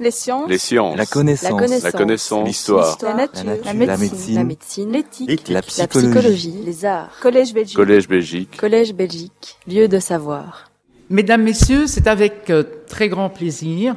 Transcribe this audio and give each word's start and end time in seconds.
Les 0.00 0.10
sciences. 0.10 0.48
Les 0.48 0.56
sciences. 0.56 0.96
La 0.96 1.04
connaissance. 1.04 1.82
La 1.82 1.92
connaissance. 1.92 2.48
L'histoire. 2.48 2.96
La 3.02 3.14
nature. 3.14 3.44
La 3.44 3.74
nature. 3.74 3.86
La 3.86 3.96
médecine. 3.98 4.34
La 4.34 4.44
médecine. 4.44 4.92
L'éthique. 4.92 5.48
La 5.48 5.54
La 5.56 5.62
psychologie. 5.62 6.08
psychologie. 6.08 6.54
Les 6.64 6.84
arts. 6.86 7.10
Collège 7.20 7.52
Belgique. 7.52 7.76
Collège 7.76 8.08
Belgique. 8.08 8.56
Collège 8.56 8.94
Belgique. 8.94 9.58
Lieu 9.68 9.88
de 9.88 9.98
savoir. 9.98 10.70
Mesdames, 11.10 11.42
Messieurs, 11.42 11.86
c'est 11.86 12.06
avec 12.06 12.48
euh, 12.48 12.62
très 12.88 13.10
grand 13.10 13.28
plaisir, 13.28 13.94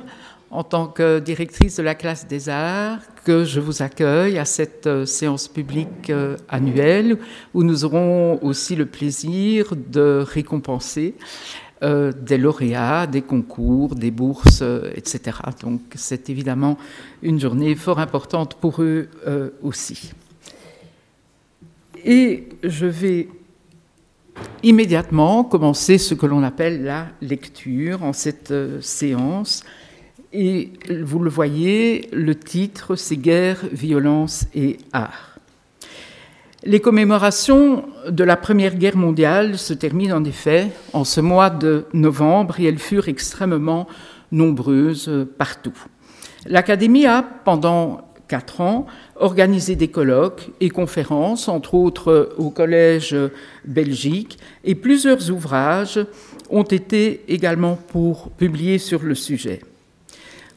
en 0.52 0.64
tant 0.66 0.88
que 0.88 1.20
directrice 1.20 1.78
de 1.78 1.84
la 1.84 1.96
classe 1.96 2.28
des 2.28 2.50
arts, 2.50 3.00
que 3.24 3.46
je 3.46 3.62
vous 3.62 3.82
accueille 3.82 4.38
à 4.38 4.46
cette 4.46 4.88
euh, 4.88 5.06
séance 5.06 5.48
publique 5.48 6.10
euh, 6.10 6.36
annuelle 6.50 7.18
où 7.54 7.64
nous 7.64 7.86
aurons 7.86 8.40
aussi 8.42 8.76
le 8.76 8.88
plaisir 8.88 9.74
de 9.76 10.22
récompenser 10.28 11.16
euh, 11.84 12.14
des 12.14 12.38
lauréats, 12.38 13.08
des 13.08 13.22
concours, 13.22 13.96
des 13.96 14.10
bourses, 14.10 14.62
euh, 14.62 14.90
etc. 14.96 15.38
Donc 15.62 15.82
c'est 15.96 16.30
évidemment 16.30 16.78
une 17.22 17.42
journée 17.42 17.76
fort 17.76 18.00
importante 18.00 18.56
pour 18.56 18.82
eux 18.82 19.10
euh, 19.28 19.50
aussi. 19.62 20.14
Et 22.06 22.48
je 22.64 22.86
vais 22.86 23.28
immédiatement 24.64 25.44
commencer 25.44 25.98
ce 25.98 26.14
que 26.14 26.26
l'on 26.26 26.42
appelle 26.44 26.86
la 26.86 27.08
lecture 27.22 28.04
en 28.04 28.14
cette 28.14 28.54
séance. 28.82 29.66
Et 30.32 30.72
vous 31.04 31.20
le 31.20 31.30
voyez, 31.30 32.08
le 32.14 32.34
titre, 32.34 32.96
c'est 32.96 33.18
Guerre, 33.18 33.60
violence 33.74 34.46
et 34.56 34.78
art. 34.94 35.33
Les 36.66 36.80
commémorations 36.80 37.84
de 38.10 38.24
la 38.24 38.38
Première 38.38 38.76
Guerre 38.76 38.96
mondiale 38.96 39.58
se 39.58 39.74
terminent 39.74 40.16
en 40.16 40.24
effet 40.24 40.70
en 40.94 41.04
ce 41.04 41.20
mois 41.20 41.50
de 41.50 41.84
novembre 41.92 42.58
et 42.58 42.64
elles 42.64 42.80
furent 42.80 43.10
extrêmement 43.10 43.86
nombreuses 44.32 45.12
partout. 45.38 45.78
L'Académie 46.46 47.06
a, 47.06 47.22
pendant 47.22 48.08
quatre 48.30 48.62
ans, 48.62 48.86
organisé 49.18 49.76
des 49.76 49.90
colloques 49.90 50.52
et 50.62 50.70
conférences, 50.70 51.50
entre 51.50 51.74
autres 51.74 52.34
au 52.38 52.50
Collège 52.50 53.14
Belgique, 53.66 54.40
et 54.64 54.76
plusieurs 54.76 55.32
ouvrages 55.32 56.00
ont 56.50 56.64
été 56.64 57.26
également 57.28 57.76
pour 57.76 58.30
publier 58.32 58.78
sur 58.78 59.04
le 59.04 59.16
sujet. 59.16 59.60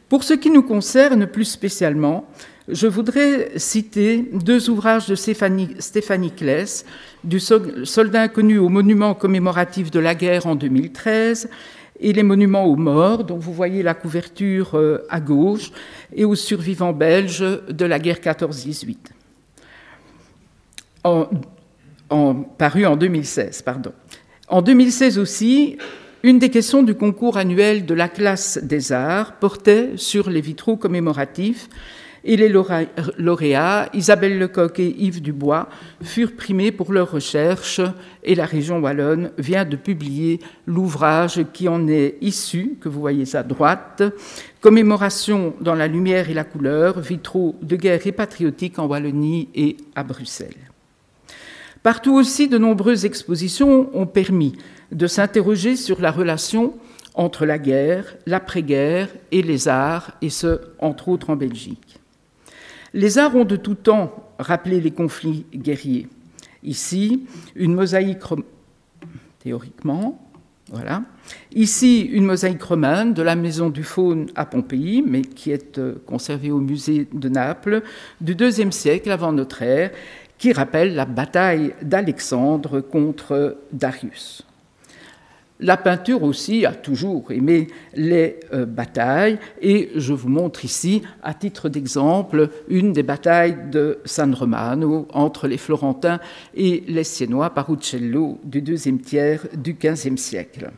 Pour 0.08 0.22
ce 0.22 0.34
qui 0.34 0.50
nous 0.50 0.62
concerne 0.62 1.26
plus 1.26 1.46
spécialement, 1.46 2.28
je 2.68 2.86
voudrais 2.86 3.52
citer 3.58 4.24
deux 4.32 4.68
ouvrages 4.70 5.06
de 5.08 5.14
Stéphanie, 5.14 6.32
Kless, 6.36 6.84
du 7.22 7.38
sol- 7.38 7.86
soldat 7.86 8.22
inconnu 8.22 8.58
au 8.58 8.68
monument 8.68 9.14
commémoratif 9.14 9.90
de 9.90 10.00
la 10.00 10.14
guerre 10.14 10.46
en 10.46 10.56
2013 10.56 11.48
et 12.00 12.12
les 12.12 12.22
monuments 12.22 12.64
aux 12.64 12.76
morts, 12.76 13.24
dont 13.24 13.38
vous 13.38 13.52
voyez 13.54 13.82
la 13.82 13.94
couverture 13.94 14.74
euh, 14.74 14.98
à 15.08 15.20
gauche, 15.20 15.70
et 16.14 16.24
aux 16.24 16.34
survivants 16.34 16.92
belges 16.92 17.44
de 17.70 17.84
la 17.86 17.98
guerre 17.98 18.18
14-18. 18.18 18.96
En, 21.04 21.26
en- 22.10 22.34
paru 22.34 22.84
en 22.84 22.96
2016, 22.96 23.62
pardon. 23.62 23.92
En 24.48 24.60
2016 24.60 25.18
aussi, 25.18 25.78
une 26.22 26.38
des 26.38 26.50
questions 26.50 26.82
du 26.82 26.94
concours 26.94 27.36
annuel 27.36 27.86
de 27.86 27.94
la 27.94 28.08
classe 28.08 28.58
des 28.62 28.92
arts 28.92 29.36
portait 29.38 29.92
sur 29.96 30.28
les 30.28 30.40
vitraux 30.40 30.76
commémoratifs 30.76 31.68
et 32.26 32.36
les 32.36 32.48
lauréats, 32.48 33.88
Isabelle 33.94 34.38
Lecoq 34.38 34.80
et 34.80 34.94
Yves 34.98 35.22
Dubois, 35.22 35.68
furent 36.02 36.34
primés 36.34 36.72
pour 36.72 36.92
leurs 36.92 37.12
recherches 37.12 37.80
et 38.24 38.34
la 38.34 38.44
région 38.44 38.80
wallonne 38.80 39.30
vient 39.38 39.64
de 39.64 39.76
publier 39.76 40.40
l'ouvrage 40.66 41.44
qui 41.52 41.68
en 41.68 41.86
est 41.86 42.16
issu, 42.20 42.76
que 42.80 42.88
vous 42.88 43.00
voyez 43.00 43.36
à 43.36 43.42
droite, 43.42 44.02
Commémoration 44.60 45.54
dans 45.60 45.76
la 45.76 45.86
lumière 45.86 46.28
et 46.28 46.34
la 46.34 46.42
couleur, 46.42 46.98
vitraux 46.98 47.54
de 47.62 47.76
guerre 47.76 48.04
et 48.04 48.10
patriotique 48.10 48.80
en 48.80 48.86
Wallonie 48.86 49.48
et 49.54 49.76
à 49.94 50.02
Bruxelles. 50.02 50.56
Partout 51.84 52.14
aussi, 52.14 52.48
de 52.48 52.58
nombreuses 52.58 53.04
expositions 53.04 53.88
ont 53.96 54.06
permis 54.06 54.56
de 54.90 55.06
s'interroger 55.06 55.76
sur 55.76 56.00
la 56.00 56.10
relation 56.10 56.74
entre 57.14 57.46
la 57.46 57.60
guerre, 57.60 58.16
l'après-guerre 58.26 59.08
et 59.30 59.42
les 59.42 59.68
arts, 59.68 60.10
et 60.20 60.30
ce, 60.30 60.60
entre 60.80 61.08
autres 61.08 61.30
en 61.30 61.36
Belgique. 61.36 61.85
Les 62.96 63.18
arts 63.18 63.36
ont 63.36 63.44
de 63.44 63.56
tout 63.56 63.74
temps 63.74 64.32
rappelé 64.38 64.80
les 64.80 64.90
conflits 64.90 65.44
guerriers. 65.54 66.08
Ici, 66.62 67.26
une 67.54 67.74
mosaïque, 67.74 68.22
théoriquement, 69.38 70.18
une 71.52 72.24
mosaïque 72.24 72.62
romane 72.62 73.12
de 73.12 73.20
la 73.20 73.36
Maison 73.36 73.68
du 73.68 73.82
Faune 73.82 74.30
à 74.34 74.46
Pompéi, 74.46 75.04
mais 75.06 75.20
qui 75.20 75.50
est 75.50 75.76
euh, 75.76 75.96
conservée 76.06 76.50
au 76.50 76.58
musée 76.58 77.06
de 77.12 77.28
Naples, 77.28 77.82
du 78.22 78.32
IIe 78.32 78.72
siècle 78.72 79.10
avant 79.10 79.30
notre 79.30 79.60
ère, 79.60 79.90
qui 80.38 80.54
rappelle 80.54 80.94
la 80.94 81.04
bataille 81.04 81.74
d'Alexandre 81.82 82.80
contre 82.80 83.58
Darius. 83.72 84.42
La 85.58 85.78
peinture 85.78 86.22
aussi 86.22 86.66
a 86.66 86.72
toujours 86.72 87.32
aimé 87.32 87.68
les 87.94 88.40
euh, 88.52 88.66
batailles 88.66 89.38
et 89.62 89.90
je 89.96 90.12
vous 90.12 90.28
montre 90.28 90.66
ici, 90.66 91.00
à 91.22 91.32
titre 91.32 91.70
d'exemple, 91.70 92.50
une 92.68 92.92
des 92.92 93.02
batailles 93.02 93.56
de 93.70 93.98
San 94.04 94.34
Romano 94.34 95.08
entre 95.14 95.48
les 95.48 95.56
Florentins 95.56 96.20
et 96.54 96.84
les 96.88 97.04
Siennois 97.04 97.50
par 97.50 97.72
Uccello 97.72 98.38
du 98.44 98.60
deuxième 98.60 99.00
tiers 99.00 99.46
du 99.56 99.74
XVe 99.74 100.18
siècle. 100.18 100.70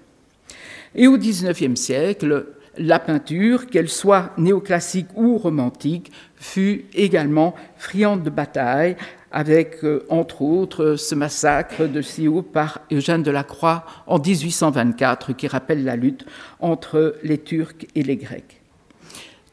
Et 0.95 1.09
au 1.09 1.19
XIXe 1.19 1.79
siècle, 1.79 2.47
la 2.79 3.01
peinture, 3.01 3.67
qu'elle 3.67 3.89
soit 3.89 4.31
néoclassique 4.39 5.09
ou 5.17 5.39
romantique, 5.39 6.13
fut 6.37 6.85
également 6.95 7.55
friande 7.77 8.23
de 8.23 8.31
batailles, 8.31 8.97
avec, 9.33 9.85
euh, 9.85 10.05
entre 10.09 10.43
autres, 10.43 10.97
ce 10.97 11.15
massacre 11.15 11.87
de 11.87 12.03
Sió 12.03 12.43
par 12.43 12.81
Eugène 12.93 13.23
Delacroix 13.23 13.85
en 14.07 14.19
1824, 14.19 15.33
qui 15.33 15.47
rappelle 15.49 15.85
la 15.85 15.97
lutte 15.97 16.25
entre 16.61 17.17
les 17.23 17.39
Turcs 17.39 17.87
et 17.95 18.03
les 18.03 18.17
Grecs. 18.17 18.61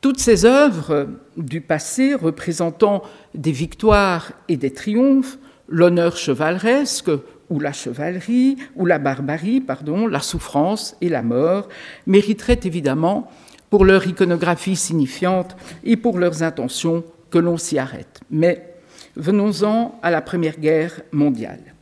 Toutes 0.01 0.19
ces 0.19 0.45
œuvres 0.45 1.07
du 1.35 1.61
passé 1.61 2.13
représentant 2.13 3.01
des 3.33 3.51
victoires 3.51 4.31
et 4.47 4.55
des 4.55 4.71
triomphes, 4.71 5.37
l'honneur 5.67 6.15
chevaleresque 6.15 7.09
ou 7.49 7.59
la 7.59 7.73
chevalerie 7.73 8.57
ou 8.75 8.85
la 8.85 8.99
barbarie, 8.99 9.61
pardon, 9.61 10.07
la 10.07 10.19
souffrance 10.19 10.95
et 11.01 11.09
la 11.09 11.23
mort, 11.23 11.69
mériteraient 12.05 12.59
évidemment, 12.63 13.29
pour 13.69 13.83
leur 13.83 14.05
iconographie 14.05 14.75
signifiante 14.75 15.57
et 15.83 15.97
pour 15.97 16.19
leurs 16.19 16.43
intentions, 16.43 17.03
que 17.31 17.39
l'on 17.39 17.57
s'y 17.57 17.77
arrête. 17.79 18.21
Mais 18.29 18.74
venons-en 19.15 19.99
à 20.01 20.11
la 20.11 20.21
Première 20.21 20.59
Guerre 20.59 21.01
mondiale. 21.11 21.75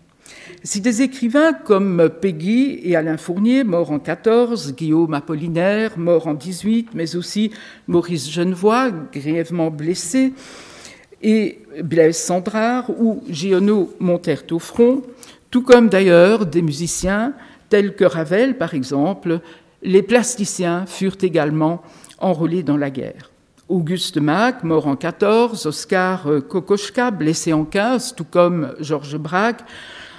Si 0.63 0.79
des 0.79 1.01
écrivains 1.01 1.53
comme 1.53 2.09
Peggy 2.21 2.79
et 2.83 2.95
Alain 2.95 3.17
Fournier, 3.17 3.63
morts 3.63 3.91
en 3.91 3.99
14, 3.99 4.75
Guillaume 4.75 5.13
Apollinaire, 5.13 5.97
mort 5.97 6.27
en 6.27 6.33
18, 6.33 6.89
mais 6.93 7.15
aussi 7.15 7.51
Maurice 7.87 8.31
Genevoix, 8.31 8.89
grièvement 9.11 9.69
blessé, 9.69 10.33
et 11.21 11.59
Blaise 11.83 12.17
Sandrard 12.17 12.89
ou 12.89 13.23
Giono 13.29 13.93
montèrent 13.99 14.43
au 14.51 14.59
front, 14.59 15.01
tout 15.51 15.63
comme 15.63 15.89
d'ailleurs 15.89 16.45
des 16.45 16.61
musiciens 16.61 17.33
tels 17.69 17.95
que 17.95 18.05
Ravel, 18.05 18.57
par 18.57 18.73
exemple, 18.73 19.39
les 19.81 20.03
plasticiens 20.03 20.85
furent 20.85 21.17
également 21.21 21.81
enrôlés 22.19 22.63
dans 22.63 22.77
la 22.77 22.89
guerre. 22.89 23.32
Auguste 23.69 24.17
Mac, 24.17 24.63
mort 24.63 24.87
en 24.87 24.95
14, 24.97 25.65
Oscar 25.65 26.27
euh, 26.27 26.41
Kokoschka, 26.41 27.11
blessé 27.11 27.53
en 27.53 27.63
15, 27.63 28.13
tout 28.15 28.25
comme 28.25 28.73
Georges 28.79 29.17
Braque, 29.17 29.63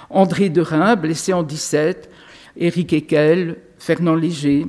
André 0.09 0.49
Derain, 0.49 0.95
blessé 0.95 1.31
en 1.31 1.43
17, 1.43 2.09
Éric 2.57 2.93
Eckel, 2.93 3.57
Fernand 3.77 4.15
Léger, 4.15 4.65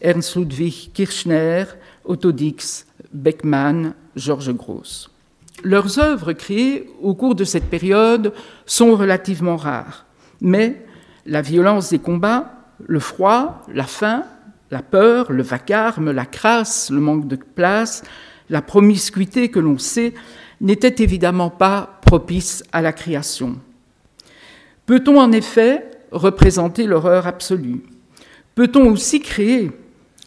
Ernst 0.00 0.36
Ludwig 0.36 0.90
Kirchner, 0.94 1.64
Otto 2.04 2.32
Dix, 2.32 2.86
Beckmann, 3.12 3.94
Georges 4.16 4.54
Gross. 4.54 5.10
Leurs 5.62 5.98
œuvres 5.98 6.32
créées 6.32 6.90
au 7.02 7.14
cours 7.14 7.34
de 7.34 7.44
cette 7.44 7.68
période 7.68 8.32
sont 8.64 8.96
relativement 8.96 9.56
rares, 9.56 10.06
mais 10.40 10.84
la 11.26 11.42
violence 11.42 11.90
des 11.90 11.98
combats, 11.98 12.54
le 12.86 13.00
froid, 13.00 13.62
la 13.72 13.84
faim, 13.84 14.24
la 14.70 14.82
peur, 14.82 15.32
le 15.32 15.42
vacarme, 15.42 16.10
la 16.10 16.26
crasse, 16.26 16.90
le 16.90 17.00
manque 17.00 17.28
de 17.28 17.36
place, 17.36 18.02
la 18.50 18.62
promiscuité 18.62 19.48
que 19.48 19.60
l'on 19.60 19.78
sait, 19.78 20.14
n'étaient 20.60 21.02
évidemment 21.02 21.50
pas 21.50 22.00
propices 22.02 22.62
à 22.72 22.82
la 22.82 22.92
création. 22.92 23.56
Peut-on 24.86 25.18
en 25.18 25.32
effet 25.32 25.90
représenter 26.10 26.86
l'horreur 26.86 27.26
absolue? 27.26 27.82
Peut-on 28.54 28.86
aussi 28.90 29.20
créer, 29.20 29.72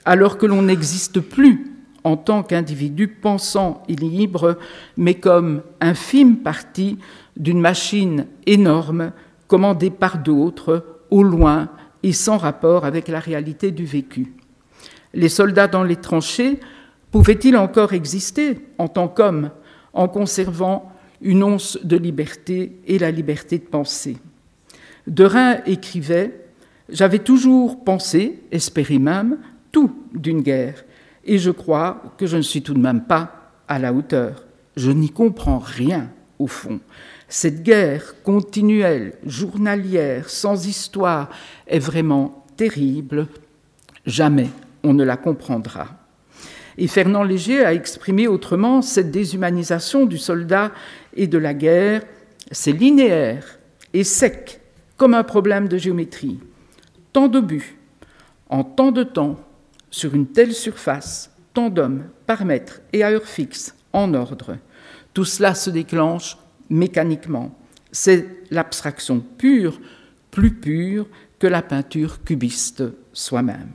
alors 0.06 0.38
que 0.38 0.46
l'on 0.46 0.64
n'existe 0.64 1.20
plus 1.20 1.74
en 2.04 2.18
tant 2.18 2.44
qu'individu 2.44 3.08
pensant 3.08 3.84
et 3.88 3.96
libre, 3.96 4.58
mais 4.96 5.16
comme 5.16 5.62
infime 5.82 6.38
partie 6.38 6.98
d'une 7.36 7.60
machine 7.60 8.28
énorme 8.46 9.12
commandée 9.48 9.90
par 9.90 10.18
d'autres, 10.18 10.86
au 11.10 11.24
loin 11.24 11.70
et 12.08 12.14
sans 12.14 12.38
rapport 12.38 12.86
avec 12.86 13.10
la 13.10 13.20
réalité 13.20 13.72
du 13.72 13.84
vécu. 13.84 14.34
Les 15.14 15.28
soldats 15.28 15.68
dans 15.68 15.84
les 15.84 15.98
tranchées 15.98 16.58
Pouvait-il 17.12 17.58
encore 17.58 17.92
exister 17.94 18.60
en 18.78 18.88
tant 18.88 19.10
qu'homme 19.10 19.52
en 19.92 20.08
conservant 20.08 20.92
une 21.22 21.44
once 21.44 21.78
de 21.84 21.98
liberté 21.98 22.80
et 22.86 22.98
la 22.98 23.12
liberté 23.12 23.60
de 23.60 23.66
penser? 23.66 24.18
Derain 25.06 25.58
écrivait 25.66 26.46
J'avais 26.88 27.20
toujours 27.20 27.84
pensé, 27.84 28.42
espéré 28.52 29.00
même, 29.00 29.40
tout 29.74 29.94
d'une 30.14 30.42
guerre, 30.42 30.86
et 31.26 31.38
je 31.38 31.52
crois 31.52 32.04
que 32.18 32.26
je 32.26 32.38
ne 32.38 32.42
suis 32.42 32.62
tout 32.62 32.74
de 32.74 32.80
même 32.80 33.04
pas 33.04 33.52
à 33.68 33.80
la 33.80 33.92
hauteur. 33.92 34.46
Je 34.78 34.92
n'y 34.92 35.10
comprends 35.10 35.60
rien, 35.60 36.10
au 36.40 36.48
fond. 36.48 36.80
Cette 37.30 37.62
guerre 37.62 38.16
continuelle, 38.24 39.14
journalière, 39.26 40.30
sans 40.30 40.66
histoire, 40.66 41.30
est 41.68 41.80
vraiment 41.80 42.46
terrible. 42.56 43.28
Jamais 44.06 44.50
on 44.84 44.94
ne 44.94 45.04
la 45.04 45.18
comprendra. 45.18 45.90
Et 46.78 46.88
Fernand 46.88 47.24
Léger 47.24 47.66
a 47.66 47.74
exprimé 47.74 48.28
autrement 48.28 48.82
cette 48.82 49.12
déshumanisation 49.12 50.06
du 50.06 50.18
soldat 50.18 50.72
et 51.16 51.28
de 51.28 51.38
la 51.38 51.54
guerre. 51.54 52.04
C'est 52.52 52.72
linéaire 52.72 53.60
et 53.94 54.06
sec, 54.06 54.62
comme 54.96 55.14
un 55.14 55.24
problème 55.24 55.68
de 55.68 55.78
géométrie. 55.78 56.40
Tant 57.12 57.28
d'obus, 57.28 57.78
en 58.50 58.64
tant 58.64 58.92
de 58.92 59.04
temps, 59.04 59.38
sur 59.90 60.16
une 60.16 60.28
telle 60.28 60.54
surface, 60.54 61.32
tant 61.54 61.70
d'hommes 61.70 62.06
par 62.26 62.46
mètre 62.46 62.80
et 62.94 63.04
à 63.04 63.12
heure 63.12 63.26
fixe, 63.26 63.76
en 63.92 64.14
ordre. 64.14 64.58
Tout 65.14 65.26
cela 65.26 65.56
se 65.56 65.70
déclenche 65.70 66.38
mécaniquement. 66.70 67.58
C'est 67.92 68.26
l'abstraction 68.52 69.24
pure, 69.38 69.80
plus 70.32 70.52
pure 70.52 71.08
que 71.40 71.48
la 71.48 71.62
peinture 71.62 72.24
cubiste 72.24 72.84
soi-même. 73.14 73.72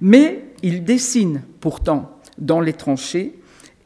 Mais 0.00 0.44
il 0.62 0.84
dessine 0.84 1.42
pourtant 1.60 2.18
dans 2.38 2.60
les 2.60 2.72
tranchées 2.72 3.38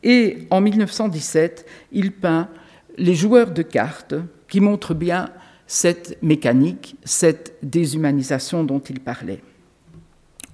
et 0.02 0.46
en 0.50 0.60
1917, 0.60 1.66
il 1.92 2.12
peint 2.12 2.48
les 2.96 3.14
joueurs 3.14 3.52
de 3.52 3.62
cartes 3.62 4.14
qui 4.48 4.60
montrent 4.60 4.94
bien 4.94 5.30
cette 5.66 6.20
mécanique, 6.22 6.96
cette 7.04 7.56
déshumanisation 7.62 8.64
dont 8.64 8.80
il 8.80 9.00
parlait. 9.00 9.40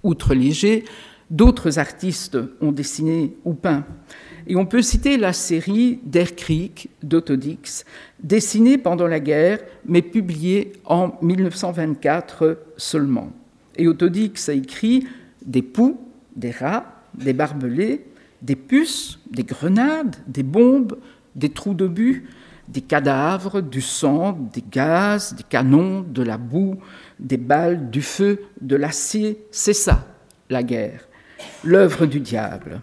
Outre 0.02 0.35
Léger, 0.35 0.85
d'autres 1.31 1.79
artistes 1.79 2.38
ont 2.61 2.73
dessiné 2.73 3.35
ou 3.44 3.55
peint. 3.55 3.85
Et 4.46 4.54
on 4.54 4.66
peut 4.66 4.82
citer 4.82 5.16
la 5.16 5.32
série 5.32 5.98
d'Erkrieg 6.04 6.88
d'Autodix, 7.02 7.84
dessinée 8.22 8.78
pendant 8.78 9.08
la 9.08 9.19
guerre, 9.19 9.58
mais 9.84 10.02
publiée 10.02 10.72
en 10.84 11.12
1924 11.20 12.58
seulement. 12.76 13.32
Et 13.76 13.88
Autodix 13.88 14.48
a 14.48 14.52
écrit 14.52 15.06
des 15.44 15.62
poux, 15.62 16.00
des 16.37 16.52
rats, 16.52 17.02
des 17.14 17.32
barbelés, 17.32 18.04
des 18.43 18.56
puces, 18.56 19.19
des 19.31 19.43
grenades, 19.43 20.16
des 20.28 20.43
bombes, 20.43 20.96
des 21.34 21.49
trous 21.49 21.75
d'obus, 21.75 22.28
des 22.69 22.81
cadavres, 22.81 23.60
du 23.60 23.81
sang, 23.81 24.38
des 24.52 24.64
gaz, 24.70 25.34
des 25.34 25.44
canons, 25.44 26.02
de 26.02 26.22
la 26.22 26.38
boue, 26.38 26.76
des 27.19 27.37
balles, 27.37 27.90
du 27.90 28.02
feu, 28.02 28.40
de 28.60 28.76
l'acier. 28.76 29.44
C'est 29.50 29.72
ça, 29.72 30.06
la 30.50 30.62
guerre, 30.62 31.08
l'œuvre 31.64 32.06
du 32.06 32.20
diable. 32.20 32.81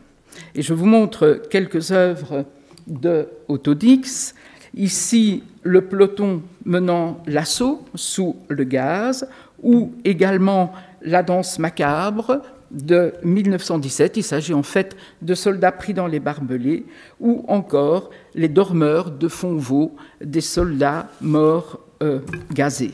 Et 0.55 0.61
je 0.61 0.73
vous 0.73 0.85
montre 0.85 1.41
quelques 1.49 1.91
œuvres 1.91 2.45
de 2.87 3.27
Autodix. 3.47 4.35
Ici, 4.75 5.43
le 5.63 5.85
peloton 5.85 6.41
menant 6.65 7.21
l'assaut 7.25 7.83
sous 7.95 8.35
le 8.49 8.63
gaz, 8.63 9.27
ou 9.61 9.93
également 10.03 10.73
la 11.01 11.23
danse 11.23 11.59
macabre 11.59 12.41
de 12.69 13.13
1917. 13.23 14.17
Il 14.17 14.23
s'agit 14.23 14.53
en 14.53 14.63
fait 14.63 14.95
de 15.21 15.35
soldats 15.35 15.71
pris 15.71 15.93
dans 15.93 16.07
les 16.07 16.19
barbelés, 16.19 16.85
ou 17.19 17.45
encore 17.47 18.09
les 18.35 18.49
dormeurs 18.49 19.11
de 19.11 19.27
Fonvaux, 19.27 19.95
des 20.21 20.41
soldats 20.41 21.09
morts 21.21 21.79
euh, 22.01 22.19
gazés. 22.51 22.93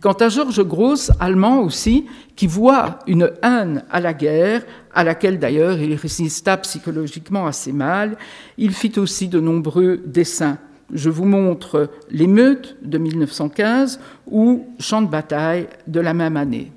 Quant 0.00 0.12
à 0.12 0.28
Georges 0.28 0.62
Gross, 0.62 1.10
allemand 1.18 1.60
aussi, 1.60 2.06
qui 2.38 2.46
voit 2.46 3.00
une 3.08 3.32
haine 3.42 3.82
à 3.90 3.98
la 3.98 4.14
guerre, 4.14 4.62
à 4.94 5.02
laquelle 5.02 5.40
d'ailleurs 5.40 5.76
il 5.80 5.92
résista 5.94 6.56
psychologiquement 6.58 7.48
assez 7.48 7.72
mal, 7.72 8.16
il 8.56 8.72
fit 8.74 8.96
aussi 8.96 9.26
de 9.26 9.40
nombreux 9.40 10.00
dessins. 10.06 10.56
Je 10.92 11.10
vous 11.10 11.24
montre 11.24 11.90
L'émeute 12.12 12.76
de 12.80 12.96
1915 12.96 13.98
ou 14.30 14.68
Champ 14.78 15.02
de 15.02 15.08
bataille 15.08 15.66
de 15.88 15.98
la 15.98 16.14
même 16.14 16.36
année. 16.36 16.70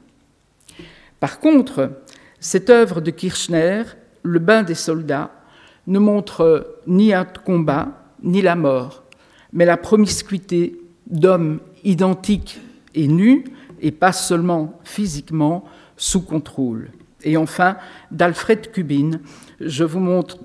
Par 1.19 1.39
contre, 1.39 1.91
cette 2.39 2.71
œuvre 2.71 2.99
de 2.99 3.11
Kirchner, 3.11 3.83
Le 4.23 4.39
bain 4.39 4.63
des 4.63 4.73
soldats, 4.73 5.29
ne 5.85 5.99
montre 5.99 6.75
ni 6.87 7.13
un 7.13 7.25
combat, 7.25 8.03
ni 8.23 8.41
la 8.41 8.55
mort, 8.55 9.03
mais 9.53 9.65
la 9.65 9.77
promiscuité 9.77 10.81
d'hommes 11.05 11.59
identiques 11.83 12.59
et 12.95 13.07
nus, 13.07 13.43
et 13.81 13.91
pas 13.91 14.11
seulement 14.11 14.79
physiquement, 14.83 15.65
sous 15.97 16.21
contrôle. 16.21 16.89
Et 17.23 17.37
enfin, 17.37 17.77
d'Alfred 18.09 18.71
Kubin, 18.71 19.19
je 19.59 19.83
vous 19.83 19.99
montre, 19.99 20.39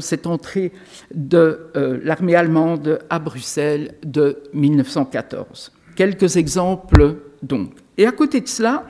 cette 0.00 0.26
entrée 0.26 0.72
de 1.14 1.70
euh, 1.76 2.00
l'armée 2.02 2.34
allemande 2.34 2.98
à 3.10 3.18
Bruxelles 3.18 3.94
de 4.04 4.38
1914. 4.52 5.72
Quelques 5.96 6.36
exemples 6.36 7.18
donc. 7.42 7.72
Et 7.96 8.06
à 8.06 8.12
côté 8.12 8.40
de 8.40 8.48
cela, 8.48 8.86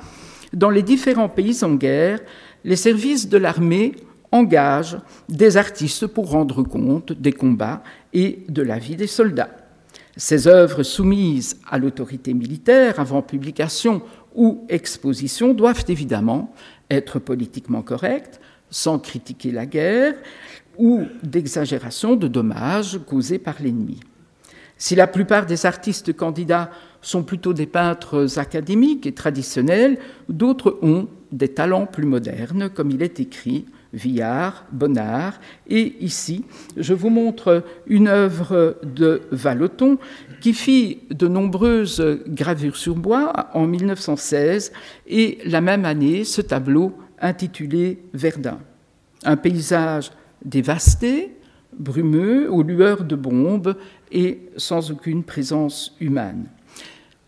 dans 0.53 0.71
les 0.71 0.83
différents 0.83 1.29
pays 1.29 1.63
en 1.63 1.75
guerre, 1.75 2.21
les 2.65 2.77
services 2.77 3.29
de 3.29 3.37
l'armée 3.37 3.93
engagent 4.33 4.99
des 5.29 5.57
artistes 5.57 6.07
pour 6.07 6.31
rendre 6.31 6.63
compte 6.63 7.13
des 7.13 7.33
combats 7.33 7.83
et 8.13 8.45
de 8.49 8.63
la 8.63 8.79
vie 8.79 8.97
des 8.97 9.07
soldats. 9.07 9.64
Ces 10.17 10.47
œuvres 10.47 10.85
soumises 10.85 11.59
à 11.69 11.79
l'autorité 11.79 12.35
militaire 12.35 13.01
avant 13.01 13.23
publication 13.23 14.03
ou 14.35 14.65
exposition 14.69 15.55
doivent 15.55 15.85
évidemment 15.89 16.55
être 16.91 17.19
politiquement 17.19 17.83
correctes, 17.83 18.41
sans 18.71 18.99
critiquer 18.99 19.51
la 19.51 19.67
guerre 19.67 20.15
ou 20.79 21.03
d'exagération 21.23 22.17
de 22.17 22.29
dommages 22.29 23.01
causés 23.07 23.39
par 23.39 23.57
l'ennemi. 23.61 24.01
Si 24.77 24.95
la 24.95 25.07
plupart 25.07 25.47
des 25.47 25.67
artistes 25.67 26.17
candidats 26.17 26.71
sont 27.01 27.23
plutôt 27.23 27.53
des 27.53 27.67
peintres 27.67 28.39
académiques 28.39 29.07
et 29.07 29.13
traditionnels, 29.13 29.99
d'autres 30.29 30.79
ont 30.83 31.09
des 31.33 31.49
talents 31.49 31.87
plus 31.87 32.07
modernes, 32.07 32.71
comme 32.71 32.91
il 32.91 33.03
est 33.03 33.21
écrit 33.21 33.67
Villard, 33.95 34.67
Bonnard. 34.73 35.41
Et 35.69 35.95
ici, 36.01 36.45
je 36.77 36.93
vous 36.93 37.09
montre 37.09 37.65
une 37.87 38.09
œuvre 38.09 38.77
de 38.83 39.23
Vallotton 39.31 39.99
qui 40.41 40.53
fit 40.53 40.99
de 41.11 41.29
nombreuses 41.29 42.21
gravures 42.29 42.77
sur 42.77 42.97
bois 42.97 43.51
en 43.55 43.67
1916 43.67 44.73
et 45.07 45.39
la 45.47 45.61
même 45.61 45.85
année 45.85 46.25
ce 46.25 46.43
tableau 46.43 46.93
intitulé 47.21 48.03
Verdun. 48.13 48.59
Un 49.25 49.37
paysage 49.37 50.11
dévasté, 50.45 51.37
brumeux, 51.73 52.51
aux 52.51 52.63
lueurs 52.63 53.05
de 53.05 53.17
bombes 53.17 53.77
et 54.13 54.41
sans 54.57 54.91
aucune 54.91 55.23
présence 55.23 55.97
humaine. 56.01 56.47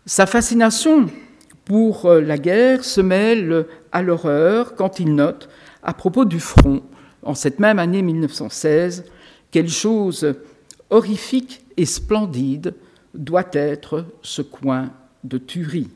Sa 0.05 0.25
fascination 0.25 1.07
pour 1.65 2.09
la 2.09 2.37
guerre 2.37 2.83
se 2.85 3.01
mêle 3.01 3.65
à 3.91 4.01
l'horreur 4.01 4.75
quand 4.75 4.99
il 4.99 5.15
note 5.15 5.49
à 5.87 5.93
propos 5.93 6.25
du 6.25 6.41
front, 6.41 6.83
en 7.23 7.33
cette 7.33 7.59
même 7.59 7.79
année 7.79 8.01
1916, 8.01 9.05
quelle 9.49 9.69
chose 9.69 10.35
horrifique 10.89 11.65
et 11.77 11.85
splendide 11.85 12.75
doit 13.13 13.49
être 13.53 14.05
ce 14.21 14.41
coin 14.41 14.91
de 15.23 15.37
tuerie. 15.37 15.89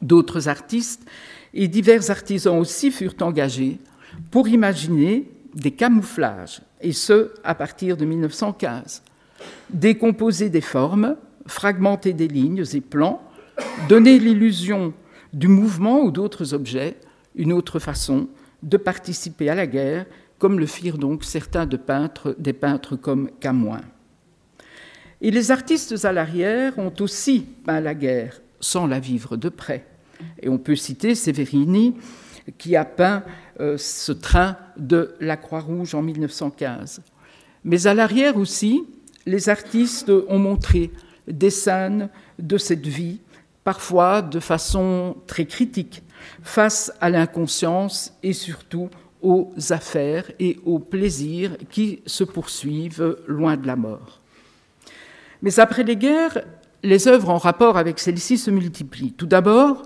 D'autres 0.00 0.48
artistes 0.48 1.06
et 1.54 1.68
divers 1.68 2.10
artisans 2.10 2.58
aussi 2.58 2.90
furent 2.90 3.14
engagés 3.20 3.78
pour 4.30 4.48
imaginer 4.48 5.30
des 5.54 5.70
camouflages, 5.72 6.62
et 6.80 6.92
ce 6.92 7.32
à 7.44 7.54
partir 7.54 7.98
de 7.98 8.06
1915. 8.06 9.02
Décomposer 9.70 10.48
des 10.48 10.62
formes, 10.62 11.16
fragmenter 11.46 12.14
des 12.14 12.28
lignes 12.28 12.64
et 12.72 12.80
plans, 12.80 13.22
donner 13.90 14.18
l'illusion 14.18 14.94
du 15.34 15.48
mouvement 15.48 16.00
ou 16.00 16.10
d'autres 16.10 16.54
objets, 16.54 16.96
une 17.34 17.52
autre 17.52 17.78
façon 17.78 18.28
de 18.62 18.76
participer 18.76 19.48
à 19.48 19.54
la 19.54 19.66
guerre, 19.66 20.06
comme 20.38 20.58
le 20.58 20.66
firent 20.66 20.98
donc 20.98 21.24
certains 21.24 21.66
des 21.66 21.78
peintres 22.52 22.96
comme 22.96 23.30
Camoin. 23.40 23.80
Et 25.20 25.30
les 25.30 25.50
artistes 25.50 26.04
à 26.04 26.12
l'arrière 26.12 26.78
ont 26.78 26.92
aussi 27.00 27.46
peint 27.64 27.80
la 27.80 27.94
guerre 27.94 28.40
sans 28.60 28.86
la 28.86 28.98
vivre 28.98 29.36
de 29.36 29.48
près. 29.48 29.86
Et 30.40 30.48
on 30.48 30.58
peut 30.58 30.76
citer 30.76 31.14
Severini, 31.14 31.94
qui 32.58 32.74
a 32.74 32.84
peint 32.84 33.22
euh, 33.60 33.76
ce 33.78 34.12
train 34.12 34.56
de 34.76 35.14
la 35.20 35.36
Croix-Rouge 35.36 35.94
en 35.94 36.02
1915. 36.02 37.02
Mais 37.64 37.86
à 37.86 37.94
l'arrière 37.94 38.36
aussi, 38.36 38.82
les 39.26 39.48
artistes 39.48 40.10
ont 40.10 40.38
montré 40.38 40.90
des 41.28 41.50
scènes 41.50 42.08
de 42.38 42.58
cette 42.58 42.86
vie, 42.86 43.20
parfois 43.62 44.22
de 44.22 44.40
façon 44.40 45.16
très 45.26 45.44
critique, 45.44 46.02
face 46.42 46.92
à 47.00 47.10
l'inconscience 47.10 48.12
et 48.22 48.32
surtout 48.32 48.88
aux 49.22 49.52
affaires 49.70 50.30
et 50.40 50.58
aux 50.64 50.78
plaisirs 50.78 51.56
qui 51.70 52.02
se 52.06 52.24
poursuivent 52.24 53.16
loin 53.26 53.56
de 53.56 53.66
la 53.66 53.76
mort. 53.76 54.20
Mais 55.42 55.58
après 55.60 55.84
les 55.84 55.96
guerres, 55.96 56.42
les 56.82 57.08
œuvres 57.08 57.30
en 57.30 57.38
rapport 57.38 57.76
avec 57.76 57.98
celles-ci 57.98 58.38
se 58.38 58.50
multiplient. 58.50 59.12
Tout 59.12 59.26
d'abord, 59.26 59.82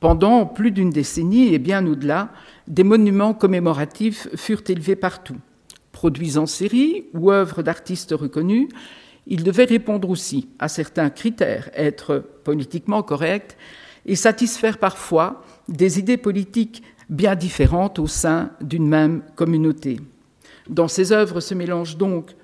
pendant 0.00 0.44
plus 0.44 0.70
d'une 0.70 0.90
décennie 0.90 1.54
et 1.54 1.58
bien 1.58 1.86
au-delà, 1.86 2.28
des 2.68 2.84
monuments 2.84 3.34
commémoratifs 3.34 4.28
furent 4.36 4.62
élevés 4.68 4.96
partout. 4.96 5.36
Produits 5.92 6.36
en 6.36 6.46
série 6.46 7.06
ou 7.14 7.32
œuvres 7.32 7.62
d'artistes 7.62 8.12
reconnus, 8.12 8.68
ils 9.26 9.42
devaient 9.42 9.64
répondre 9.64 10.10
aussi 10.10 10.48
à 10.58 10.68
certains 10.68 11.10
critères, 11.10 11.70
être 11.74 12.22
politiquement 12.44 13.02
corrects 13.02 13.56
et 14.06 14.16
satisfaire 14.16 14.78
parfois 14.78 15.44
des 15.68 15.98
idées 15.98 16.16
politiques 16.16 16.82
bien 17.10 17.34
différentes 17.34 17.98
au 17.98 18.06
sein 18.06 18.50
d'une 18.60 18.88
même 18.88 19.22
communauté. 19.34 20.00
Dans 20.68 20.88
ces 20.88 21.12
œuvres 21.12 21.40
se 21.40 21.54
mélange 21.54 21.96
donc 21.96 22.34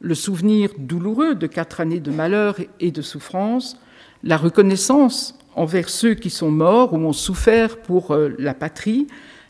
le 0.00 0.14
souvenir 0.14 0.70
douloureux 0.78 1.34
de 1.34 1.46
quatre 1.46 1.80
années 1.80 2.00
de 2.00 2.10
malheur 2.10 2.56
et 2.80 2.90
de 2.90 3.02
souffrance, 3.02 3.78
la 4.22 4.36
reconnaissance 4.36 5.38
envers 5.54 5.88
ceux 5.88 6.14
qui 6.14 6.30
sont 6.30 6.50
morts 6.50 6.92
ou 6.92 6.96
ont 6.96 7.12
souffert 7.12 7.78
pour 7.78 8.12
euh, 8.12 8.30
la 8.38 8.54
patrie, 8.54 9.06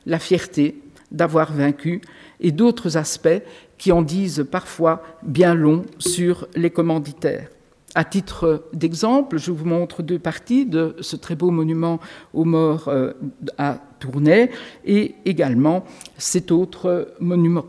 la 0.07 0.19
fierté 0.19 0.81
d'avoir 1.11 1.53
vaincu 1.53 2.01
et 2.41 2.53
d'autres 2.53 2.97
aspects 2.97 3.43
qui 3.79 3.93
en 3.93 4.03
disent 4.03 4.47
parfois 4.51 5.03
bien 5.23 5.55
long 5.55 5.85
sur 5.99 6.47
les 6.55 6.71
commanditaires. 6.71 7.49
À 7.95 8.05
titre 8.05 8.65
d'exemple, 8.73 9.39
je 9.39 9.51
vous 9.51 9.65
montre 9.65 10.03
deux 10.03 10.19
parties 10.19 10.65
de 10.65 10.95
ce 11.01 11.17
très 11.17 11.35
beau 11.35 11.51
monument 11.51 11.99
aux 12.33 12.45
morts 12.45 12.87
euh, 12.87 13.13
à 13.59 13.79
Tournai 13.99 14.51
et 14.85 15.17
également 15.25 15.85
cet 16.17 16.53
autre 16.53 17.15
monument 17.19 17.67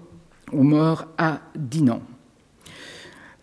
aux 0.53 0.63
morts 0.63 1.07
à 1.17 1.39
Dinan. 1.55 2.01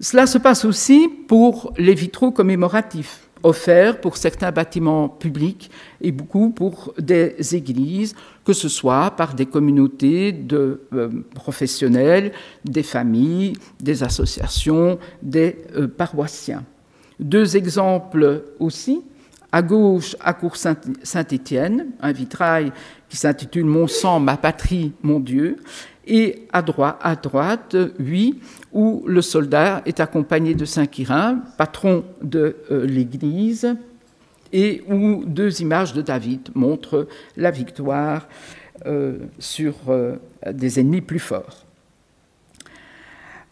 Cela 0.00 0.28
se 0.28 0.38
passe 0.38 0.64
aussi 0.64 1.08
pour 1.08 1.72
les 1.76 1.94
vitraux 1.94 2.30
commémoratifs 2.30 3.27
offerts 3.42 4.00
pour 4.00 4.16
certains 4.16 4.50
bâtiments 4.50 5.08
publics 5.08 5.70
et 6.00 6.12
beaucoup 6.12 6.50
pour 6.50 6.94
des 6.98 7.34
églises, 7.54 8.14
que 8.44 8.52
ce 8.52 8.68
soit 8.68 9.10
par 9.12 9.34
des 9.34 9.46
communautés 9.46 10.32
de 10.32 10.82
euh, 10.92 11.08
professionnels, 11.34 12.32
des 12.64 12.82
familles, 12.82 13.54
des 13.80 14.02
associations, 14.02 14.98
des 15.22 15.56
euh, 15.76 15.88
paroissiens. 15.88 16.64
Deux 17.20 17.56
exemples 17.56 18.44
aussi. 18.58 19.02
À 19.50 19.62
gauche, 19.62 20.14
à 20.20 20.34
Cour 20.34 20.56
Saint-Étienne, 20.56 21.86
un 22.00 22.12
vitrail 22.12 22.70
qui 23.08 23.16
s'intitule 23.16 23.64
Mon 23.64 23.86
sang, 23.86 24.20
ma 24.20 24.36
patrie, 24.36 24.92
mon 25.02 25.20
Dieu, 25.20 25.56
et 26.08 26.46
à 26.52 26.62
droite, 26.62 26.98
à 27.02 27.14
droite, 27.14 27.76
oui, 28.00 28.40
où 28.72 29.04
le 29.06 29.22
soldat 29.22 29.82
est 29.86 30.00
accompagné 30.00 30.54
de 30.54 30.64
Saint 30.64 30.86
Quirin, 30.86 31.42
patron 31.58 32.04
de 32.22 32.56
euh, 32.70 32.86
l'Église, 32.86 33.76
et 34.52 34.82
où 34.88 35.24
deux 35.26 35.60
images 35.60 35.92
de 35.92 36.00
David 36.00 36.48
montrent 36.54 37.06
la 37.36 37.50
victoire 37.50 38.26
euh, 38.86 39.18
sur 39.38 39.74
euh, 39.88 40.16
des 40.50 40.80
ennemis 40.80 41.02
plus 41.02 41.18
forts. 41.18 41.66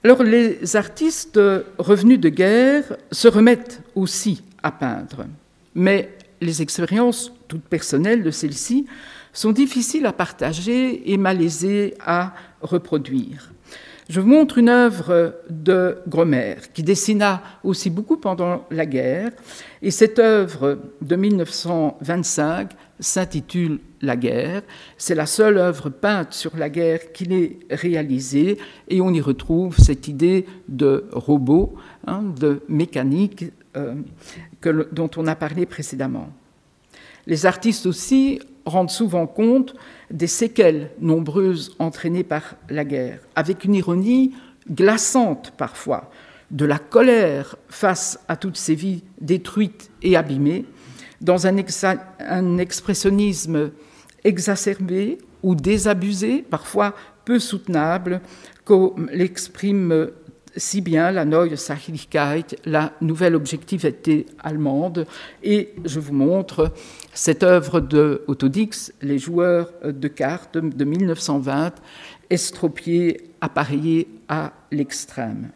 Alors 0.02 0.22
les 0.22 0.76
artistes 0.76 1.40
revenus 1.78 2.20
de 2.20 2.28
guerre 2.28 2.96
se 3.10 3.28
remettent 3.28 3.82
aussi 3.94 4.42
à 4.62 4.70
peindre, 4.70 5.26
mais 5.74 6.10
les 6.40 6.62
expériences 6.62 7.32
toutes 7.48 7.64
personnelles 7.64 8.22
de 8.22 8.30
celles-ci 8.30 8.86
sont 9.32 9.52
difficiles 9.52 10.06
à 10.06 10.12
partager 10.12 11.12
et 11.12 11.16
malaisées 11.18 11.94
à 12.04 12.34
reproduire. 12.60 13.52
Je 14.08 14.20
vous 14.20 14.28
montre 14.28 14.58
une 14.58 14.68
œuvre 14.68 15.34
de 15.50 15.98
Gromer 16.06 16.56
qui 16.72 16.84
dessina 16.84 17.42
aussi 17.64 17.90
beaucoup 17.90 18.18
pendant 18.18 18.64
la 18.70 18.86
guerre. 18.86 19.32
Et 19.82 19.90
cette 19.90 20.20
œuvre 20.20 20.78
de 21.02 21.16
1925 21.16 22.70
s'intitule 23.00 23.80
La 24.02 24.16
guerre. 24.16 24.62
C'est 24.96 25.16
la 25.16 25.26
seule 25.26 25.58
œuvre 25.58 25.90
peinte 25.90 26.34
sur 26.34 26.56
la 26.56 26.70
guerre 26.70 27.12
qu'il 27.12 27.32
ait 27.32 27.58
réalisée. 27.68 28.58
Et 28.86 29.00
on 29.00 29.12
y 29.12 29.20
retrouve 29.20 29.76
cette 29.76 30.06
idée 30.06 30.46
de 30.68 31.06
robot, 31.10 31.74
hein, 32.06 32.22
de 32.38 32.62
mécanique 32.68 33.46
euh, 33.76 33.94
dont 34.92 35.10
on 35.16 35.26
a 35.26 35.34
parlé 35.34 35.66
précédemment. 35.66 36.28
Les 37.26 37.44
artistes 37.44 37.86
aussi 37.86 38.38
rendent 38.64 38.90
souvent 38.90 39.26
compte 39.26 39.74
des 40.10 40.26
séquelles 40.26 40.90
nombreuses 41.00 41.74
entraînées 41.78 42.24
par 42.24 42.56
la 42.68 42.84
guerre, 42.84 43.20
avec 43.34 43.64
une 43.64 43.74
ironie 43.74 44.32
glaçante 44.70 45.52
parfois, 45.56 46.10
de 46.50 46.64
la 46.64 46.78
colère 46.78 47.56
face 47.68 48.20
à 48.28 48.36
toutes 48.36 48.56
ces 48.56 48.74
vies 48.74 49.02
détruites 49.20 49.90
et 50.02 50.16
abîmées, 50.16 50.64
dans 51.20 51.46
un, 51.46 51.56
expressionnisme 52.58 53.70
exacerbé 54.22 55.18
ou 55.42 55.54
désabusé, 55.54 56.44
parfois 56.48 56.94
peu 57.24 57.38
soutenable, 57.38 58.20
comme 58.64 59.08
l'exprime 59.12 60.10
si 60.56 60.80
bien 60.80 61.10
la 61.10 61.24
Neue 61.24 61.56
Sachlichkeit, 61.56 62.56
la 62.64 62.92
nouvelle 63.00 63.34
objectivité 63.34 64.26
allemande. 64.42 65.06
Et 65.42 65.74
je 65.84 66.00
vous 66.00 66.14
montre 66.14 66.72
cette 67.12 67.42
œuvre 67.42 67.80
de 67.80 68.22
Autodix, 68.26 68.92
Les 69.02 69.18
joueurs 69.18 69.70
de 69.84 70.08
cartes 70.08 70.56
de 70.56 70.84
1920, 70.84 71.72
estropiée, 72.30 73.30
appareillée 73.40 74.08
à 74.28 74.52
l'extrême. 74.70 75.50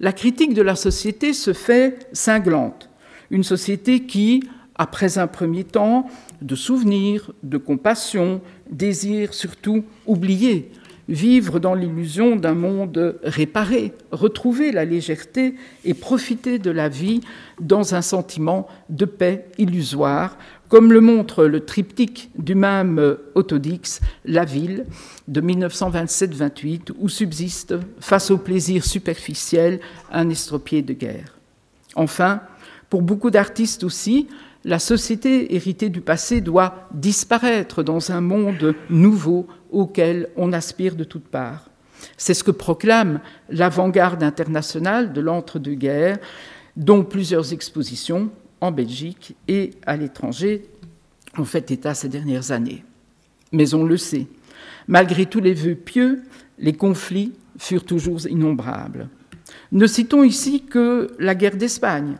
La 0.00 0.12
critique 0.12 0.54
de 0.54 0.62
la 0.62 0.76
société 0.76 1.32
se 1.32 1.52
fait 1.52 2.08
cinglante. 2.12 2.88
Une 3.30 3.44
société 3.44 4.00
qui, 4.06 4.42
après 4.76 5.18
un 5.18 5.26
premier 5.26 5.64
temps 5.64 6.08
de 6.42 6.54
souvenirs, 6.54 7.32
de 7.42 7.56
compassion, 7.56 8.40
désire 8.70 9.32
surtout 9.32 9.84
oublier 10.06 10.70
vivre 11.08 11.58
dans 11.60 11.74
l'illusion 11.74 12.36
d'un 12.36 12.54
monde 12.54 13.18
réparé, 13.22 13.92
retrouver 14.10 14.72
la 14.72 14.84
légèreté 14.84 15.54
et 15.84 15.94
profiter 15.94 16.58
de 16.58 16.70
la 16.70 16.88
vie 16.88 17.20
dans 17.60 17.94
un 17.94 18.02
sentiment 18.02 18.66
de 18.88 19.04
paix 19.04 19.46
illusoire, 19.58 20.36
comme 20.68 20.92
le 20.92 21.00
montre 21.00 21.44
le 21.44 21.60
triptyque 21.60 22.30
du 22.36 22.54
même 22.54 23.16
Autodix, 23.34 24.00
La 24.24 24.44
ville, 24.44 24.86
de 25.28 25.40
1927-28, 25.40 26.90
où 26.98 27.08
subsiste, 27.08 27.74
face 28.00 28.30
au 28.30 28.38
plaisir 28.38 28.84
superficiel, 28.84 29.80
un 30.10 30.28
estropié 30.28 30.82
de 30.82 30.92
guerre. 30.92 31.38
Enfin, 31.94 32.40
pour 32.90 33.02
beaucoup 33.02 33.30
d'artistes 33.30 33.84
aussi, 33.84 34.28
la 34.66 34.80
société 34.80 35.54
héritée 35.54 35.90
du 35.90 36.00
passé 36.00 36.40
doit 36.40 36.88
disparaître 36.92 37.84
dans 37.84 38.10
un 38.10 38.20
monde 38.20 38.74
nouveau 38.90 39.46
auquel 39.70 40.28
on 40.36 40.52
aspire 40.52 40.96
de 40.96 41.04
toutes 41.04 41.28
parts. 41.28 41.70
C'est 42.16 42.34
ce 42.34 42.42
que 42.42 42.50
proclame 42.50 43.20
l'avant-garde 43.48 44.24
internationale 44.24 45.12
de 45.12 45.20
l'entre-deux-guerres, 45.20 46.18
dont 46.76 47.04
plusieurs 47.04 47.52
expositions 47.52 48.30
en 48.60 48.72
Belgique 48.72 49.36
et 49.46 49.70
à 49.86 49.96
l'étranger 49.96 50.68
ont 51.38 51.44
fait 51.44 51.70
état 51.70 51.94
ces 51.94 52.08
dernières 52.08 52.50
années. 52.50 52.84
Mais 53.52 53.72
on 53.72 53.84
le 53.84 53.96
sait, 53.96 54.26
malgré 54.88 55.26
tous 55.26 55.40
les 55.40 55.54
vœux 55.54 55.76
pieux, 55.76 56.22
les 56.58 56.72
conflits 56.72 57.34
furent 57.56 57.84
toujours 57.84 58.26
innombrables. 58.26 59.08
Ne 59.70 59.86
citons 59.86 60.24
ici 60.24 60.64
que 60.64 61.14
la 61.20 61.36
guerre 61.36 61.56
d'Espagne, 61.56 62.16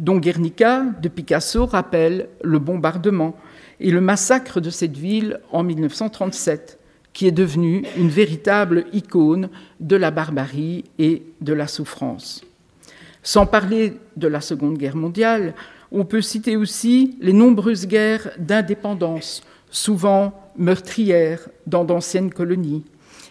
dont 0.00 0.16
Guernica 0.16 0.82
de 1.00 1.08
Picasso 1.08 1.66
rappelle 1.66 2.28
le 2.42 2.58
bombardement 2.58 3.36
et 3.78 3.90
le 3.90 4.00
massacre 4.00 4.60
de 4.60 4.70
cette 4.70 4.96
ville 4.96 5.40
en 5.52 5.62
1937, 5.62 6.78
qui 7.12 7.26
est 7.26 7.32
devenue 7.32 7.84
une 7.98 8.08
véritable 8.08 8.86
icône 8.92 9.50
de 9.78 9.96
la 9.96 10.10
barbarie 10.10 10.84
et 10.98 11.22
de 11.42 11.52
la 11.52 11.66
souffrance. 11.66 12.42
Sans 13.22 13.44
parler 13.44 13.94
de 14.16 14.26
la 14.26 14.40
Seconde 14.40 14.78
Guerre 14.78 14.96
mondiale, 14.96 15.54
on 15.92 16.06
peut 16.06 16.22
citer 16.22 16.56
aussi 16.56 17.16
les 17.20 17.34
nombreuses 17.34 17.86
guerres 17.86 18.30
d'indépendance, 18.38 19.42
souvent 19.70 20.32
meurtrières 20.56 21.48
dans 21.66 21.84
d'anciennes 21.84 22.32
colonies. 22.32 22.84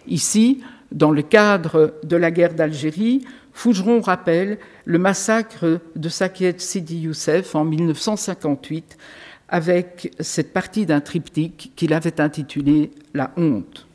Ici, 0.08 0.62
dans 0.92 1.12
le 1.12 1.24
cadre 1.24 1.96
de 2.04 2.16
la 2.16 2.30
guerre 2.30 2.54
d'Algérie, 2.54 3.24
Fougeron 3.53 4.01
rappelle 4.01 4.58
le 4.86 5.00
massacre 5.00 5.82
de 5.96 6.10
Sakiet 6.10 6.60
Sidi 6.60 7.00
Youssef 7.00 7.56
en 7.56 7.65
1958 7.65 8.98
avec 9.50 10.13
cette 10.20 10.53
partie 10.53 10.86
d'un 10.86 11.01
triptyque 11.01 11.74
qu'il 11.75 11.94
avait 11.94 12.22
intitulé 12.22 12.91
La 13.13 13.32
honte. 13.36 13.88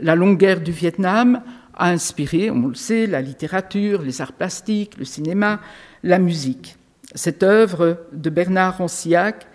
La 0.00 0.14
longue 0.14 0.38
guerre 0.38 0.60
du 0.60 0.72
Vietnam 0.72 1.42
a 1.74 1.90
inspiré, 1.90 2.50
on 2.50 2.68
le 2.68 2.74
sait, 2.74 3.06
la 3.06 3.22
littérature, 3.22 4.02
les 4.02 4.20
arts 4.20 4.32
plastiques, 4.32 4.96
le 4.98 5.04
cinéma, 5.04 5.60
la 6.02 6.18
musique. 6.18 6.76
Cette 7.14 7.42
œuvre 7.42 8.06
de 8.12 8.30
Bernard 8.30 8.78
Rancillac, 8.78 9.46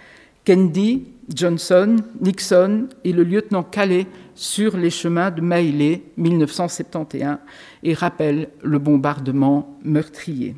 Kendi, 0.45 1.07
Johnson, 1.33 1.97
Nixon 2.21 2.87
et 3.03 3.11
le 3.11 3.23
lieutenant 3.23 3.63
Calais 3.63 4.07
sur 4.33 4.77
les 4.77 4.89
chemins 4.89 5.31
de 5.31 5.41
Maillet 5.41 6.03
1971 6.15 7.37
et 7.83 7.93
rappelle 7.93 8.49
le 8.63 8.79
bombardement 8.79 9.77
meurtrier. 9.83 10.55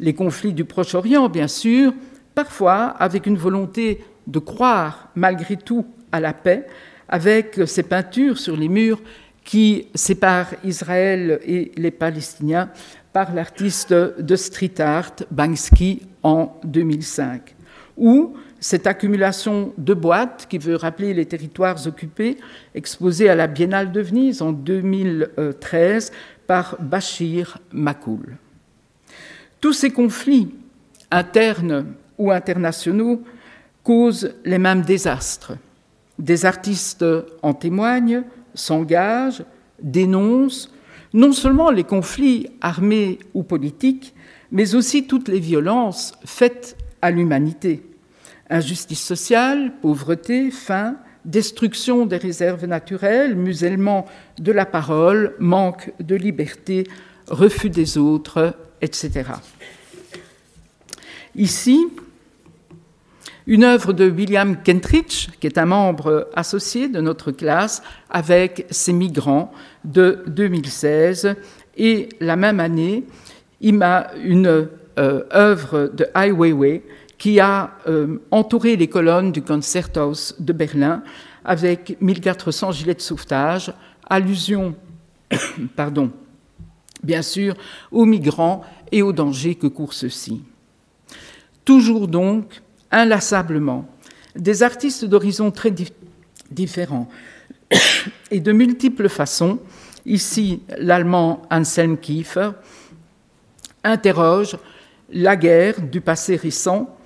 Les 0.00 0.14
conflits 0.14 0.52
du 0.52 0.64
Proche-Orient, 0.64 1.28
bien 1.28 1.48
sûr, 1.48 1.92
parfois 2.34 2.86
avec 2.98 3.26
une 3.26 3.36
volonté 3.36 4.04
de 4.26 4.38
croire 4.38 5.08
malgré 5.14 5.56
tout 5.56 5.86
à 6.12 6.20
la 6.20 6.32
paix, 6.32 6.66
avec 7.08 7.60
ces 7.66 7.82
peintures 7.82 8.38
sur 8.38 8.56
les 8.56 8.68
murs 8.68 9.00
qui 9.44 9.88
séparent 9.94 10.54
Israël 10.62 11.40
et 11.44 11.72
les 11.76 11.90
Palestiniens 11.90 12.70
par 13.12 13.34
l'artiste 13.34 13.92
de 13.92 14.36
street 14.36 14.80
art 14.80 15.16
Banksy 15.30 16.02
en 16.22 16.54
2005, 16.64 17.56
ou 17.96 18.34
cette 18.60 18.86
accumulation 18.86 19.72
de 19.78 19.94
boîtes 19.94 20.46
qui 20.48 20.58
veut 20.58 20.76
rappeler 20.76 21.14
les 21.14 21.26
territoires 21.26 21.86
occupés, 21.86 22.36
exposée 22.74 23.28
à 23.28 23.34
la 23.34 23.46
Biennale 23.46 23.92
de 23.92 24.00
Venise 24.00 24.42
en 24.42 24.52
2013 24.52 26.12
par 26.46 26.76
Bachir 26.80 27.58
Makoul. 27.72 28.36
Tous 29.60 29.72
ces 29.72 29.90
conflits, 29.90 30.54
internes 31.10 31.86
ou 32.16 32.30
internationaux, 32.30 33.22
causent 33.84 34.34
les 34.44 34.58
mêmes 34.58 34.82
désastres. 34.82 35.52
Des 36.18 36.44
artistes 36.46 37.04
en 37.42 37.54
témoignent, 37.54 38.22
s'engagent, 38.54 39.44
dénoncent 39.80 40.72
non 41.14 41.32
seulement 41.32 41.70
les 41.70 41.84
conflits 41.84 42.48
armés 42.60 43.18
ou 43.34 43.42
politiques, 43.42 44.14
mais 44.50 44.74
aussi 44.74 45.06
toutes 45.06 45.28
les 45.28 45.40
violences 45.40 46.12
faites 46.24 46.76
à 47.00 47.10
l'humanité. 47.10 47.82
Injustice 48.50 49.02
sociale, 49.02 49.72
pauvreté, 49.82 50.50
faim, 50.50 50.96
destruction 51.24 52.06
des 52.06 52.16
réserves 52.16 52.64
naturelles, 52.64 53.36
musellement 53.36 54.06
de 54.38 54.52
la 54.52 54.64
parole, 54.64 55.34
manque 55.38 55.92
de 56.00 56.14
liberté, 56.14 56.86
refus 57.28 57.70
des 57.70 57.98
autres, 57.98 58.54
etc. 58.80 59.24
Ici, 61.34 61.86
une 63.46 63.64
œuvre 63.64 63.92
de 63.92 64.08
William 64.08 64.56
Kentridge, 64.62 65.28
qui 65.40 65.46
est 65.46 65.58
un 65.58 65.66
membre 65.66 66.28
associé 66.34 66.88
de 66.88 67.00
notre 67.00 67.32
classe, 67.32 67.82
avec 68.10 68.66
ses 68.70 68.92
migrants 68.92 69.52
de 69.84 70.22
2016. 70.26 71.34
Et 71.76 72.08
la 72.20 72.36
même 72.36 72.60
année, 72.60 73.04
il 73.60 73.74
m'a 73.74 74.08
une 74.22 74.68
euh, 74.98 75.22
œuvre 75.32 75.90
de 75.94 76.06
Ai 76.14 76.30
Weiwei 76.30 76.82
qui 77.18 77.40
a 77.40 77.76
euh, 77.88 78.18
entouré 78.30 78.76
les 78.76 78.88
colonnes 78.88 79.32
du 79.32 79.42
Concerthaus 79.42 80.34
de 80.38 80.52
Berlin 80.52 81.02
avec 81.44 82.00
1400 82.00 82.72
gilets 82.72 82.94
de 82.94 83.00
sauvetage, 83.00 83.72
allusion, 84.08 84.76
pardon, 85.76 86.12
bien 87.02 87.22
sûr, 87.22 87.54
aux 87.90 88.04
migrants 88.04 88.64
et 88.92 89.02
aux 89.02 89.12
dangers 89.12 89.56
que 89.56 89.66
courent 89.66 89.94
ceux-ci. 89.94 90.42
Toujours 91.64 92.06
donc, 92.06 92.62
inlassablement, 92.90 93.88
des 94.36 94.62
artistes 94.62 95.04
d'horizons 95.04 95.50
très 95.50 95.74
différents 96.50 97.08
et 98.30 98.40
de 98.40 98.52
multiples 98.52 99.08
façons, 99.08 99.58
ici 100.06 100.62
l'allemand 100.78 101.42
Anselm 101.50 101.98
Kiefer, 101.98 102.50
interrogent 103.82 104.58
la 105.10 105.36
guerre 105.36 105.80
du 105.80 106.00
passé 106.00 106.36
récent 106.36 106.97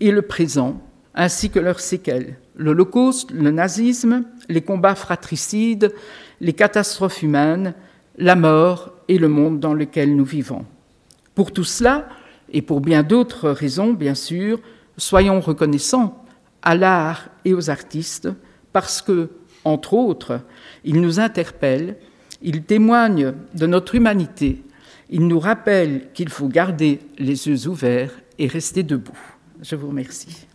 et 0.00 0.10
le 0.10 0.22
présent, 0.22 0.80
ainsi 1.14 1.50
que 1.50 1.58
leurs 1.58 1.80
séquelles, 1.80 2.36
l'Holocauste, 2.56 3.30
le 3.30 3.50
nazisme, 3.50 4.24
les 4.48 4.62
combats 4.62 4.94
fratricides, 4.94 5.92
les 6.40 6.52
catastrophes 6.52 7.22
humaines, 7.22 7.74
la 8.16 8.36
mort 8.36 8.92
et 9.08 9.18
le 9.18 9.28
monde 9.28 9.60
dans 9.60 9.74
lequel 9.74 10.14
nous 10.14 10.24
vivons. 10.24 10.64
Pour 11.34 11.52
tout 11.52 11.64
cela, 11.64 12.08
et 12.52 12.62
pour 12.62 12.80
bien 12.80 13.02
d'autres 13.02 13.50
raisons, 13.50 13.92
bien 13.92 14.14
sûr, 14.14 14.60
soyons 14.96 15.40
reconnaissants 15.40 16.24
à 16.62 16.74
l'art 16.74 17.28
et 17.44 17.54
aux 17.54 17.70
artistes 17.70 18.28
parce 18.72 19.02
que, 19.02 19.30
entre 19.64 19.94
autres, 19.94 20.40
ils 20.84 21.00
nous 21.00 21.20
interpellent, 21.20 21.96
ils 22.42 22.62
témoignent 22.62 23.34
de 23.54 23.66
notre 23.66 23.94
humanité, 23.94 24.62
ils 25.10 25.26
nous 25.26 25.38
rappellent 25.38 26.08
qu'il 26.14 26.28
faut 26.28 26.48
garder 26.48 27.00
les 27.18 27.48
yeux 27.48 27.68
ouverts 27.68 28.12
et 28.38 28.46
rester 28.46 28.82
debout. 28.82 29.29
Je 29.62 29.76
vous 29.76 29.88
remercie. 29.88 30.46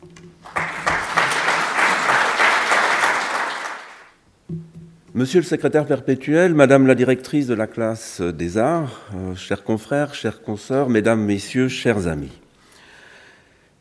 Monsieur 5.13 5.39
le 5.39 5.45
secrétaire 5.45 5.85
perpétuel, 5.85 6.53
Madame 6.53 6.87
la 6.87 6.95
directrice 6.95 7.47
de 7.47 7.53
la 7.53 7.67
classe 7.67 8.19
des 8.19 8.57
arts, 8.57 9.09
euh, 9.15 9.35
chers 9.35 9.63
confrères, 9.63 10.13
chers 10.13 10.41
consoeurs, 10.41 10.89
Mesdames, 10.89 11.21
Messieurs, 11.21 11.67
chers 11.67 12.07
amis. 12.07 12.33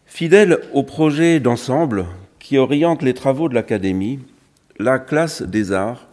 Fidèle 0.05 0.61
au 0.73 0.83
projet 0.83 1.41
d'ensemble 1.41 2.05
qui 2.39 2.59
oriente 2.59 3.03
les 3.03 3.15
travaux 3.15 3.49
de 3.49 3.55
l'Académie, 3.55 4.21
la 4.79 4.99
classe 4.99 5.43
des 5.43 5.73
arts 5.73 6.07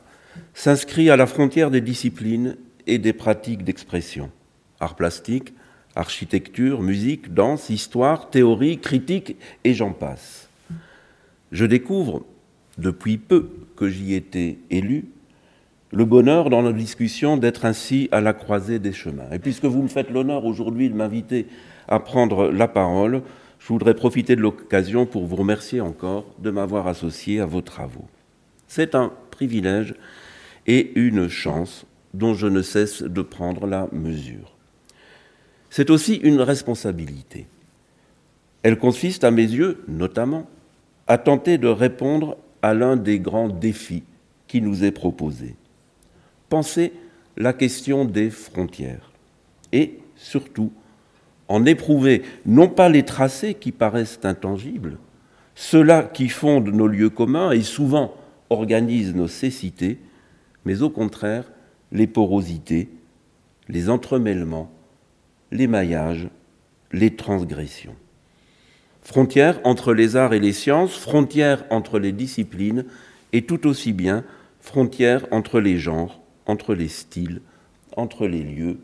s'inscrit 0.54 1.10
à 1.10 1.18
la 1.18 1.28
frontière 1.28 1.70
des 1.70 1.82
disciplines 1.82 2.56
et 2.88 2.98
des 2.98 3.14
pratiques 3.14 3.64
d'expression. 3.64 4.32
Art 4.80 4.96
plastique, 4.96 5.54
architecture, 5.96 6.82
musique, 6.82 7.34
danse, 7.34 7.70
histoire, 7.70 8.30
théorie, 8.30 8.80
critique, 8.80 9.36
et 9.64 9.74
j'en 9.74 9.92
passe. 9.92 10.50
Je 11.52 11.66
découvre, 11.66 12.24
depuis 12.78 13.18
peu 13.18 13.50
que 13.76 13.90
j'y 13.90 14.14
étais 14.14 14.58
élu, 14.70 15.06
le 15.92 16.06
bonheur 16.06 16.50
dans 16.50 16.62
nos 16.62 16.72
discussions 16.72 17.36
d'être 17.36 17.66
ainsi 17.66 18.08
à 18.12 18.22
la 18.22 18.34
croisée 18.34 18.80
des 18.80 18.94
chemins. 18.94 19.30
Et 19.34 19.40
puisque 19.40 19.66
vous 19.66 19.82
me 19.82 19.90
faites 19.90 20.10
l'honneur 20.10 20.46
aujourd'hui 20.46 20.90
de 20.90 20.96
m'inviter 20.96 21.48
à 21.90 22.00
prendre 22.00 22.50
la 22.50 22.70
parole, 22.70 23.24
je 23.60 23.68
voudrais 23.68 23.94
profiter 23.94 24.38
de 24.38 24.42
l'occasion 24.42 25.06
pour 25.06 25.26
vous 25.26 25.36
remercier 25.36 25.82
encore 25.82 26.26
de 26.40 26.50
m'avoir 26.50 26.88
associé 26.88 27.42
à 27.42 27.46
vos 27.46 27.62
travaux. 27.62 28.08
C'est 28.68 28.96
un 28.96 29.12
privilège 29.32 29.94
et 30.66 30.94
une 30.96 31.28
chance 31.28 31.86
dont 32.14 32.34
je 32.34 32.48
ne 32.48 32.62
cesse 32.62 33.04
de 33.04 33.22
prendre 33.22 33.68
la 33.68 33.90
mesure 33.92 34.56
c'est 35.72 35.90
aussi 35.90 36.16
une 36.16 36.42
responsabilité. 36.42 37.48
Elle 38.62 38.78
consiste, 38.78 39.24
à 39.24 39.32
mes 39.32 39.42
yeux, 39.42 39.84
notamment, 39.88 40.48
à 41.08 41.18
tenter 41.18 41.58
de 41.58 41.70
répondre 41.70 42.38
à 42.62 42.76
l'un 42.76 42.98
des 42.98 43.20
grands 43.20 43.50
défis 43.50 44.04
qui 44.48 44.62
nous 44.62 44.84
est 44.84 44.92
proposé. 44.92 45.56
Penser 46.50 46.94
la 47.38 47.54
question 47.54 48.06
des 48.06 48.30
frontières 48.30 49.12
et, 49.72 49.98
surtout, 50.18 50.74
en 51.48 51.66
éprouver 51.66 52.22
non 52.46 52.68
pas 52.68 52.90
les 52.90 53.04
tracés 53.04 53.54
qui 53.54 53.72
paraissent 53.72 54.20
intangibles, 54.24 54.98
ceux-là 55.56 56.04
qui 56.04 56.28
fondent 56.28 56.70
nos 56.70 56.88
lieux 56.88 57.10
communs 57.10 57.52
et 57.52 57.62
souvent 57.62 58.14
organisent 58.50 59.16
nos 59.16 59.30
cécités, 59.30 60.00
mais 60.66 60.82
au 60.82 60.90
contraire 60.90 61.50
les 61.94 62.08
porosités, 62.08 62.90
les 63.70 63.90
entremêlements, 63.90 64.70
les 65.52 65.68
maillages, 65.68 66.28
les 66.92 67.16
transgressions. 67.16 67.96
Frontières 69.02 69.60
entre 69.64 69.94
les 69.94 70.16
arts 70.16 70.34
et 70.34 70.40
les 70.40 70.54
sciences, 70.54 70.98
frontières 70.98 71.66
entre 71.70 72.00
les 72.00 72.12
disciplines, 72.12 72.86
et 73.34 73.44
tout 73.44 73.68
aussi 73.68 73.94
bien 73.94 74.24
frontières 74.60 75.26
entre 75.32 75.60
les 75.60 75.78
genres, 75.78 76.22
entre 76.46 76.76
les 76.76 76.88
styles, 76.88 77.42
entre 77.98 78.28
les 78.28 78.44
lieux, 78.44 78.80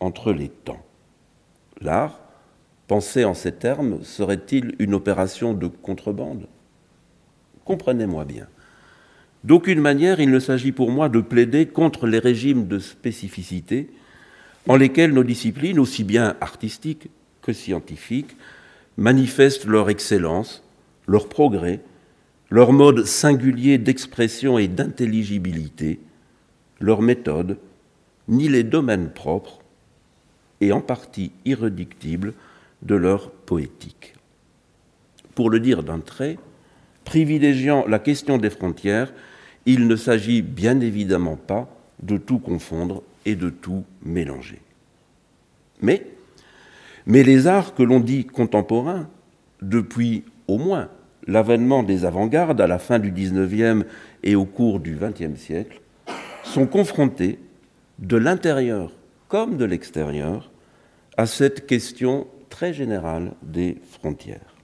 entre 0.00 0.32
les 0.32 0.48
temps. 0.48 0.84
L'art, 1.80 2.20
pensé 2.86 3.24
en 3.24 3.34
ces 3.34 3.52
termes, 3.52 4.02
serait-il 4.02 4.74
une 4.78 4.94
opération 4.94 5.52
de 5.52 5.66
contrebande? 5.66 6.46
Comprenez-moi 7.64 8.24
bien. 8.24 8.46
D'aucune 9.44 9.80
manière, 9.80 10.20
il 10.20 10.30
ne 10.30 10.40
s'agit 10.40 10.72
pour 10.72 10.90
moi 10.90 11.08
de 11.08 11.20
plaider 11.20 11.66
contre 11.66 12.06
les 12.06 12.18
régimes 12.18 12.66
de 12.66 12.78
spécificité 12.78 13.90
en 14.68 14.76
lesquels 14.76 15.12
nos 15.12 15.24
disciplines, 15.24 15.78
aussi 15.78 16.04
bien 16.04 16.36
artistiques 16.40 17.08
que 17.42 17.52
scientifiques, 17.52 18.36
manifestent 18.98 19.64
leur 19.64 19.88
excellence, 19.88 20.62
leur 21.06 21.28
progrès, 21.28 21.80
leur 22.50 22.72
mode 22.72 23.04
singulier 23.04 23.78
d'expression 23.78 24.58
et 24.58 24.68
d'intelligibilité, 24.68 26.00
leur 26.80 27.02
méthode, 27.02 27.58
ni 28.28 28.48
les 28.48 28.62
domaines 28.62 29.10
propres, 29.10 29.60
et 30.60 30.72
en 30.72 30.80
partie 30.80 31.32
irréductibles, 31.44 32.34
de 32.82 32.94
leur 32.94 33.30
poétique. 33.30 34.14
Pour 35.34 35.50
le 35.50 35.60
dire 35.60 35.82
d'un 35.82 36.00
trait, 36.00 36.38
privilégiant 37.04 37.84
la 37.86 37.98
question 37.98 38.38
des 38.38 38.50
frontières, 38.50 39.12
il 39.66 39.88
ne 39.88 39.96
s'agit 39.96 40.42
bien 40.42 40.80
évidemment 40.80 41.36
pas 41.36 41.68
de 42.02 42.16
tout 42.18 42.38
confondre 42.38 43.02
et 43.28 43.36
de 43.36 43.50
tout 43.50 43.84
mélanger. 44.02 44.60
Mais, 45.82 46.06
mais 47.06 47.22
les 47.22 47.46
arts 47.46 47.74
que 47.74 47.82
l'on 47.82 48.00
dit 48.00 48.24
contemporains, 48.24 49.06
depuis 49.60 50.24
au 50.46 50.56
moins 50.56 50.88
l'avènement 51.26 51.82
des 51.82 52.06
avant-gardes 52.06 52.60
à 52.60 52.66
la 52.66 52.78
fin 52.78 52.98
du 52.98 53.12
XIXe 53.12 53.84
et 54.22 54.34
au 54.34 54.46
cours 54.46 54.80
du 54.80 54.96
XXe 54.96 55.38
siècle, 55.38 55.82
sont 56.42 56.66
confrontés 56.66 57.38
de 57.98 58.16
l'intérieur 58.16 58.92
comme 59.28 59.58
de 59.58 59.66
l'extérieur 59.66 60.50
à 61.18 61.26
cette 61.26 61.66
question 61.66 62.28
très 62.48 62.72
générale 62.72 63.32
des 63.42 63.76
frontières. 63.90 64.54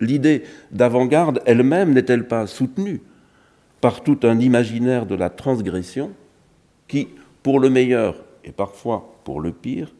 L'idée 0.00 0.44
d'avant-garde 0.72 1.42
elle-même 1.44 1.92
n'est-elle 1.92 2.26
pas 2.26 2.46
soutenue 2.46 3.02
par 3.82 4.02
tout 4.02 4.20
un 4.22 4.40
imaginaire 4.40 5.04
de 5.04 5.14
la 5.14 5.28
transgression 5.28 6.12
qui, 6.88 7.08
pour 7.46 7.60
le 7.60 7.70
meilleur 7.70 8.16
et 8.42 8.50
parfois 8.50 9.20
pour 9.22 9.40
le 9.40 9.52
pire, 9.52 9.94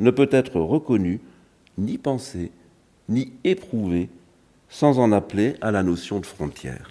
ne 0.00 0.10
peut 0.10 0.28
être 0.32 0.58
reconnu, 0.58 1.20
ni 1.78 1.96
pensé, 1.96 2.50
ni 3.08 3.34
éprouvé 3.44 4.08
sans 4.68 4.98
en 4.98 5.12
appeler 5.12 5.54
à 5.60 5.70
la 5.70 5.84
notion 5.84 6.18
de 6.18 6.26
frontière. 6.26 6.90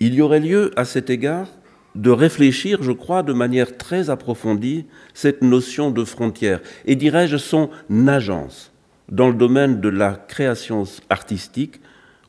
Il 0.00 0.14
y 0.14 0.20
aurait 0.20 0.40
lieu 0.40 0.72
à 0.74 0.84
cet 0.84 1.10
égard 1.10 1.46
de 1.94 2.10
réfléchir, 2.10 2.82
je 2.82 2.90
crois, 2.90 3.22
de 3.22 3.32
manière 3.32 3.76
très 3.76 4.10
approfondie 4.10 4.86
cette 5.14 5.42
notion 5.42 5.92
de 5.92 6.04
frontière 6.04 6.60
et 6.86 6.96
dirais-je 6.96 7.36
son 7.36 7.70
agence 8.08 8.72
dans 9.08 9.28
le 9.28 9.34
domaine 9.34 9.80
de 9.80 9.88
la 9.88 10.14
création 10.14 10.82
artistique 11.08 11.80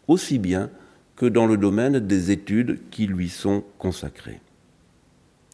aussi 0.07 0.37
bien 0.37 0.69
que 1.15 1.25
dans 1.25 1.47
le 1.47 1.57
domaine 1.57 1.97
des 1.97 2.29
études 2.29 2.79
qui 2.91 3.07
lui 3.07 3.29
sont 3.29 3.63
consacrées. 3.79 4.39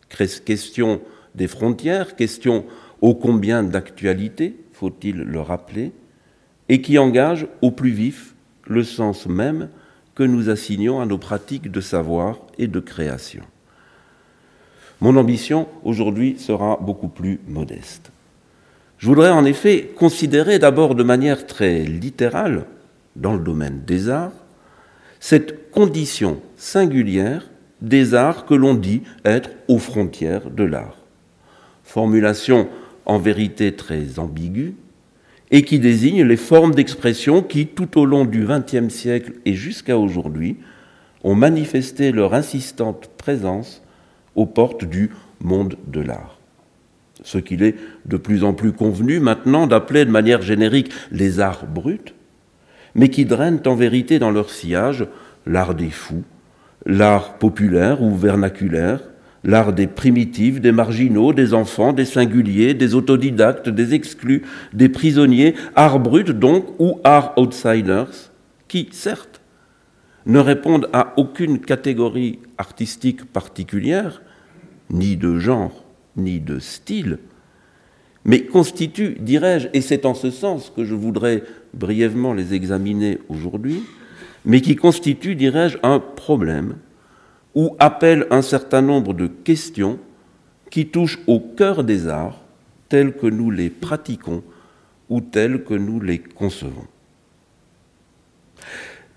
Question 0.10 1.02
des 1.36 1.48
frontières, 1.48 2.16
question 2.16 2.66
ô 3.02 3.16
combien 3.16 3.64
d'actualité, 3.64 4.58
faut-il 4.74 5.18
le 5.18 5.40
rappeler, 5.40 5.92
et 6.68 6.82
qui 6.82 6.98
engage 6.98 7.48
au 7.62 7.72
plus 7.72 7.92
vif 7.92 8.36
le 8.66 8.84
sens 8.84 9.26
même 9.28 9.70
que 10.16 10.24
nous 10.24 10.50
assignons 10.50 11.00
à 11.00 11.06
nos 11.06 11.18
pratiques 11.18 11.72
de 11.72 11.82
savoir 11.82 12.40
et 12.58 12.68
de 12.68 12.80
création. 12.80 13.44
Mon 15.02 15.16
ambition 15.16 15.68
aujourd'hui 15.84 16.38
sera 16.38 16.78
beaucoup 16.82 17.08
plus 17.08 17.40
modeste. 17.48 18.12
Je 18.98 19.08
voudrais 19.08 19.32
en 19.32 19.46
effet 19.46 19.92
considérer 19.96 20.60
d'abord 20.60 20.94
de 20.94 21.04
manière 21.04 21.48
très 21.48 21.86
littérale, 21.86 22.66
dans 23.16 23.34
le 23.34 23.40
domaine 23.40 23.84
des 23.86 24.10
arts, 24.10 24.34
cette 25.22 25.72
condition 25.72 26.42
singulière 26.58 27.50
des 27.82 28.14
arts 28.14 28.46
que 28.46 28.54
l'on 28.54 28.74
dit 28.74 29.02
être 29.26 29.52
aux 29.68 29.80
frontières 29.80 30.50
de 30.50 30.64
l'art. 30.64 30.98
Formulation 31.84 32.68
en 33.06 33.18
vérité 33.18 33.76
très 33.76 34.20
ambiguë 34.20 34.76
et 35.52 35.64
qui 35.64 35.80
désigne 35.80 36.24
les 36.24 36.38
formes 36.38 36.76
d'expression 36.76 37.42
qui, 37.42 37.68
tout 37.68 38.00
au 38.00 38.06
long 38.06 38.26
du 38.26 38.46
XXe 38.46 38.94
siècle 38.94 39.34
et 39.46 39.54
jusqu'à 39.54 39.98
aujourd'hui, 39.98 40.58
ont 41.24 41.36
manifesté 41.36 42.12
leur 42.12 42.34
insistante 42.34 43.10
présence 43.18 43.82
aux 44.36 44.46
portes 44.46 44.86
du 44.86 45.10
monde 45.42 45.76
de 45.88 46.02
l'art. 46.02 46.38
Ce 47.24 47.38
qu'il 47.38 47.64
est 47.64 47.76
de 48.06 48.18
plus 48.18 48.44
en 48.44 48.54
plus 48.54 48.72
convenu 48.72 49.20
maintenant 49.20 49.68
d'appeler 49.68 50.06
de 50.06 50.12
manière 50.12 50.42
générique 50.42 50.92
les 51.12 51.40
arts 51.40 51.66
bruts, 51.66 52.14
mais 52.96 53.10
qui 53.10 53.26
drainent 53.26 53.62
en 53.66 53.76
vérité 53.76 54.20
dans 54.20 54.32
leur 54.32 54.50
sillage 54.50 55.06
l'art 55.46 55.76
des 55.76 55.90
fous, 55.90 56.24
l'art 56.86 57.38
populaire 57.38 58.02
ou 58.02 58.16
vernaculaire, 58.16 59.02
l'art 59.44 59.74
des 59.74 59.88
primitifs, 59.88 60.60
des 60.60 60.72
marginaux, 60.72 61.34
des 61.34 61.54
enfants, 61.54 61.94
des 61.94 62.06
singuliers, 62.06 62.74
des 62.74 62.96
autodidactes, 62.96 63.70
des 63.70 63.94
exclus, 63.94 64.44
des 64.74 64.90
prisonniers, 64.90 65.56
art 65.76 66.00
brut 66.00 66.32
donc, 66.32 66.66
ou 66.80 67.00
art 67.04 67.34
outsiders, 67.38 68.32
qui, 68.68 68.90
certes, 68.92 69.42
ne 70.26 70.40
répondent 70.40 70.90
à 70.94 71.14
aucune 71.18 71.60
catégorie 71.60 72.40
artistique 72.58 73.26
particulière, 73.26 74.22
ni 74.90 75.18
de 75.18 75.38
genre, 75.38 75.86
ni 76.18 76.40
de 76.40 76.60
style, 76.60 77.20
mais 78.26 78.46
constituent, 78.46 79.18
dirais-je, 79.20 79.70
et 79.74 79.82
c'est 79.82 80.06
en 80.06 80.14
ce 80.14 80.30
sens 80.30 80.72
que 80.76 80.84
je 80.84 80.94
voudrais 80.94 81.44
brièvement 81.74 82.34
les 82.34 82.54
examiner 82.54 83.20
aujourd'hui, 83.30 83.84
mais 84.46 84.62
qui 84.62 84.76
constituent, 84.76 85.36
dirais-je, 85.36 85.78
un 85.84 86.00
problème 86.00 86.76
ou 87.56 87.76
appellent 87.80 88.28
un 88.30 88.42
certain 88.42 88.82
nombre 88.82 89.14
de 89.14 89.28
questions 89.28 90.00
qui 90.70 90.88
touchent 90.88 91.20
au 91.28 91.40
cœur 91.40 91.84
des 91.84 92.08
arts 92.08 92.42
tels 92.90 93.16
que 93.16 93.28
nous 93.28 93.52
les 93.52 93.70
pratiquons 93.70 94.44
ou 95.10 95.22
tels 95.22 95.64
que 95.64 95.74
nous 95.74 96.00
les 96.00 96.20
concevons. 96.20 96.88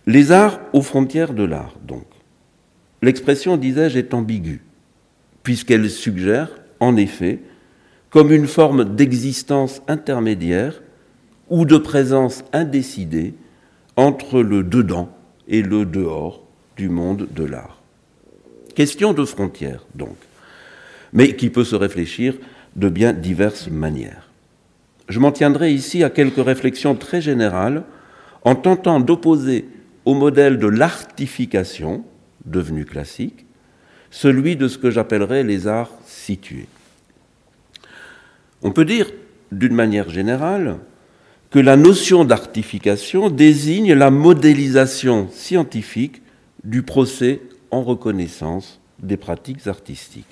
Les 0.06 0.32
arts 0.32 0.60
aux 0.72 0.82
frontières 0.82 1.34
de 1.34 1.44
l'art, 1.44 1.74
donc. 1.86 2.06
L'expression, 3.02 3.56
disais-je, 3.56 3.98
est 3.98 4.14
ambiguë, 4.14 4.62
puisqu'elle 5.42 5.90
suggère, 5.90 6.50
en 6.80 6.96
effet, 6.96 7.40
comme 8.10 8.32
une 8.32 8.46
forme 8.46 8.94
d'existence 8.94 9.82
intermédiaire 9.88 10.82
ou 11.48 11.64
de 11.64 11.78
présence 11.78 12.44
indécidée 12.52 13.34
entre 13.96 14.40
le 14.40 14.62
dedans 14.62 15.14
et 15.48 15.62
le 15.62 15.84
dehors 15.84 16.42
du 16.76 16.88
monde 16.88 17.28
de 17.30 17.44
l'art. 17.44 17.80
Question 18.74 19.12
de 19.12 19.24
frontières, 19.24 19.84
donc, 19.94 20.16
mais 21.12 21.36
qui 21.36 21.50
peut 21.50 21.64
se 21.64 21.76
réfléchir 21.76 22.34
de 22.76 22.88
bien 22.88 23.12
diverses 23.12 23.68
manières. 23.68 24.30
Je 25.08 25.18
m'en 25.18 25.32
tiendrai 25.32 25.72
ici 25.72 26.04
à 26.04 26.10
quelques 26.10 26.42
réflexions 26.42 26.94
très 26.94 27.20
générales 27.20 27.84
en 28.44 28.54
tentant 28.54 28.98
d'opposer 28.98 29.66
au 30.04 30.14
modèle 30.14 30.58
de 30.58 30.66
l'artification, 30.66 32.04
devenu 32.46 32.84
classique, 32.84 33.44
celui 34.10 34.56
de 34.56 34.68
ce 34.68 34.78
que 34.78 34.90
j'appellerais 34.90 35.42
les 35.42 35.66
arts 35.66 35.92
situés. 36.06 36.66
On 38.62 38.70
peut 38.70 38.84
dire, 38.84 39.10
d'une 39.50 39.74
manière 39.74 40.08
générale, 40.08 40.78
que 41.52 41.58
la 41.58 41.76
notion 41.76 42.24
d'artification 42.24 43.28
désigne 43.28 43.92
la 43.92 44.10
modélisation 44.10 45.28
scientifique 45.30 46.22
du 46.64 46.82
procès 46.82 47.42
en 47.70 47.82
reconnaissance 47.82 48.80
des 48.98 49.18
pratiques 49.18 49.66
artistiques. 49.66 50.24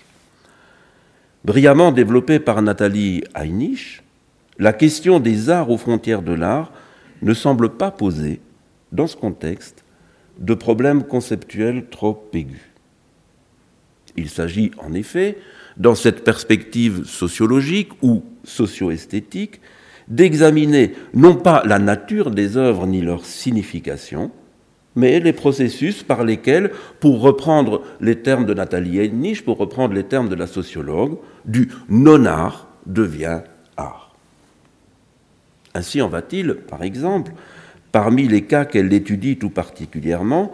Brillamment 1.44 1.92
développée 1.92 2.38
par 2.38 2.62
Nathalie 2.62 3.22
Heinich, 3.34 4.02
la 4.58 4.72
question 4.72 5.20
des 5.20 5.50
arts 5.50 5.68
aux 5.68 5.76
frontières 5.76 6.22
de 6.22 6.32
l'art 6.32 6.72
ne 7.20 7.34
semble 7.34 7.68
pas 7.76 7.90
poser, 7.90 8.40
dans 8.90 9.06
ce 9.06 9.16
contexte, 9.16 9.84
de 10.38 10.54
problèmes 10.54 11.04
conceptuels 11.04 11.86
trop 11.90 12.30
aigus. 12.32 12.70
Il 14.16 14.30
s'agit 14.30 14.70
en 14.78 14.94
effet, 14.94 15.36
dans 15.76 15.94
cette 15.94 16.24
perspective 16.24 17.04
sociologique 17.04 17.90
ou 18.00 18.24
socio-esthétique, 18.44 19.60
d'examiner 20.10 20.92
non 21.14 21.36
pas 21.36 21.62
la 21.64 21.78
nature 21.78 22.30
des 22.30 22.56
œuvres 22.56 22.86
ni 22.86 23.00
leur 23.00 23.24
signification, 23.24 24.30
mais 24.96 25.20
les 25.20 25.32
processus 25.32 26.02
par 26.02 26.24
lesquels, 26.24 26.72
pour 26.98 27.20
reprendre 27.20 27.82
les 28.00 28.16
termes 28.16 28.44
de 28.44 28.54
Nathalie 28.54 29.00
Heinrich, 29.00 29.44
pour 29.44 29.56
reprendre 29.56 29.94
les 29.94 30.04
termes 30.04 30.28
de 30.28 30.34
la 30.34 30.48
sociologue, 30.48 31.16
du 31.44 31.68
non-art 31.88 32.66
devient 32.86 33.40
art. 33.76 34.14
Ainsi 35.74 36.02
en 36.02 36.08
va-t-il, 36.08 36.54
par 36.54 36.82
exemple, 36.82 37.32
parmi 37.92 38.26
les 38.26 38.42
cas 38.42 38.64
qu'elle 38.64 38.92
étudie 38.92 39.38
tout 39.38 39.50
particulièrement, 39.50 40.52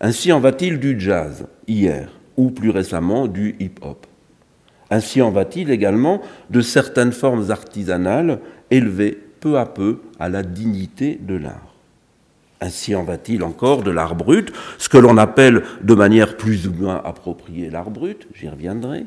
ainsi 0.00 0.32
en 0.32 0.40
va-t-il 0.40 0.78
du 0.78 1.00
jazz, 1.00 1.46
hier, 1.66 2.10
ou 2.36 2.50
plus 2.50 2.70
récemment 2.70 3.26
du 3.26 3.56
hip-hop. 3.58 4.06
Ainsi 4.90 5.20
en 5.20 5.30
va-t-il 5.30 5.70
également 5.70 6.20
de 6.50 6.60
certaines 6.60 7.12
formes 7.12 7.50
artisanales 7.50 8.40
élevées 8.70 9.18
peu 9.40 9.58
à 9.58 9.66
peu 9.66 10.00
à 10.18 10.28
la 10.28 10.42
dignité 10.42 11.18
de 11.20 11.34
l'art. 11.34 11.74
Ainsi 12.60 12.94
en 12.96 13.04
va-t-il 13.04 13.44
encore 13.44 13.82
de 13.82 13.90
l'art 13.90 14.16
brut, 14.16 14.52
ce 14.78 14.88
que 14.88 14.98
l'on 14.98 15.16
appelle 15.16 15.62
de 15.82 15.94
manière 15.94 16.36
plus 16.36 16.66
ou 16.66 16.72
moins 16.72 17.00
appropriée 17.04 17.70
l'art 17.70 17.90
brut, 17.90 18.26
j'y 18.34 18.48
reviendrai, 18.48 19.06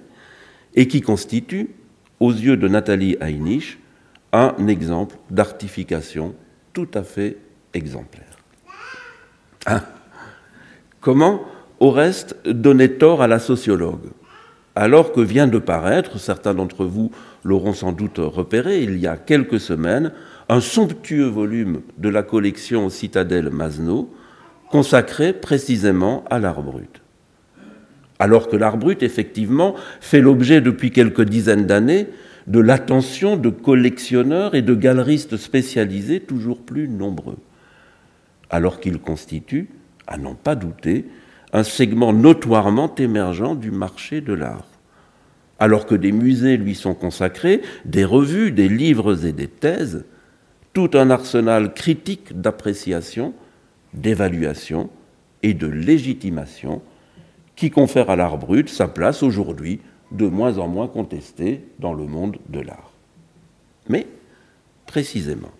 et 0.74 0.88
qui 0.88 1.02
constitue, 1.02 1.72
aux 2.20 2.32
yeux 2.32 2.56
de 2.56 2.68
Nathalie 2.68 3.18
Heinich, 3.20 3.78
un 4.32 4.56
exemple 4.68 5.18
d'artification 5.30 6.34
tout 6.72 6.88
à 6.94 7.04
fait 7.04 7.38
exemplaire. 7.74 8.38
Hein? 9.66 9.82
Comment, 11.02 11.42
au 11.80 11.92
reste, 11.92 12.38
donner 12.48 12.94
tort 12.94 13.22
à 13.22 13.28
la 13.28 13.40
sociologue? 13.40 14.12
Alors 14.76 15.12
que 15.12 15.20
vient 15.20 15.48
de 15.48 15.58
paraître, 15.58 16.20
certains 16.20 16.54
d'entre 16.54 16.86
vous 16.86 17.12
l'auront 17.44 17.74
sans 17.74 17.92
doute 17.92 18.18
repéré, 18.18 18.84
il 18.84 18.98
y 18.98 19.08
a 19.08 19.18
quelques 19.18 19.60
semaines, 19.60 20.12
un 20.50 20.62
somptueux 20.62 21.28
volume 21.28 21.82
de 21.98 22.10
la 22.10 22.24
collection 22.24 22.90
Citadelle 22.90 23.50
Masno 23.50 24.14
consacré 24.70 25.34
précisément 25.34 26.24
à 26.30 26.40
l'art 26.40 26.64
brut. 26.64 27.02
Alors 28.20 28.50
que 28.50 28.56
l'art 28.56 28.78
brut, 28.78 29.04
effectivement, 29.04 29.76
fait 30.00 30.22
l'objet 30.22 30.62
depuis 30.62 30.92
quelques 30.92 31.24
dizaines 31.24 31.66
d'années 31.66 32.08
de 32.48 32.60
l'attention 32.60 33.38
de 33.38 33.50
collectionneurs 33.50 34.56
et 34.56 34.62
de 34.62 34.76
galeristes 34.76 35.38
spécialisés 35.38 36.20
toujours 36.20 36.62
plus 36.62 36.88
nombreux. 36.88 37.38
alors 38.54 38.82
qu'il 38.82 39.00
constitue, 39.00 39.70
à 40.08 40.18
n'en 40.18 40.36
pas 40.36 40.56
douter, 40.56 41.06
un 41.54 41.64
segment 41.64 42.12
notoirement 42.12 42.94
émergent 42.96 43.56
du 43.56 43.72
marché 43.72 44.20
de 44.20 44.34
l'art. 44.34 44.71
Alors 45.62 45.86
que 45.86 45.94
des 45.94 46.12
musées 46.12 46.58
lui 46.58 46.74
sont 46.74 46.96
consacrés, 46.96 47.62
des 47.86 48.04
revues, 48.04 48.52
des 48.52 48.68
livres 48.68 49.28
et 49.28 49.32
des 49.32 49.48
thèses, 49.48 50.06
tout 50.74 50.90
un 50.96 51.12
arsenal 51.12 51.76
critique 51.76 52.42
d'appréciation, 52.42 53.36
d'évaluation 53.94 54.90
et 55.44 55.54
de 55.54 55.68
légitimation 55.68 56.82
qui 57.56 57.70
confère 57.70 58.10
à 58.10 58.16
l'art 58.16 58.40
brut 58.40 58.70
sa 58.70 58.88
place 58.88 59.22
aujourd'hui 59.22 59.82
de 60.12 60.26
moins 60.26 60.58
en 60.58 60.68
moins 60.68 60.88
contestée 60.88 61.64
dans 61.78 61.94
le 61.94 62.06
monde 62.06 62.38
de 62.50 62.62
l'art. 62.62 62.92
Mais, 63.88 64.08
précisément, 64.88 65.52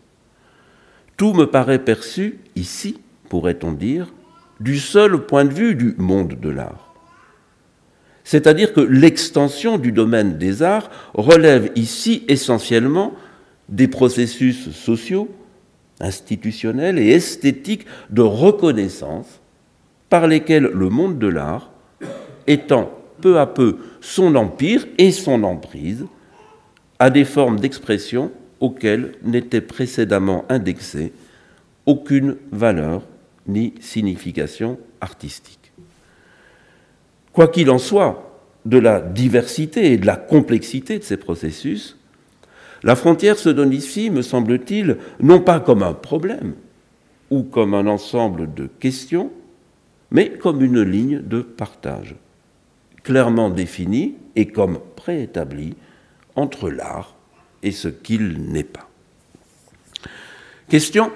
tout 1.16 1.34
me 1.34 1.46
paraît 1.46 1.78
perçu 1.78 2.40
ici, 2.56 3.00
pourrait-on 3.30 3.72
dire, 3.72 4.12
du 4.60 4.80
seul 4.80 5.28
point 5.28 5.46
de 5.46 5.54
vue 5.54 5.76
du 5.76 5.94
monde 6.00 6.40
de 6.40 6.50
l'art. 6.50 6.91
C'est-à-dire 8.24 8.74
que 8.74 8.82
l'extension 8.82 9.78
du 9.78 9.92
domaine 9.92 10.38
des 10.38 10.62
arts 10.62 10.90
relève 11.14 11.72
ici 11.76 12.24
essentiellement 12.28 13.14
des 13.70 13.88
processus 13.88 14.72
sociaux, 14.72 15.30
institutionnels 16.00 17.00
et 17.00 17.10
esthétiques 17.10 17.86
de 18.10 18.22
reconnaissance 18.22 19.40
par 20.10 20.28
lesquels 20.28 20.70
le 20.74 20.90
monde 20.90 21.20
de 21.20 21.28
l'art, 21.28 21.72
étend 22.48 22.92
peu 23.22 23.40
à 23.40 23.48
peu 23.48 23.78
son 24.02 24.36
empire 24.36 24.86
et 24.98 25.12
son 25.12 25.44
emprise, 25.44 26.06
à 27.00 27.10
des 27.10 27.26
formes 27.26 27.60
d'expression 27.60 28.32
auxquelles 28.60 29.14
n'était 29.24 29.62
précédemment 29.62 30.46
indexée 30.50 31.14
aucune 31.86 32.36
valeur 32.52 33.04
ni 33.48 33.74
signification 33.80 34.78
artistique. 35.00 35.61
Quoi 37.34 37.48
qu'il 37.48 37.70
en 37.70 37.78
soit, 37.78 38.28
de 38.66 38.78
la 38.78 39.02
diversité 39.02 39.94
et 39.94 39.98
de 39.98 40.06
la 40.06 40.16
complexité 40.16 41.00
de 41.00 41.04
ces 41.04 41.18
processus, 41.18 41.98
la 42.84 42.96
frontière 42.96 43.38
se 43.38 43.50
donne 43.50 43.74
ici, 43.74 44.10
me 44.10 44.22
semble-t-il, 44.22 44.98
non 45.20 45.40
pas 45.40 45.60
comme 45.60 45.84
un 45.84 45.94
problème 45.94 46.56
ou 47.30 47.44
comme 47.44 47.74
un 47.74 47.88
ensemble 47.88 48.54
de 48.54 48.68
questions, 48.68 49.32
mais 50.10 50.32
comme 50.32 50.64
une 50.64 50.82
ligne 50.82 51.22
de 51.22 51.42
partage, 51.42 52.16
clairement 53.04 53.50
définie 53.50 54.16
et 54.36 54.48
comme 54.48 54.80
préétablie 54.96 55.76
entre 56.36 56.70
l'art 56.70 57.16
et 57.64 57.72
ce 57.72 57.88
qu'il 57.88 58.52
n'est 58.52 58.64
pas. 58.64 58.90
Question 60.70 61.12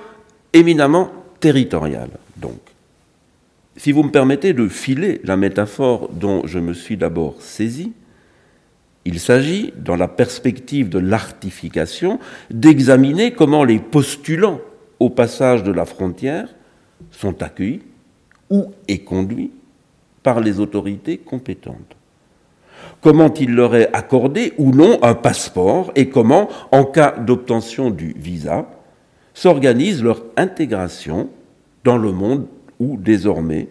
éminemment 0.54 1.12
territoriale, 1.39 2.12
donc. 2.38 2.74
Si 3.77 3.91
vous 3.91 4.03
me 4.03 4.11
permettez 4.11 4.53
de 4.53 4.67
filer 4.69 5.19
la 5.23 5.35
métaphore 5.35 6.09
dont 6.09 6.45
je 6.45 6.59
me 6.59 6.73
suis 6.73 6.95
d'abord 6.95 7.41
saisi, 7.41 7.91
il 9.03 9.19
s'agit, 9.19 9.73
dans 9.77 9.97
la 9.97 10.07
perspective 10.07 10.89
de 10.89 10.97
l'artification, 10.97 12.19
d'examiner 12.49 13.33
comment 13.33 13.63
les 13.63 13.79
postulants 13.79 14.61
au 14.99 15.09
passage 15.09 15.63
de 15.63 15.71
la 15.71 15.85
frontière 15.85 16.47
sont 17.11 17.43
accueillis 17.43 17.81
ou 18.49 18.71
est 18.88 18.99
conduits 18.99 19.51
par 20.23 20.39
les 20.39 20.59
autorités 20.59 21.17
compétentes. 21.17 21.95
Comment 23.01 23.31
il 23.33 23.53
leur 23.53 23.75
est 23.75 23.93
accordé 23.93 24.53
ou 24.57 24.71
non 24.71 24.99
un 25.03 25.13
passeport 25.13 25.91
et 25.95 26.09
comment, 26.09 26.49
en 26.71 26.85
cas 26.85 27.11
d'obtention 27.11 27.91
du 27.91 28.15
visa, 28.17 28.67
s'organise 29.33 30.01
leur 30.01 30.23
intégration 30.38 31.29
dans 31.83 31.97
le 31.97 32.11
monde 32.11 32.47
où 32.79 32.97
désormais 32.97 33.67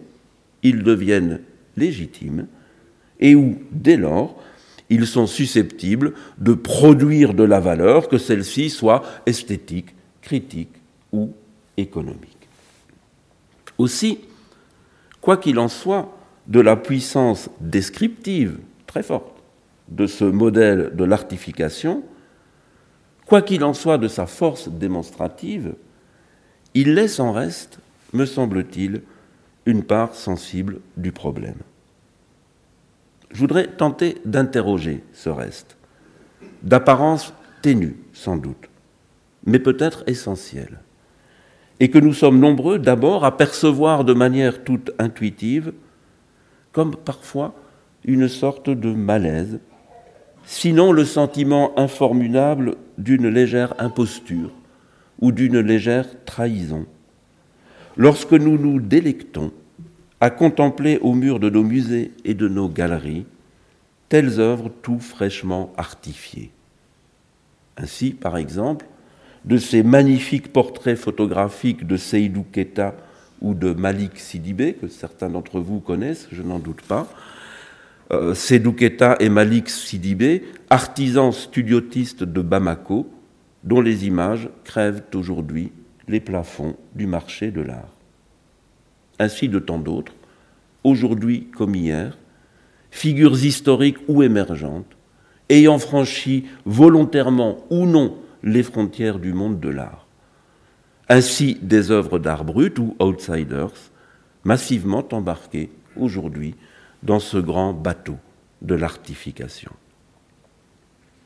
ils 0.63 0.83
deviennent 0.83 1.41
légitimes 1.77 2.47
et 3.19 3.35
où, 3.35 3.59
dès 3.71 3.97
lors, 3.97 4.41
ils 4.89 5.07
sont 5.07 5.27
susceptibles 5.27 6.13
de 6.37 6.53
produire 6.53 7.33
de 7.33 7.43
la 7.43 7.59
valeur, 7.59 8.07
que 8.07 8.17
celle-ci 8.17 8.69
soit 8.69 9.03
esthétique, 9.25 9.95
critique 10.21 10.75
ou 11.11 11.31
économique. 11.77 12.47
Aussi, 13.77 14.19
quoi 15.21 15.37
qu'il 15.37 15.59
en 15.59 15.67
soit, 15.67 16.11
de 16.47 16.59
la 16.59 16.75
puissance 16.75 17.49
descriptive 17.59 18.59
très 18.85 19.01
forte 19.01 19.41
de 19.89 20.05
ce 20.05 20.25
modèle 20.25 20.91
de 20.95 21.03
l'artification, 21.03 22.03
quoi 23.25 23.41
qu'il 23.41 23.63
en 23.63 23.73
soit 23.73 23.97
de 23.97 24.07
sa 24.07 24.27
force 24.27 24.69
démonstrative, 24.69 25.73
il 26.73 26.93
laisse 26.93 27.19
en 27.19 27.31
reste, 27.31 27.79
me 28.15 28.25
semble-t-il, 28.25 29.01
une 29.65 29.83
part 29.83 30.15
sensible 30.15 30.79
du 30.97 31.11
problème. 31.11 31.59
Je 33.31 33.39
voudrais 33.39 33.67
tenter 33.67 34.17
d'interroger 34.25 35.03
ce 35.13 35.29
reste, 35.29 35.75
d'apparence 36.63 37.33
ténue 37.61 37.97
sans 38.13 38.37
doute, 38.37 38.69
mais 39.45 39.59
peut-être 39.59 40.03
essentiel, 40.07 40.79
et 41.79 41.89
que 41.89 41.99
nous 41.99 42.13
sommes 42.13 42.39
nombreux 42.39 42.79
d'abord 42.79 43.25
à 43.25 43.35
percevoir 43.35 44.05
de 44.05 44.13
manière 44.13 44.63
toute 44.63 44.91
intuitive, 44.97 45.73
comme 46.71 46.95
parfois 46.95 47.53
une 48.05 48.29
sorte 48.29 48.69
de 48.69 48.93
malaise, 48.93 49.59
sinon 50.45 50.91
le 50.91 51.03
sentiment 51.03 51.77
informulable 51.77 52.75
d'une 52.97 53.27
légère 53.27 53.73
imposture 53.79 54.51
ou 55.19 55.31
d'une 55.31 55.59
légère 55.59 56.05
trahison. 56.25 56.85
Lorsque 57.97 58.33
nous 58.33 58.57
nous 58.57 58.79
délectons 58.79 59.51
à 60.19 60.29
contempler 60.29 60.97
au 61.01 61.13
mur 61.13 61.39
de 61.39 61.49
nos 61.49 61.63
musées 61.63 62.11
et 62.23 62.33
de 62.33 62.47
nos 62.47 62.67
galeries 62.67 63.25
telles 64.09 64.39
œuvres 64.39 64.69
tout 64.81 64.99
fraîchement 64.99 65.73
artifiées. 65.77 66.51
Ainsi, 67.77 68.11
par 68.11 68.37
exemple, 68.37 68.85
de 69.45 69.57
ces 69.57 69.83
magnifiques 69.83 70.51
portraits 70.51 70.97
photographiques 70.97 71.85
de 71.85 71.97
Seydou 71.97 72.45
Keta 72.51 72.95
ou 73.41 73.53
de 73.53 73.73
Malik 73.73 74.17
Sidibé, 74.17 74.73
que 74.73 74.87
certains 74.87 75.29
d'entre 75.29 75.59
vous 75.59 75.79
connaissent, 75.79 76.27
je 76.31 76.41
n'en 76.41 76.59
doute 76.59 76.81
pas. 76.81 77.07
Euh, 78.11 78.33
Seydou 78.33 78.73
Keta 78.73 79.17
et 79.19 79.29
Malik 79.29 79.69
Sidibé, 79.69 80.43
artisans 80.69 81.31
studiotistes 81.31 82.23
de 82.23 82.41
Bamako, 82.41 83.09
dont 83.63 83.81
les 83.81 84.05
images 84.05 84.49
crèvent 84.63 85.03
aujourd'hui 85.13 85.71
les 86.07 86.19
plafonds 86.19 86.75
du 86.93 87.07
marché 87.07 87.51
de 87.51 87.61
l'art 87.61 87.95
ainsi 89.19 89.49
de 89.49 89.59
tant 89.59 89.79
d'autres, 89.79 90.13
aujourd'hui 90.83 91.47
comme 91.55 91.75
hier, 91.75 92.17
figures 92.91 93.43
historiques 93.43 93.97
ou 94.07 94.23
émergentes, 94.23 94.95
ayant 95.49 95.79
franchi 95.79 96.45
volontairement 96.65 97.57
ou 97.69 97.85
non 97.85 98.17
les 98.43 98.63
frontières 98.63 99.19
du 99.19 99.33
monde 99.33 99.59
de 99.59 99.69
l'art. 99.69 100.05
Ainsi 101.09 101.57
des 101.61 101.91
œuvres 101.91 102.19
d'art 102.19 102.43
brut 102.43 102.77
ou 102.79 102.95
outsiders, 102.99 103.73
massivement 104.43 105.05
embarquées 105.11 105.69
aujourd'hui 105.95 106.55
dans 107.03 107.19
ce 107.19 107.37
grand 107.37 107.73
bateau 107.73 108.17
de 108.61 108.75
l'artification. 108.75 109.71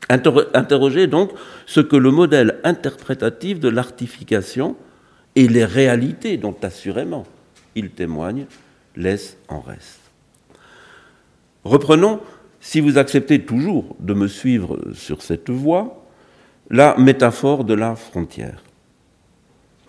Interroger 0.09 1.07
donc 1.07 1.31
ce 1.67 1.79
que 1.79 1.95
le 1.95 2.09
modèle 2.11 2.59
interprétatif 2.63 3.59
de 3.59 3.69
l'artification 3.69 4.75
et 5.35 5.47
les 5.47 5.65
réalités 5.65 6.37
dont 6.37 6.55
assurément 6.63 7.25
il 7.75 7.91
témoigne, 7.91 8.45
laisse 8.95 9.37
en 9.47 9.61
reste. 9.61 9.99
Reprenons, 11.63 12.19
si 12.59 12.79
vous 12.79 12.97
acceptez 12.97 13.45
toujours 13.45 13.95
de 13.99 14.13
me 14.13 14.27
suivre 14.27 14.79
sur 14.93 15.21
cette 15.21 15.49
voie, 15.49 16.05
la 16.69 16.97
métaphore 16.97 17.63
de 17.63 17.73
la 17.73 17.95
frontière. 17.95 18.63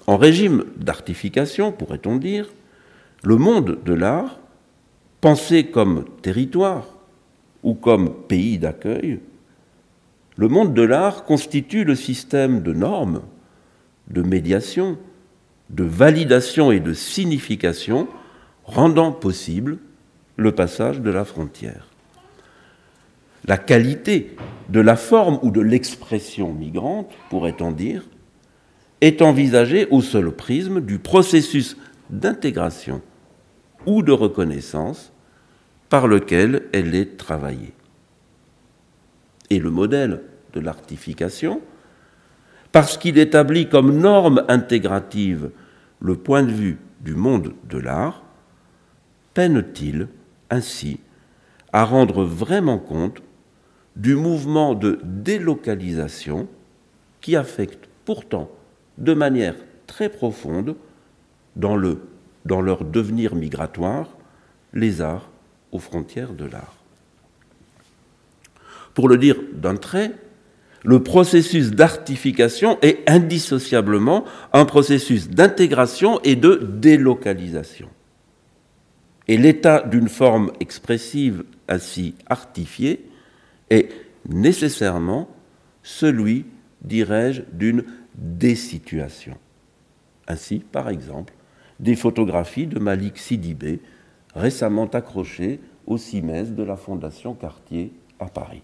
En 0.06 0.16
régime 0.16 0.64
d'artification, 0.76 1.72
pourrait-on 1.72 2.16
dire, 2.16 2.50
le 3.22 3.36
monde 3.36 3.78
de 3.84 3.92
l'art, 3.92 4.38
pensé 5.20 5.66
comme 5.66 6.04
territoire 6.22 6.86
ou 7.62 7.74
comme 7.74 8.14
pays 8.28 8.58
d'accueil, 8.58 9.20
le 10.40 10.48
monde 10.48 10.72
de 10.72 10.80
l'art 10.80 11.24
constitue 11.24 11.84
le 11.84 11.94
système 11.94 12.62
de 12.62 12.72
normes, 12.72 13.20
de 14.08 14.22
médiation, 14.22 14.96
de 15.68 15.84
validation 15.84 16.72
et 16.72 16.80
de 16.80 16.94
signification 16.94 18.08
rendant 18.64 19.12
possible 19.12 19.76
le 20.36 20.52
passage 20.52 21.02
de 21.02 21.10
la 21.10 21.26
frontière. 21.26 21.88
La 23.44 23.58
qualité 23.58 24.34
de 24.70 24.80
la 24.80 24.96
forme 24.96 25.38
ou 25.42 25.50
de 25.50 25.60
l'expression 25.60 26.54
migrante, 26.54 27.12
pourrait-on 27.28 27.70
dire, 27.70 28.08
est 29.02 29.20
envisagée 29.20 29.88
au 29.90 30.00
seul 30.00 30.30
prisme 30.30 30.80
du 30.80 30.98
processus 30.98 31.76
d'intégration 32.08 33.02
ou 33.84 34.02
de 34.02 34.12
reconnaissance 34.12 35.12
par 35.90 36.08
lequel 36.08 36.62
elle 36.72 36.94
est 36.94 37.18
travaillée. 37.18 37.74
Et 39.50 39.58
le 39.58 39.70
modèle 39.70 40.22
de 40.52 40.60
l'artification, 40.60 41.60
parce 42.72 42.96
qu'il 42.96 43.18
établit 43.18 43.68
comme 43.68 43.98
norme 43.98 44.44
intégrative 44.48 45.50
le 46.00 46.16
point 46.16 46.42
de 46.42 46.52
vue 46.52 46.78
du 47.00 47.14
monde 47.14 47.54
de 47.68 47.78
l'art, 47.78 48.22
peine-t-il 49.34 50.08
ainsi 50.50 51.00
à 51.72 51.84
rendre 51.84 52.24
vraiment 52.24 52.78
compte 52.78 53.22
du 53.96 54.14
mouvement 54.14 54.74
de 54.74 55.00
délocalisation 55.04 56.48
qui 57.20 57.36
affecte 57.36 57.88
pourtant 58.04 58.50
de 58.98 59.14
manière 59.14 59.56
très 59.86 60.08
profonde 60.08 60.76
dans, 61.56 61.80
dans 62.44 62.60
leur 62.60 62.84
devenir 62.84 63.34
migratoire 63.34 64.08
les 64.72 65.00
arts 65.00 65.30
aux 65.72 65.78
frontières 65.78 66.32
de 66.32 66.44
l'art. 66.44 66.76
Pour 68.94 69.08
le 69.08 69.18
dire 69.18 69.36
d'un 69.52 69.76
trait, 69.76 70.12
le 70.82 71.02
processus 71.02 71.70
d'artification 71.70 72.78
est 72.82 73.08
indissociablement 73.08 74.24
un 74.52 74.64
processus 74.64 75.28
d'intégration 75.28 76.20
et 76.24 76.36
de 76.36 76.56
délocalisation. 76.56 77.88
Et 79.28 79.36
l'état 79.36 79.82
d'une 79.82 80.08
forme 80.08 80.52
expressive 80.60 81.44
ainsi 81.68 82.14
artifiée 82.26 83.04
est 83.68 83.90
nécessairement 84.28 85.28
celui, 85.82 86.46
dirais-je, 86.82 87.42
d'une 87.52 87.84
désituation. 88.14 89.36
Ainsi, 90.26 90.58
par 90.58 90.88
exemple, 90.88 91.34
des 91.78 91.96
photographies 91.96 92.66
de 92.66 92.78
Malik 92.78 93.18
Sidibé, 93.18 93.80
récemment 94.34 94.86
accrochées 94.86 95.60
au 95.86 95.96
CIMES 95.96 96.54
de 96.54 96.62
la 96.62 96.76
Fondation 96.76 97.34
Cartier 97.34 97.92
à 98.18 98.26
Paris. 98.26 98.62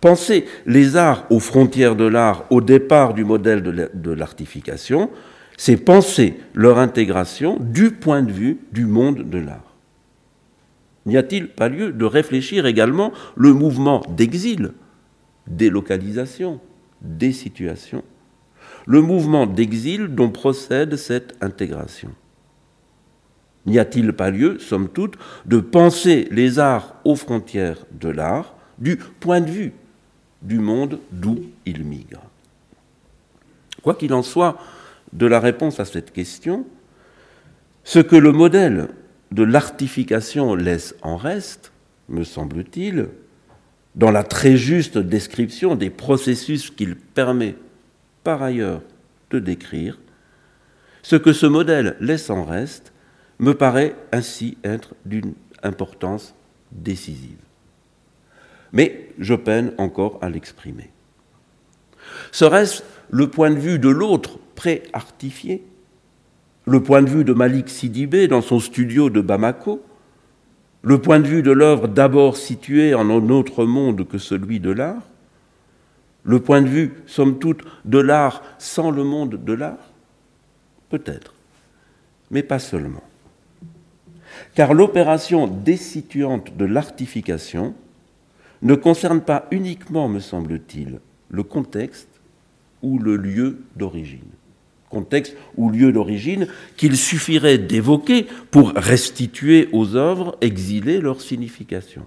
Penser 0.00 0.46
les 0.66 0.96
arts 0.96 1.26
aux 1.30 1.40
frontières 1.40 1.96
de 1.96 2.04
l'art 2.04 2.44
au 2.50 2.60
départ 2.60 3.14
du 3.14 3.24
modèle 3.24 3.62
de 3.62 4.10
l'artification, 4.10 5.10
c'est 5.56 5.76
penser 5.76 6.38
leur 6.54 6.78
intégration 6.78 7.58
du 7.60 7.90
point 7.92 8.22
de 8.22 8.32
vue 8.32 8.58
du 8.72 8.86
monde 8.86 9.28
de 9.30 9.38
l'art. 9.38 9.74
N'y 11.06 11.16
a-t-il 11.16 11.48
pas 11.48 11.68
lieu 11.68 11.92
de 11.92 12.04
réfléchir 12.04 12.66
également 12.66 13.12
le 13.36 13.52
mouvement 13.52 14.02
d'exil, 14.08 14.72
délocalisation, 15.46 16.60
désituation, 17.02 18.02
le 18.86 19.02
mouvement 19.02 19.46
d'exil 19.46 20.08
dont 20.08 20.30
procède 20.30 20.96
cette 20.96 21.36
intégration? 21.42 22.10
N'y 23.66 23.78
a-t-il 23.78 24.12
pas 24.12 24.30
lieu, 24.30 24.58
somme 24.58 24.88
toute, 24.88 25.14
de 25.46 25.58
penser 25.58 26.28
les 26.30 26.58
arts 26.58 26.96
aux 27.04 27.16
frontières 27.16 27.86
de 27.92 28.08
l'art 28.08 28.53
du 28.78 28.96
point 28.96 29.40
de 29.40 29.50
vue 29.50 29.72
du 30.42 30.58
monde 30.58 31.00
d'où 31.10 31.40
ils 31.66 31.84
migrent 31.84 32.30
Quoi 33.82 33.94
qu'il 33.94 34.14
en 34.14 34.22
soit 34.22 34.58
de 35.12 35.26
la 35.26 35.40
réponse 35.40 35.80
à 35.80 35.84
cette 35.84 36.12
question, 36.12 36.66
ce 37.84 37.98
que 37.98 38.16
le 38.16 38.32
modèle 38.32 38.88
de 39.30 39.42
l'artification 39.42 40.54
laisse 40.54 40.94
en 41.02 41.16
reste, 41.16 41.72
me 42.08 42.24
semble-t-il, 42.24 43.08
dans 43.94 44.10
la 44.10 44.24
très 44.24 44.56
juste 44.56 44.98
description 44.98 45.76
des 45.76 45.90
processus 45.90 46.70
qu'il 46.70 46.96
permet 46.96 47.56
par 48.24 48.42
ailleurs 48.42 48.82
de 49.30 49.38
décrire, 49.38 49.98
ce 51.02 51.16
que 51.16 51.32
ce 51.32 51.46
modèle 51.46 51.96
laisse 52.00 52.30
en 52.30 52.44
reste 52.44 52.92
me 53.38 53.54
paraît 53.54 53.94
ainsi 54.12 54.56
être 54.64 54.94
d'une 55.04 55.34
importance 55.62 56.34
décisive. 56.72 57.43
Mais 58.74 59.08
je 59.18 59.34
peine 59.34 59.72
encore 59.78 60.18
à 60.20 60.28
l'exprimer. 60.28 60.90
Serait-ce 62.32 62.82
le 63.08 63.30
point 63.30 63.50
de 63.50 63.58
vue 63.58 63.78
de 63.78 63.88
l'autre 63.88 64.38
pré-artifié 64.54 65.64
Le 66.66 66.82
point 66.82 67.00
de 67.00 67.08
vue 67.08 67.24
de 67.24 67.32
Malik 67.32 67.70
Sidibé 67.70 68.28
dans 68.28 68.42
son 68.42 68.60
studio 68.60 69.08
de 69.08 69.22
Bamako 69.22 69.82
Le 70.82 71.00
point 71.00 71.20
de 71.20 71.26
vue 71.26 71.42
de 71.42 71.52
l'œuvre 71.52 71.88
d'abord 71.88 72.36
située 72.36 72.94
en 72.94 73.08
un 73.08 73.30
autre 73.30 73.64
monde 73.64 74.06
que 74.06 74.18
celui 74.18 74.60
de 74.60 74.70
l'art 74.70 75.02
Le 76.24 76.40
point 76.40 76.60
de 76.60 76.68
vue, 76.68 76.92
somme 77.06 77.38
toute, 77.38 77.62
de 77.86 77.98
l'art 77.98 78.42
sans 78.58 78.90
le 78.90 79.04
monde 79.04 79.42
de 79.42 79.52
l'art? 79.54 79.92
Peut-être, 80.90 81.32
mais 82.30 82.42
pas 82.42 82.58
seulement 82.58 83.02
car 84.54 84.74
l'opération 84.74 85.46
désituante 85.46 86.56
de 86.56 86.64
l'artification 86.64 87.74
ne 88.62 88.74
concerne 88.74 89.20
pas 89.20 89.46
uniquement, 89.50 90.08
me 90.08 90.20
semble-t-il, 90.20 91.00
le 91.30 91.42
contexte 91.42 92.08
ou 92.82 92.98
le 92.98 93.16
lieu 93.16 93.58
d'origine. 93.76 94.30
Contexte 94.90 95.36
ou 95.56 95.70
lieu 95.70 95.92
d'origine 95.92 96.46
qu'il 96.76 96.96
suffirait 96.96 97.58
d'évoquer 97.58 98.26
pour 98.50 98.72
restituer 98.76 99.68
aux 99.72 99.96
œuvres 99.96 100.36
exilées 100.40 101.00
leur 101.00 101.20
signification. 101.20 102.02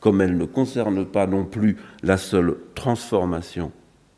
Comme 0.00 0.20
elle 0.20 0.36
ne 0.36 0.46
concerne 0.46 1.04
pas 1.04 1.26
non 1.26 1.44
plus 1.44 1.76
la 2.02 2.16
seule 2.16 2.56
transformation 2.74 3.70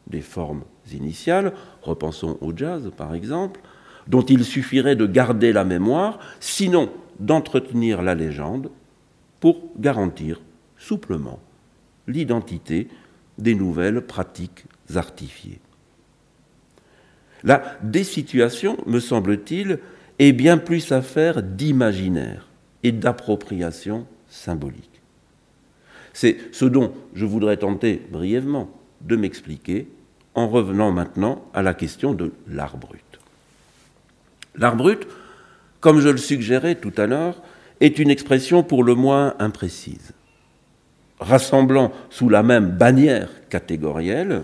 des 0.07 0.23
formes 0.23 0.63
initiales, 0.93 1.53
repensons 1.83 2.39
au 2.41 2.57
jazz 2.57 2.91
par 2.97 3.15
exemple, 3.15 3.61
dont 4.07 4.23
il 4.23 4.45
suffirait 4.45 4.97
de 4.97 5.07
garder 5.07 5.53
la 5.53 5.65
mémoire, 5.65 6.19
sinon 6.41 6.91
d'entretenir 7.21 8.03
la 8.03 8.15
légende 8.15 8.71
pour 9.41 9.61
garantir 9.79 10.41
souplement 10.83 11.41
l'identité 12.09 12.89
des 13.39 13.55
nouvelles 13.55 14.01
pratiques 14.03 14.65
artifiées. 14.95 15.61
La 17.45 17.79
désituation, 17.83 18.77
me 18.87 19.01
semble-t-il, 19.01 19.79
est 20.19 20.33
bien 20.33 20.59
plus 20.59 20.93
affaire 20.93 21.43
d'imaginaire 21.43 22.49
et 22.83 22.93
d'appropriation 22.93 24.07
symbolique. 24.29 25.01
C'est 26.13 26.37
ce 26.53 26.65
dont 26.65 26.93
je 27.15 27.25
voudrais 27.25 27.57
tenter 27.57 28.03
brièvement 28.11 28.71
de 29.01 29.17
m'expliquer 29.17 29.89
en 30.35 30.49
revenant 30.49 30.93
maintenant 30.93 31.45
à 31.55 31.63
la 31.63 31.75
question 31.75 32.13
de 32.13 32.33
l'art 32.49 32.77
brut. 32.77 33.01
L'art 34.55 34.77
brut, 34.77 35.07
comme 35.81 36.01
je 36.01 36.09
le 36.09 36.19
suggérais 36.19 36.75
tout 36.75 36.93
à 36.97 37.07
l'heure, 37.07 37.43
est 37.81 37.99
une 37.99 38.11
expression 38.11 38.63
pour 38.63 38.85
le 38.85 38.95
moins 38.95 39.35
imprécise, 39.39 40.13
rassemblant 41.23 41.93
sous 42.11 42.29
la 42.29 42.43
même 42.43 42.71
bannière 42.71 43.29
catégorielle 43.49 44.43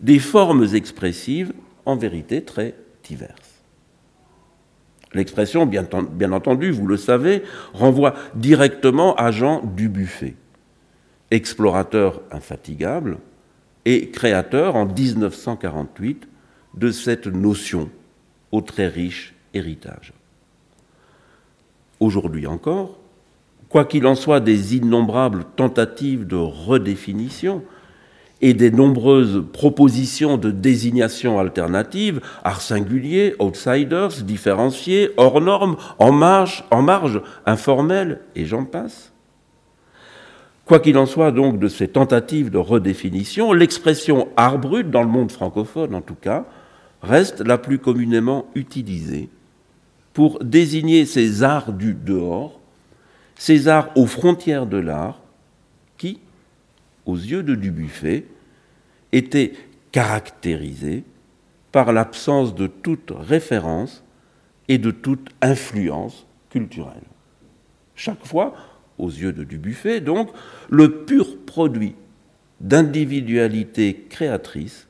des 0.00 0.18
formes 0.18 0.66
expressives 0.74 1.52
en 1.84 1.96
vérité 1.96 2.42
très 2.42 2.74
diverses. 3.04 3.50
L'expression, 5.12 5.66
bien, 5.66 6.32
entendu, 6.32 6.70
vous 6.70 6.86
le 6.86 6.96
savez, 6.96 7.42
renvoie 7.72 8.14
directement 8.34 9.14
à 9.16 9.32
Jean 9.32 9.60
Dubuffet, 9.64 10.36
explorateur 11.30 12.22
infatigable 12.30 13.18
et 13.84 14.10
créateur 14.10 14.76
en 14.76 14.86
1948 14.86 16.28
de 16.74 16.90
cette 16.92 17.26
notion 17.26 17.90
au 18.52 18.60
très 18.60 18.86
riche 18.86 19.34
héritage. 19.52 20.12
Aujourd'hui 21.98 22.46
encore, 22.46 22.99
quoi 23.70 23.86
qu'il 23.86 24.06
en 24.06 24.14
soit 24.14 24.40
des 24.40 24.76
innombrables 24.76 25.44
tentatives 25.56 26.26
de 26.26 26.36
redéfinition 26.36 27.62
et 28.42 28.52
des 28.52 28.70
nombreuses 28.70 29.44
propositions 29.52 30.36
de 30.36 30.50
désignation 30.50 31.38
alternative, 31.38 32.20
art 32.42 32.60
singulier, 32.60 33.34
outsiders, 33.38 34.22
différenciés, 34.22 35.10
hors 35.16 35.40
normes, 35.40 35.76
en 35.98 36.10
marge, 36.10 36.64
en 36.70 36.82
marge, 36.82 37.22
informels, 37.46 38.20
et 38.34 38.44
j'en 38.46 38.64
passe. 38.64 39.12
Quoi 40.64 40.80
qu'il 40.80 40.96
en 40.98 41.06
soit 41.06 41.32
donc 41.32 41.58
de 41.58 41.68
ces 41.68 41.88
tentatives 41.88 42.50
de 42.50 42.58
redéfinition, 42.58 43.52
l'expression 43.52 44.28
art 44.36 44.58
brut, 44.58 44.90
dans 44.90 45.02
le 45.02 45.08
monde 45.08 45.32
francophone 45.32 45.94
en 45.94 46.00
tout 46.00 46.14
cas, 46.14 46.46
reste 47.02 47.40
la 47.40 47.58
plus 47.58 47.78
communément 47.78 48.46
utilisée 48.54 49.28
pour 50.12 50.42
désigner 50.42 51.06
ces 51.06 51.42
arts 51.42 51.72
du 51.72 51.94
dehors, 51.94 52.59
ces 53.40 53.68
arts 53.68 53.88
aux 53.96 54.06
frontières 54.06 54.66
de 54.66 54.76
l'art, 54.76 55.22
qui, 55.96 56.20
aux 57.06 57.16
yeux 57.16 57.42
de 57.42 57.54
Dubuffet, 57.54 58.26
étaient 59.12 59.54
caractérisés 59.92 61.04
par 61.72 61.94
l'absence 61.94 62.54
de 62.54 62.66
toute 62.66 63.10
référence 63.10 64.04
et 64.68 64.76
de 64.76 64.90
toute 64.90 65.30
influence 65.40 66.26
culturelle. 66.50 67.00
Chaque 67.94 68.26
fois, 68.26 68.54
aux 68.98 69.08
yeux 69.08 69.32
de 69.32 69.42
Dubuffet, 69.42 70.02
donc, 70.02 70.28
le 70.68 71.04
pur 71.06 71.38
produit 71.46 71.94
d'individualité 72.60 74.04
créatrice 74.10 74.86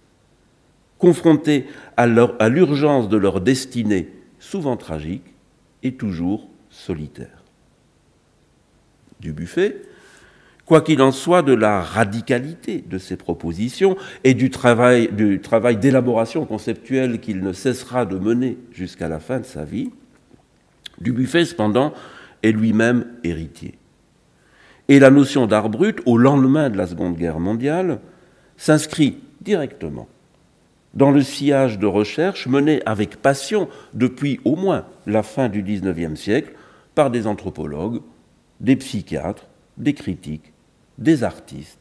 confrontés 0.99 1.69
à 1.97 2.09
l'urgence 2.49 3.09
de 3.09 3.17
leur 3.17 3.41
destinée, 3.41 4.09
souvent 4.41 4.77
tragique, 4.77 5.37
et 5.85 5.95
toujours 5.95 6.49
solitaire. 6.69 7.40
Du 9.21 9.33
buffet, 9.33 9.83
quoi 10.65 10.81
qu'il 10.81 11.03
en 11.03 11.13
soit 11.13 11.43
de 11.43 11.53
la 11.53 11.83
radicalité 11.83 12.85
de 12.89 12.99
ces 12.99 13.17
propositions 13.17 13.97
et 14.25 14.35
du 14.35 14.51
travail, 14.51 15.11
du 15.13 15.41
travail 15.41 15.77
d'élaboration 15.77 16.45
conceptuelle 16.47 17.21
qu'il 17.21 17.41
ne 17.43 17.53
cessera 17.53 18.07
de 18.07 18.17
mener 18.17 18.57
jusqu'à 18.73 19.09
la 19.09 19.21
fin 19.21 19.41
de 19.41 19.45
sa 19.45 19.65
vie, 19.65 19.91
Dubuffet, 21.01 21.45
cependant, 21.45 21.95
est 22.43 22.53
lui-même 22.53 23.07
héritier. 23.25 23.75
Et 24.89 24.99
la 24.99 25.11
notion 25.11 25.47
d'art 25.47 25.71
brut, 25.71 26.01
au 26.05 26.19
lendemain 26.19 26.69
de 26.69 26.77
la 26.77 26.87
Seconde 26.87 27.17
Guerre 27.17 27.41
mondiale, 27.41 28.01
s'inscrit 28.57 29.19
directement 29.41 30.09
dans 30.93 31.11
le 31.11 31.23
sillage 31.23 31.79
de 31.79 31.87
recherches 31.87 32.47
menées 32.49 32.83
avec 32.85 33.17
passion 33.17 33.69
depuis 33.95 34.41
au 34.45 34.57
moins 34.57 34.85
la 35.07 35.23
fin 35.23 35.49
du 35.49 35.63
XIXe 35.63 36.21
siècle 36.21 36.55
par 36.95 37.11
des 37.11 37.27
anthropologues, 37.27 38.01
des 38.61 38.77
psychiatres, 38.77 39.47
des 39.77 39.95
critiques, 39.95 40.53
des 40.99 41.25
artistes, 41.25 41.79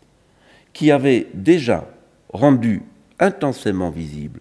qui 0.74 0.92
avaient 0.92 1.28
déjà 1.34 1.88
rendu 2.32 2.84
intensément 3.20 3.90
visible 3.90 4.40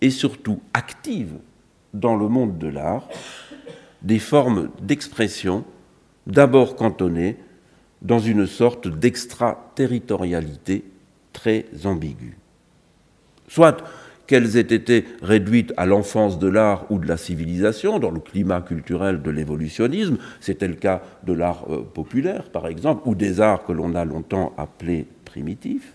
et 0.00 0.10
surtout 0.10 0.60
active 0.72 1.34
dans 1.92 2.16
le 2.16 2.28
monde 2.28 2.58
de 2.58 2.68
l'art 2.68 3.08
des 4.02 4.18
formes 4.18 4.70
d'expression 4.80 5.64
d'abord 6.26 6.76
cantonnées 6.76 7.36
dans 8.02 8.18
une 8.18 8.46
sorte 8.46 8.86
d'extraterritorialité 8.86 10.84
très 11.32 11.66
ambiguë. 11.84 12.36
Soit 13.48 13.82
qu'elles 14.26 14.56
aient 14.56 14.60
été 14.60 15.04
réduites 15.22 15.72
à 15.76 15.86
l'enfance 15.86 16.38
de 16.38 16.48
l'art 16.48 16.86
ou 16.90 16.98
de 16.98 17.06
la 17.06 17.16
civilisation, 17.16 17.98
dans 17.98 18.10
le 18.10 18.20
climat 18.20 18.60
culturel 18.60 19.22
de 19.22 19.30
l'évolutionnisme, 19.30 20.18
c'était 20.40 20.68
le 20.68 20.74
cas 20.74 21.02
de 21.24 21.32
l'art 21.32 21.66
euh, 21.70 21.82
populaire 21.82 22.50
par 22.50 22.66
exemple, 22.66 23.02
ou 23.06 23.14
des 23.14 23.40
arts 23.40 23.64
que 23.64 23.72
l'on 23.72 23.94
a 23.94 24.04
longtemps 24.04 24.52
appelés 24.56 25.06
primitifs, 25.24 25.94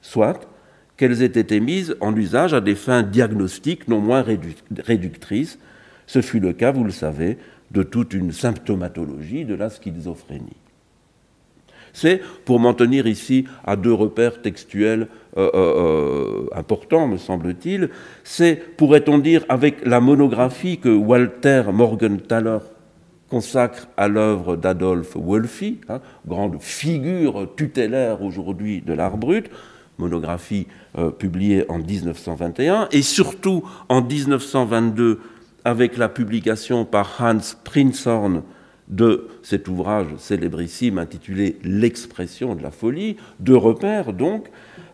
soit 0.00 0.48
qu'elles 0.96 1.22
aient 1.22 1.26
été 1.26 1.60
mises 1.60 1.96
en 2.00 2.14
usage 2.14 2.52
à 2.52 2.60
des 2.60 2.74
fins 2.74 3.02
diagnostiques 3.02 3.88
non 3.88 4.00
moins 4.00 4.22
réductrices. 4.22 5.58
Ce 6.06 6.20
fut 6.20 6.40
le 6.40 6.52
cas, 6.52 6.72
vous 6.72 6.84
le 6.84 6.90
savez, 6.90 7.38
de 7.70 7.82
toute 7.82 8.12
une 8.12 8.32
symptomatologie 8.32 9.44
de 9.44 9.54
la 9.54 9.70
schizophrénie. 9.70 10.56
C'est, 11.92 12.20
pour 12.44 12.60
m'en 12.60 12.74
tenir 12.74 13.06
ici 13.06 13.44
à 13.64 13.76
deux 13.76 13.92
repères 13.92 14.42
textuels 14.42 15.08
euh, 15.36 15.50
euh, 15.54 16.46
euh, 16.54 16.58
importants, 16.58 17.06
me 17.06 17.16
semble-t-il, 17.16 17.90
c'est, 18.24 18.56
pourrait-on 18.76 19.18
dire, 19.18 19.44
avec 19.48 19.86
la 19.86 20.00
monographie 20.00 20.78
que 20.78 20.88
Walter 20.88 21.64
Morgenthaler 21.72 22.58
consacre 23.28 23.86
à 23.96 24.08
l'œuvre 24.08 24.56
d'Adolphe 24.56 25.16
Wolfi, 25.16 25.78
hein, 25.88 26.00
grande 26.26 26.60
figure 26.60 27.48
tutélaire 27.56 28.22
aujourd'hui 28.22 28.80
de 28.80 28.92
l'art 28.92 29.16
brut, 29.16 29.50
monographie 29.98 30.66
publiée 31.18 31.64
en 31.68 31.78
1921, 31.78 32.88
et 32.90 33.02
surtout 33.02 33.62
en 33.88 34.02
1922 34.02 35.20
avec 35.64 35.96
la 35.96 36.08
publication 36.08 36.84
par 36.84 37.18
Hans 37.20 37.38
Prinzhorn 37.64 38.42
de 38.90 39.28
cet 39.42 39.68
ouvrage 39.68 40.08
célébrissime 40.18 40.98
intitulé 40.98 41.58
L'expression 41.62 42.54
de 42.54 42.62
la 42.62 42.72
folie, 42.72 43.16
deux 43.38 43.56
repères 43.56 44.12
donc, 44.12 44.48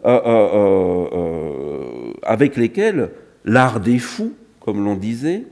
euh, 0.04 0.20
euh, 0.24 1.08
euh, 1.12 2.12
avec 2.22 2.56
lesquels 2.56 3.10
l'art 3.44 3.80
des 3.80 3.98
fous, 3.98 4.34
comme 4.60 4.84
l'on 4.84 4.94
disait, 4.94 5.44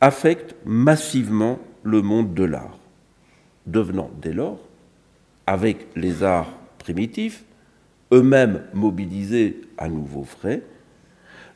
affecte 0.00 0.56
massivement 0.64 1.58
le 1.82 2.00
monde 2.00 2.34
de 2.34 2.44
l'art, 2.44 2.78
devenant 3.66 4.10
dès 4.20 4.32
lors, 4.32 4.60
avec 5.46 5.86
les 5.94 6.22
arts 6.22 6.52
primitifs, 6.78 7.44
eux-mêmes 8.12 8.62
mobilisés 8.72 9.60
à 9.76 9.88
nouveaux 9.88 10.24
frais, 10.24 10.62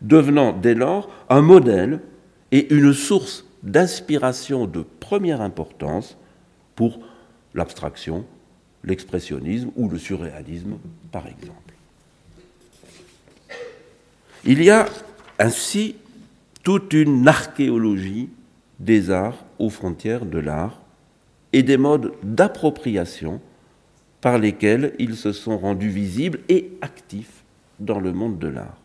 devenant 0.03 0.53
dès 0.53 0.75
lors 0.75 1.09
un 1.31 1.41
modèle 1.41 2.01
et 2.51 2.75
une 2.75 2.93
source 2.93 3.47
d'inspiration 3.63 4.67
de 4.67 4.83
première 4.83 5.41
importance 5.41 6.17
pour 6.75 6.99
l'abstraction, 7.55 8.25
l'expressionnisme 8.85 9.71
ou 9.77 9.89
le 9.89 9.99
surréalisme, 9.99 10.79
par 11.11 11.27
exemple. 11.27 11.75
Il 14.45 14.63
y 14.63 14.71
a 14.71 14.87
ainsi 15.39 15.95
toute 16.65 16.93
une 16.93 17.29
archéologie 17.29 18.29
des 18.81 19.11
arts 19.11 19.45
aux 19.59 19.71
frontières 19.71 20.27
de 20.27 20.39
l'art 20.39 20.81
et 21.53 21.63
des 21.63 21.77
modes 21.77 22.13
d'appropriation 22.23 23.41
par 24.21 24.39
lesquels 24.39 24.95
ils 24.99 25.17
se 25.17 25.33
sont 25.33 25.59
rendus 25.59 25.89
visibles 25.89 26.41
et 26.49 26.73
actifs 26.81 27.45
dans 27.79 28.01
le 28.01 28.13
monde 28.13 28.39
de 28.39 28.49
l'art. 28.49 28.82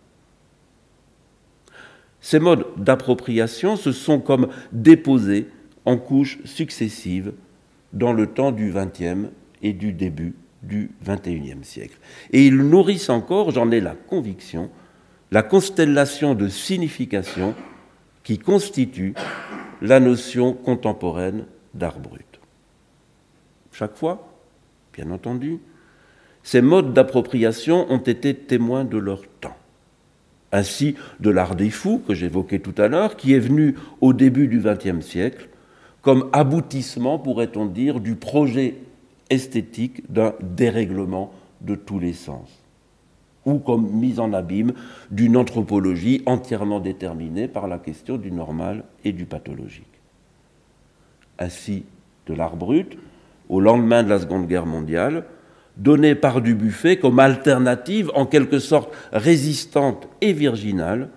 Ces 2.27 2.39
modes 2.39 2.65
d'appropriation 2.75 3.77
se 3.77 3.93
sont 3.93 4.19
comme 4.19 4.49
déposés 4.73 5.47
en 5.85 5.95
couches 5.95 6.39
successives 6.43 7.31
dans 7.93 8.11
le 8.11 8.27
temps 8.27 8.51
du 8.51 8.73
XXe 8.73 9.29
et 9.61 9.71
du 9.71 9.93
début 9.93 10.35
du 10.61 10.91
XXIe 11.05 11.63
siècle. 11.63 11.97
Et 12.33 12.45
ils 12.45 12.57
nourrissent 12.57 13.09
encore, 13.09 13.51
j'en 13.51 13.71
ai 13.71 13.79
la 13.79 13.95
conviction, 13.95 14.69
la 15.31 15.41
constellation 15.41 16.35
de 16.35 16.49
signification 16.49 17.55
qui 18.25 18.39
constitue 18.39 19.13
la 19.81 20.01
notion 20.01 20.51
contemporaine 20.51 21.45
d'art 21.75 21.97
brut. 21.97 22.41
Chaque 23.71 23.95
fois, 23.95 24.37
bien 24.93 25.11
entendu, 25.11 25.59
ces 26.43 26.59
modes 26.59 26.91
d'appropriation 26.91 27.89
ont 27.89 27.99
été 27.99 28.33
témoins 28.35 28.83
de 28.83 28.97
leur 28.97 29.21
temps 29.39 29.55
ainsi 30.57 30.95
de 31.19 31.29
l'art 31.29 31.55
des 31.55 31.69
fous 31.69 32.01
que 32.05 32.13
j'évoquais 32.13 32.59
tout 32.59 32.75
à 32.77 32.87
l'heure, 32.87 33.15
qui 33.15 33.33
est 33.33 33.39
venu 33.39 33.75
au 34.01 34.13
début 34.13 34.47
du 34.47 34.59
XXe 34.59 35.05
siècle 35.05 35.49
comme 36.01 36.29
aboutissement, 36.31 37.19
pourrait-on 37.19 37.65
dire, 37.65 37.99
du 37.99 38.15
projet 38.15 38.75
esthétique 39.29 40.09
d'un 40.09 40.33
dérèglement 40.41 41.33
de 41.59 41.75
tous 41.75 41.99
les 41.99 42.13
sens, 42.13 42.47
ou 43.45 43.57
comme 43.57 43.89
mise 43.89 44.19
en 44.19 44.31
abîme 44.31 44.71
d'une 45.11 45.35
anthropologie 45.35 46.23
entièrement 46.25 46.79
déterminée 46.79 47.49
par 47.49 47.67
la 47.67 47.77
question 47.77 48.15
du 48.15 48.31
normal 48.31 48.85
et 49.03 49.11
du 49.11 49.25
pathologique. 49.25 49.85
Ainsi, 51.39 51.83
de 52.25 52.33
l'art 52.33 52.55
brut, 52.55 52.97
au 53.49 53.59
lendemain 53.59 54.03
de 54.03 54.09
la 54.09 54.19
Seconde 54.19 54.47
Guerre 54.47 54.65
mondiale, 54.65 55.25
donné 55.77 56.15
par 56.15 56.41
Dubuffet 56.41 56.97
comme 56.97 57.19
alternative 57.19 58.11
en 58.15 58.25
quelque 58.25 58.59
sorte 58.59 58.93
résistante 59.11 60.07
et 60.21 60.33
virginale 60.33 61.09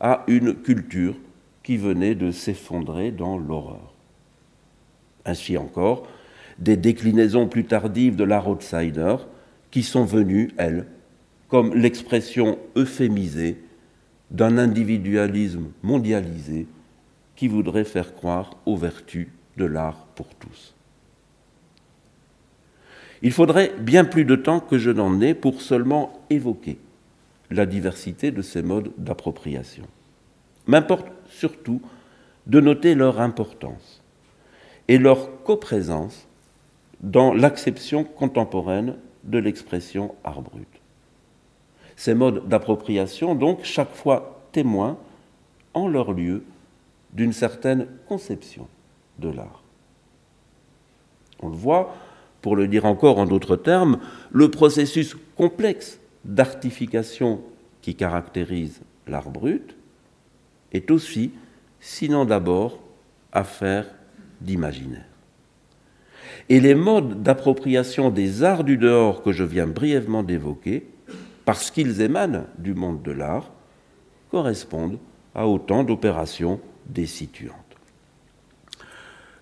à 0.00 0.24
une 0.26 0.54
culture 0.54 1.14
qui 1.62 1.76
venait 1.76 2.14
de 2.14 2.30
s'effondrer 2.30 3.10
dans 3.10 3.38
l'horreur. 3.38 3.94
Ainsi 5.24 5.56
encore, 5.56 6.06
des 6.58 6.76
déclinaisons 6.76 7.46
plus 7.46 7.64
tardives 7.64 8.16
de 8.16 8.24
l'art 8.24 8.48
outsider 8.48 9.16
qui 9.70 9.82
sont 9.82 10.04
venues, 10.04 10.50
elles, 10.58 10.86
comme 11.48 11.74
l'expression 11.74 12.58
euphémisée 12.76 13.58
d'un 14.30 14.58
individualisme 14.58 15.68
mondialisé 15.82 16.66
qui 17.36 17.48
voudrait 17.48 17.84
faire 17.84 18.14
croire 18.14 18.56
aux 18.66 18.76
vertus 18.76 19.28
de 19.56 19.64
l'art 19.64 20.06
pour 20.14 20.28
tous. 20.34 20.74
Il 23.22 23.32
faudrait 23.32 23.72
bien 23.78 24.04
plus 24.04 24.24
de 24.24 24.34
temps 24.34 24.60
que 24.60 24.78
je 24.78 24.90
n'en 24.90 25.20
ai 25.20 25.34
pour 25.34 25.62
seulement 25.62 26.12
évoquer 26.28 26.78
la 27.50 27.66
diversité 27.66 28.30
de 28.30 28.42
ces 28.42 28.62
modes 28.62 28.90
d'appropriation. 28.98 29.84
M'importe 30.66 31.06
surtout 31.28 31.80
de 32.46 32.60
noter 32.60 32.94
leur 32.94 33.20
importance 33.20 34.02
et 34.88 34.98
leur 34.98 35.42
coprésence 35.44 36.26
dans 37.00 37.32
l'acception 37.32 38.04
contemporaine 38.04 38.96
de 39.24 39.38
l'expression 39.38 40.14
art 40.24 40.42
brut. 40.42 40.68
Ces 41.94 42.14
modes 42.14 42.48
d'appropriation, 42.48 43.34
donc, 43.34 43.60
chaque 43.62 43.92
fois 43.92 44.42
témoins, 44.50 44.98
en 45.74 45.88
leur 45.88 46.12
lieu, 46.12 46.42
d'une 47.12 47.32
certaine 47.32 47.86
conception 48.08 48.66
de 49.18 49.28
l'art. 49.28 49.62
On 51.40 51.48
le 51.48 51.56
voit, 51.56 51.94
pour 52.42 52.56
le 52.56 52.68
dire 52.68 52.84
encore 52.84 53.18
en 53.18 53.24
d'autres 53.24 53.56
termes, 53.56 53.98
le 54.30 54.50
processus 54.50 55.16
complexe 55.36 55.98
d'artification 56.24 57.40
qui 57.80 57.94
caractérise 57.94 58.82
l'art 59.06 59.30
brut 59.30 59.76
est 60.72 60.90
aussi, 60.90 61.30
sinon 61.80 62.24
d'abord, 62.24 62.78
affaire 63.32 63.86
d'imaginaire. 64.40 65.06
Et 66.48 66.60
les 66.60 66.74
modes 66.74 67.22
d'appropriation 67.22 68.10
des 68.10 68.42
arts 68.42 68.64
du 68.64 68.76
dehors 68.76 69.22
que 69.22 69.32
je 69.32 69.44
viens 69.44 69.66
brièvement 69.66 70.22
d'évoquer, 70.22 70.86
parce 71.44 71.70
qu'ils 71.70 72.00
émanent 72.00 72.46
du 72.58 72.74
monde 72.74 73.02
de 73.02 73.12
l'art, 73.12 73.50
correspondent 74.30 74.98
à 75.34 75.46
autant 75.46 75.84
d'opérations 75.84 76.60
dessituantes. 76.86 77.61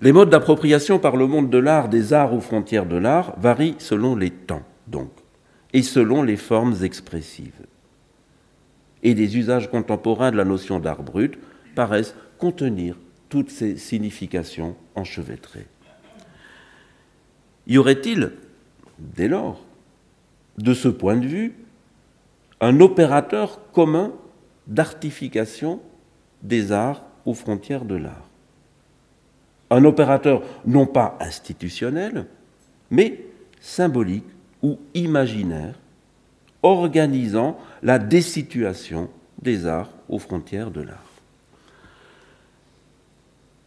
Les 0.03 0.13
modes 0.13 0.31
d'appropriation 0.31 0.99
par 0.99 1.17
le 1.17 1.27
monde 1.27 1.51
de 1.51 1.59
l'art 1.59 1.91
des 1.91 2.15
arts 2.15 2.33
aux 2.33 2.41
frontières 2.41 2.87
de 2.87 2.97
l'art 2.97 3.39
varient 3.39 3.77
selon 3.79 4.17
les 4.17 4.31
temps, 4.31 4.63
donc, 4.87 5.11
et 5.75 5.83
selon 5.83 6.23
les 6.23 6.39
formes 6.39 6.75
expressives. 6.83 7.67
Et 9.03 9.13
les 9.13 9.37
usages 9.37 9.71
contemporains 9.71 10.31
de 10.31 10.39
la 10.39 10.47
notion 10.47 10.81
d'art 10.81 11.03
brut 11.03 11.39
paraissent 11.75 12.15
contenir 12.39 12.97
toutes 13.29 13.51
ces 13.51 13.77
significations 13.77 14.75
enchevêtrées. 14.95 15.67
Y 17.67 17.77
aurait-il, 17.77 18.33
dès 18.99 19.29
lors, 19.29 19.63
de 20.57 20.73
ce 20.73 20.89
point 20.89 21.17
de 21.17 21.27
vue, 21.27 21.55
un 22.63 22.81
opérateur 22.81 23.61
commun 23.73 24.13
d'artification 24.67 25.81
des 26.43 26.73
arts 26.73 27.05
aux 27.27 27.35
frontières 27.35 27.85
de 27.85 27.97
l'art? 27.97 28.30
Un 29.71 29.85
opérateur 29.85 30.43
non 30.67 30.87
pas 30.87 31.17
institutionnel, 31.21 32.27
mais 32.91 33.25
symbolique 33.61 34.25
ou 34.63 34.79
imaginaire, 34.95 35.79
organisant 36.63 37.59
la 37.83 37.99
désituation 37.99 39.09
des 39.41 39.67
arts 39.67 39.93
aux 40.09 40.19
frontières 40.19 40.71
de 40.71 40.83
l'art. 40.83 41.05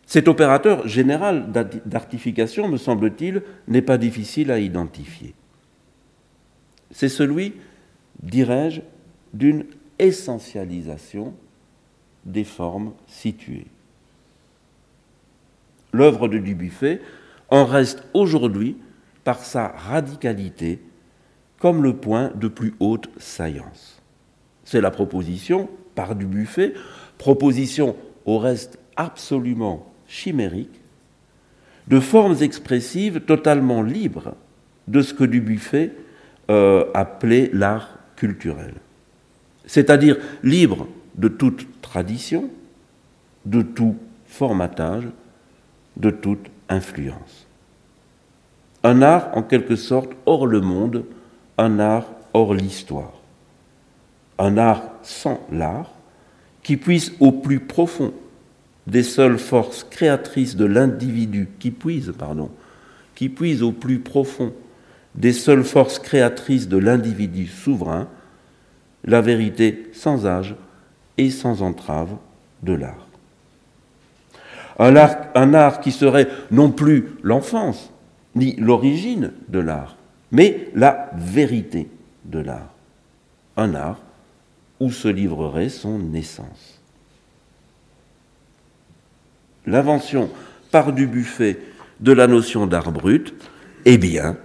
Cet 0.05 0.27
opérateur 0.27 0.87
général 0.87 1.51
d'artification, 1.85 2.67
me 2.67 2.77
semble-t-il, 2.77 3.41
n'est 3.67 3.81
pas 3.81 3.97
difficile 3.97 4.51
à 4.51 4.59
identifier. 4.59 5.33
C'est 6.91 7.09
celui, 7.09 7.53
dirais-je, 8.21 8.81
d'une 9.33 9.65
essentialisation 9.97 11.33
des 12.25 12.43
formes 12.43 12.93
situées 13.07 13.65
l'œuvre 15.93 16.27
de 16.27 16.37
Dubuffet 16.37 16.99
en 17.49 17.65
reste 17.65 18.03
aujourd'hui, 18.13 18.77
par 19.23 19.39
sa 19.39 19.67
radicalité, 19.69 20.81
comme 21.59 21.81
le 21.81 21.95
point 21.95 22.31
de 22.35 22.49
plus 22.49 22.73
haute 22.81 23.09
saillance. 23.17 24.01
C'est 24.65 24.81
la 24.81 24.91
proposition, 24.91 25.69
par 25.95 26.15
Dubuffet, 26.15 26.73
proposition 27.17 27.95
au 28.25 28.37
reste 28.37 28.79
absolument 28.97 29.93
chimérique, 30.07 30.81
de 31.87 31.99
formes 31.99 32.35
expressives 32.41 33.21
totalement 33.21 33.81
libres 33.81 34.35
de 34.87 35.01
ce 35.01 35.13
que 35.13 35.23
Dubuffet 35.23 35.91
euh, 36.49 36.85
appelait 36.93 37.49
l'art 37.53 37.97
culturel. 38.15 38.73
C'est-à-dire 39.65 40.17
libre 40.43 40.87
de 41.15 41.27
toute 41.27 41.81
tradition, 41.81 42.49
de 43.45 43.61
tout 43.61 43.95
formatage, 44.25 45.05
de 45.97 46.09
toute 46.09 46.47
influence. 46.69 47.47
Un 48.83 49.01
art 49.01 49.29
en 49.33 49.43
quelque 49.43 49.75
sorte 49.75 50.11
hors 50.25 50.47
le 50.47 50.61
monde, 50.61 51.05
un 51.57 51.79
art 51.79 52.07
hors 52.33 52.53
l'histoire. 52.53 53.13
Un 54.39 54.57
art 54.57 54.83
sans 55.03 55.39
l'art, 55.51 55.91
qui 56.63 56.77
puisse 56.77 57.13
au 57.19 57.31
plus 57.31 57.59
profond 57.59 58.13
des 58.87 59.03
seules 59.03 59.37
forces 59.37 59.83
créatrices 59.83 60.55
de 60.55 60.65
l'individu, 60.65 61.49
qui 61.59 61.71
puise, 61.71 62.13
pardon, 62.17 62.49
qui 63.15 63.29
puise 63.29 63.63
au 63.63 63.71
plus 63.71 63.99
profond 63.99 64.53
des 65.15 65.33
seules 65.33 65.63
forces 65.63 65.99
créatrices 65.99 66.67
de 66.67 66.77
l'individu 66.77 67.47
souverain, 67.47 68.07
la 69.05 69.21
vérité 69.21 69.89
sans 69.93 70.25
âge 70.25 70.55
et 71.17 71.29
sans 71.29 71.61
entrave 71.61 72.15
de 72.63 72.73
l'art 72.73 73.02
un 74.79 74.95
art, 74.95 75.79
qui 75.79 75.91
serait 75.91 76.27
non 76.51 76.71
plus 76.71 77.11
l'enfance, 77.23 77.91
ni 78.35 78.55
l'origine 78.55 79.31
de 79.49 79.59
l'art, 79.59 79.97
mais 80.31 80.69
la 80.73 81.11
vérité 81.15 81.89
de 82.25 82.39
l'art. 82.39 82.73
Un 83.57 83.75
art 83.75 83.99
où 84.79 84.91
se 84.91 85.07
livrerait 85.07 85.69
son 85.69 85.99
naissance. 85.99 86.81
L'invention 89.65 90.29
par 90.71 90.91
du 90.91 91.07
buffet 91.07 91.59
de 91.99 92.11
la 92.11 92.27
notion 92.27 92.65
d'art 92.67 92.91
brut, 92.91 93.33
eh 93.85 93.97
bien, 93.97 94.37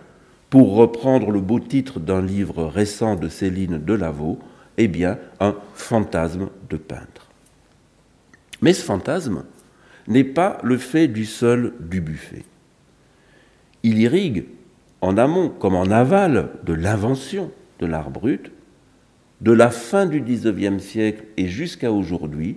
pour 0.51 0.74
reprendre 0.74 1.31
le 1.31 1.41
beau 1.41 1.59
titre 1.59 2.01
d'un 2.01 2.22
livre 2.22 2.64
récent 2.64 3.16
de 3.16 3.29
Céline 3.29 3.79
Delaveau, 3.79 4.39
eh 4.76 4.89
bien, 4.89 5.18
un 5.41 5.57
fantasme 5.74 6.51
de 6.70 6.76
peintre. 6.76 7.26
Mais 8.61 8.72
ce 8.72 8.85
fantasme, 8.85 9.45
n'est 10.09 10.25
pas 10.25 10.59
le 10.63 10.77
fait 10.79 11.07
du 11.07 11.25
seul 11.25 11.75
du 11.81 12.01
buffet. 12.01 12.43
Il 13.83 13.99
irrigue 13.99 14.47
en 15.01 15.17
amont 15.17 15.49
comme 15.49 15.77
en 15.77 15.85
aval 15.85 16.51
de 16.65 16.73
l'invention 16.73 17.53
de 17.79 17.87
l'art 17.87 18.11
brut, 18.11 18.51
de 19.41 19.53
la 19.53 19.71
fin 19.71 20.07
du 20.07 20.21
XIXe 20.21 20.83
siècle 20.83 21.25
et 21.37 21.47
jusqu'à 21.47 21.93
aujourd'hui, 21.93 22.57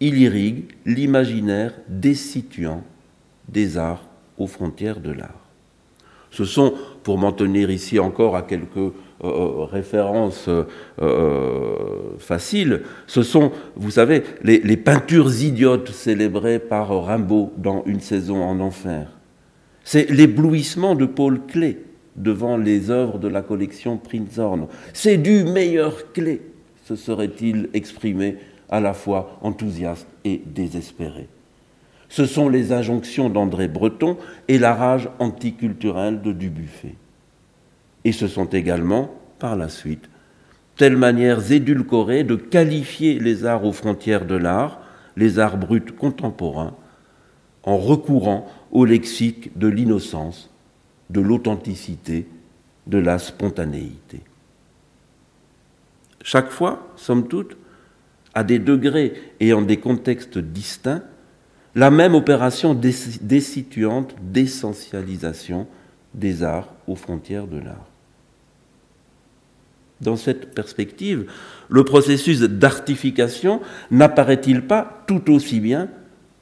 il 0.00 0.18
irrigue 0.18 0.66
l'imaginaire 0.86 1.74
destituant 1.88 2.84
des 3.48 3.76
arts 3.78 4.04
aux 4.36 4.46
frontières 4.46 5.00
de 5.00 5.10
l'art. 5.10 5.48
Ce 6.30 6.44
sont, 6.44 6.74
pour 7.02 7.18
m'en 7.18 7.32
tenir 7.32 7.70
ici 7.70 7.98
encore 7.98 8.36
à 8.36 8.42
quelques 8.42 8.92
euh, 9.24 9.26
euh, 9.28 9.64
références 9.64 10.48
euh, 10.48 10.64
faciles, 12.18 12.82
ce 13.08 13.24
sont, 13.24 13.50
vous 13.74 13.90
savez, 13.90 14.22
les, 14.44 14.76
peintures 14.76 15.42
idiotes 15.42 15.90
célébrées 15.90 16.60
par 16.60 17.04
Rimbaud 17.04 17.52
dans 17.56 17.82
Une 17.84 17.98
saison 17.98 18.44
en 18.44 18.60
enfer. 18.60 19.08
C'est 19.82 20.08
l'éblouissement 20.08 20.94
de 20.94 21.04
Paul 21.04 21.40
Klee 21.48 21.78
devant 22.14 22.56
les 22.56 22.90
œuvres 22.90 23.18
de 23.18 23.26
la 23.26 23.42
collection 23.42 23.96
Prinzhorn. 23.96 24.68
C'est 24.92 25.16
du 25.16 25.42
meilleur 25.42 26.12
Klee, 26.12 26.40
se 26.84 26.94
serait-il 26.94 27.70
exprimé 27.74 28.36
à 28.68 28.78
la 28.78 28.92
fois 28.92 29.40
enthousiaste 29.42 30.06
et 30.24 30.40
désespéré. 30.46 31.26
Ce 32.08 32.24
sont 32.24 32.48
les 32.48 32.72
injonctions 32.72 33.30
d'André 33.30 33.66
Breton 33.66 34.16
et 34.46 34.58
la 34.58 34.74
rage 34.74 35.08
anticulturelle 35.18 36.22
de 36.22 36.30
Dubuffet 36.30 36.94
et 38.08 38.12
ce 38.12 38.26
sont 38.26 38.46
également, 38.46 39.10
par 39.38 39.54
la 39.54 39.68
suite, 39.68 40.08
telles 40.76 40.96
manières 40.96 41.52
édulcorées 41.52 42.24
de 42.24 42.36
qualifier 42.36 43.18
les 43.18 43.44
arts 43.44 43.66
aux 43.66 43.72
frontières 43.72 44.24
de 44.24 44.34
l'art, 44.34 44.80
les 45.18 45.38
arts 45.38 45.58
bruts 45.58 45.82
contemporains, 45.82 46.74
en 47.64 47.76
recourant 47.76 48.50
au 48.72 48.86
lexique 48.86 49.58
de 49.58 49.68
l'innocence, 49.68 50.48
de 51.10 51.20
l'authenticité, 51.20 52.26
de 52.86 52.96
la 52.96 53.18
spontanéité. 53.18 54.22
Chaque 56.22 56.48
fois, 56.48 56.88
somme 56.96 57.28
toute, 57.28 57.58
à 58.32 58.42
des 58.42 58.58
degrés 58.58 59.12
et 59.38 59.52
en 59.52 59.60
des 59.60 59.76
contextes 59.76 60.38
distincts, 60.38 61.02
la 61.74 61.90
même 61.90 62.14
opération 62.14 62.72
désituante 62.72 64.14
d'essentialisation 64.22 65.66
des 66.14 66.42
arts 66.42 66.72
aux 66.86 66.96
frontières 66.96 67.46
de 67.46 67.58
l'art. 67.58 67.84
Dans 70.00 70.16
cette 70.16 70.54
perspective, 70.54 71.30
le 71.68 71.84
processus 71.84 72.40
d'artification 72.40 73.60
n'apparaît-il 73.90 74.62
pas 74.62 75.04
tout 75.06 75.30
aussi 75.32 75.60
bien 75.60 75.88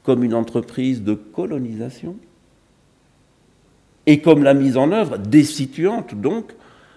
comme 0.03 0.23
une 0.23 0.35
entreprise 0.35 1.03
de 1.03 1.15
colonisation 1.15 2.15
et 4.05 4.21
comme 4.21 4.43
la 4.43 4.53
mise 4.53 4.77
en 4.77 4.91
œuvre 4.91 5.17
désituante 5.17 6.15
donc 6.15 6.53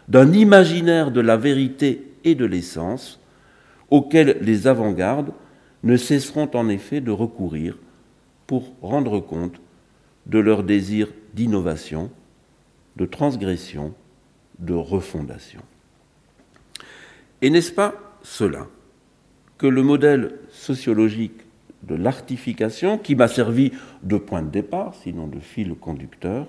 d'un 0.08 0.32
imaginaire 0.32 1.11
de 1.11 1.20
la 1.20 1.36
vérité 1.36 2.12
et 2.24 2.34
de 2.34 2.44
l'essence 2.44 3.20
auquel 3.90 4.38
les 4.40 4.66
avant-gardes 4.66 5.32
ne 5.82 5.96
cesseront 5.96 6.50
en 6.54 6.68
effet 6.68 7.00
de 7.00 7.11
recourir 7.11 7.78
pour 8.46 8.74
rendre 8.82 9.20
compte 9.20 9.61
de 10.26 10.38
leur 10.38 10.62
désir 10.62 11.08
d'innovation, 11.34 12.11
de 12.96 13.06
transgression, 13.06 13.94
de 14.58 14.74
refondation. 14.74 15.62
Et 17.43 17.51
n'est-ce 17.51 17.72
pas 17.72 17.95
cela 18.22 18.66
que 19.59 19.66
le 19.66 19.82
modèle 19.82 20.38
sociologique 20.51 21.41
de 21.82 21.95
l'artification, 21.95 22.99
qui 22.99 23.14
m'a 23.14 23.28
servi 23.28 23.72
de 24.03 24.16
point 24.16 24.43
de 24.43 24.51
départ, 24.51 24.95
sinon 25.03 25.26
de 25.26 25.41
fil 25.41 25.74
conducteur, 25.74 26.47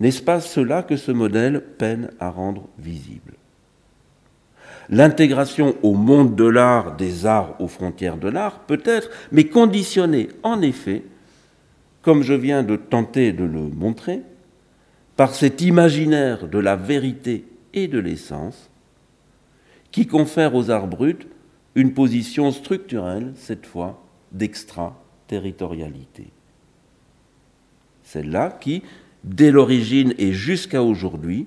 n'est-ce 0.00 0.22
pas 0.22 0.40
cela 0.40 0.82
que 0.82 0.96
ce 0.96 1.10
modèle 1.10 1.62
peine 1.78 2.10
à 2.20 2.30
rendre 2.30 2.68
visible? 2.78 3.34
L'intégration 4.90 5.76
au 5.82 5.94
monde 5.94 6.34
de 6.34 6.44
l'art 6.44 6.96
des 6.96 7.26
arts 7.26 7.60
aux 7.60 7.68
frontières 7.68 8.16
de 8.16 8.28
l'art 8.28 8.60
peut 8.60 8.82
être, 8.84 9.10
mais 9.32 9.44
conditionnée 9.44 10.28
en 10.42 10.62
effet, 10.62 11.02
comme 12.02 12.22
je 12.22 12.34
viens 12.34 12.62
de 12.62 12.76
tenter 12.76 13.32
de 13.32 13.44
le 13.44 13.60
montrer, 13.60 14.22
par 15.16 15.34
cet 15.34 15.60
imaginaire 15.60 16.46
de 16.46 16.58
la 16.58 16.76
vérité 16.76 17.44
et 17.74 17.88
de 17.88 17.98
l'essence 17.98 18.70
qui 19.90 20.06
confère 20.06 20.54
aux 20.54 20.70
arts 20.70 20.86
bruts 20.86 21.26
une 21.74 21.94
position 21.94 22.50
structurelle, 22.50 23.32
cette 23.36 23.66
fois, 23.66 24.02
d'extraterritorialité. 24.32 26.30
celles-là 28.02 28.56
qui, 28.58 28.82
dès 29.22 29.50
l'origine 29.50 30.14
et 30.18 30.32
jusqu'à 30.32 30.82
aujourd'hui, 30.82 31.46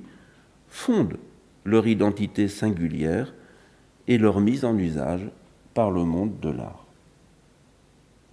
fondent 0.67 1.17
leur 1.65 1.87
identité 1.87 2.47
singulière 2.47 3.33
et 4.07 4.17
leur 4.19 4.39
mise 4.39 4.63
en 4.63 4.77
usage 4.77 5.27
par 5.73 5.89
le 5.91 6.03
monde 6.03 6.39
de 6.39 6.49
l'art. 6.49 6.85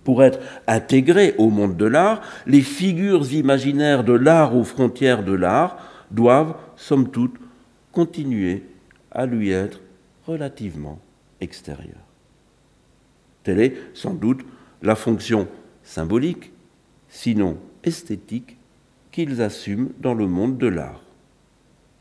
Pour 0.04 0.22
être 0.22 0.40
intégrées 0.66 1.34
au 1.38 1.50
monde 1.50 1.76
de 1.76 1.84
l'art, 1.86 2.20
les 2.46 2.62
figures 2.62 3.32
imaginaires 3.32 4.04
de 4.04 4.12
l'art 4.12 4.56
aux 4.56 4.64
frontières 4.64 5.24
de 5.24 5.32
l'art 5.32 5.78
doivent, 6.10 6.54
somme 6.76 7.10
toute, 7.10 7.36
continuer 7.92 8.62
à 9.10 9.26
lui 9.26 9.50
être 9.50 9.80
relativement 10.28 11.00
extérieures. 11.40 12.06
Telle 13.42 13.60
est 13.60 13.76
sans 13.94 14.14
doute 14.14 14.44
la 14.82 14.94
fonction 14.94 15.48
symbolique, 15.82 16.52
sinon 17.08 17.56
esthétique, 17.82 18.58
qu'ils 19.10 19.40
assument 19.40 19.90
dans 19.98 20.14
le 20.14 20.26
monde 20.28 20.58
de 20.58 20.68
l'art. 20.68 21.02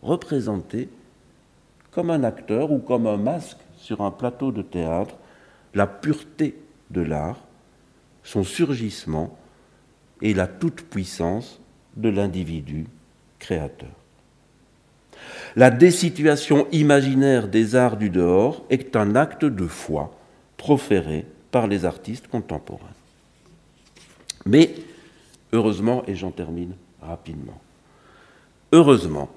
Représenter 0.01 0.89
comme 1.91 2.11
un 2.11 2.23
acteur 2.23 2.71
ou 2.71 2.79
comme 2.79 3.07
un 3.07 3.17
masque 3.17 3.57
sur 3.77 4.01
un 4.01 4.11
plateau 4.11 4.51
de 4.51 4.61
théâtre 4.61 5.15
la 5.73 5.87
pureté 5.87 6.59
de 6.91 7.01
l'art, 7.01 7.39
son 8.23 8.43
surgissement 8.43 9.37
et 10.21 10.33
la 10.33 10.47
toute-puissance 10.47 11.61
de 11.95 12.09
l'individu 12.09 12.87
créateur. 13.39 13.96
La 15.55 15.71
désituation 15.71 16.67
imaginaire 16.71 17.47
des 17.47 17.75
arts 17.75 17.97
du 17.97 18.09
dehors 18.09 18.65
est 18.69 18.95
un 18.95 19.15
acte 19.15 19.45
de 19.45 19.67
foi 19.67 20.15
proféré 20.57 21.25
par 21.51 21.67
les 21.67 21.85
artistes 21.85 22.27
contemporains. 22.27 22.85
Mais, 24.45 24.75
heureusement, 25.53 26.03
et 26.07 26.15
j'en 26.15 26.31
termine 26.31 26.73
rapidement, 27.01 27.59
heureusement, 28.71 29.29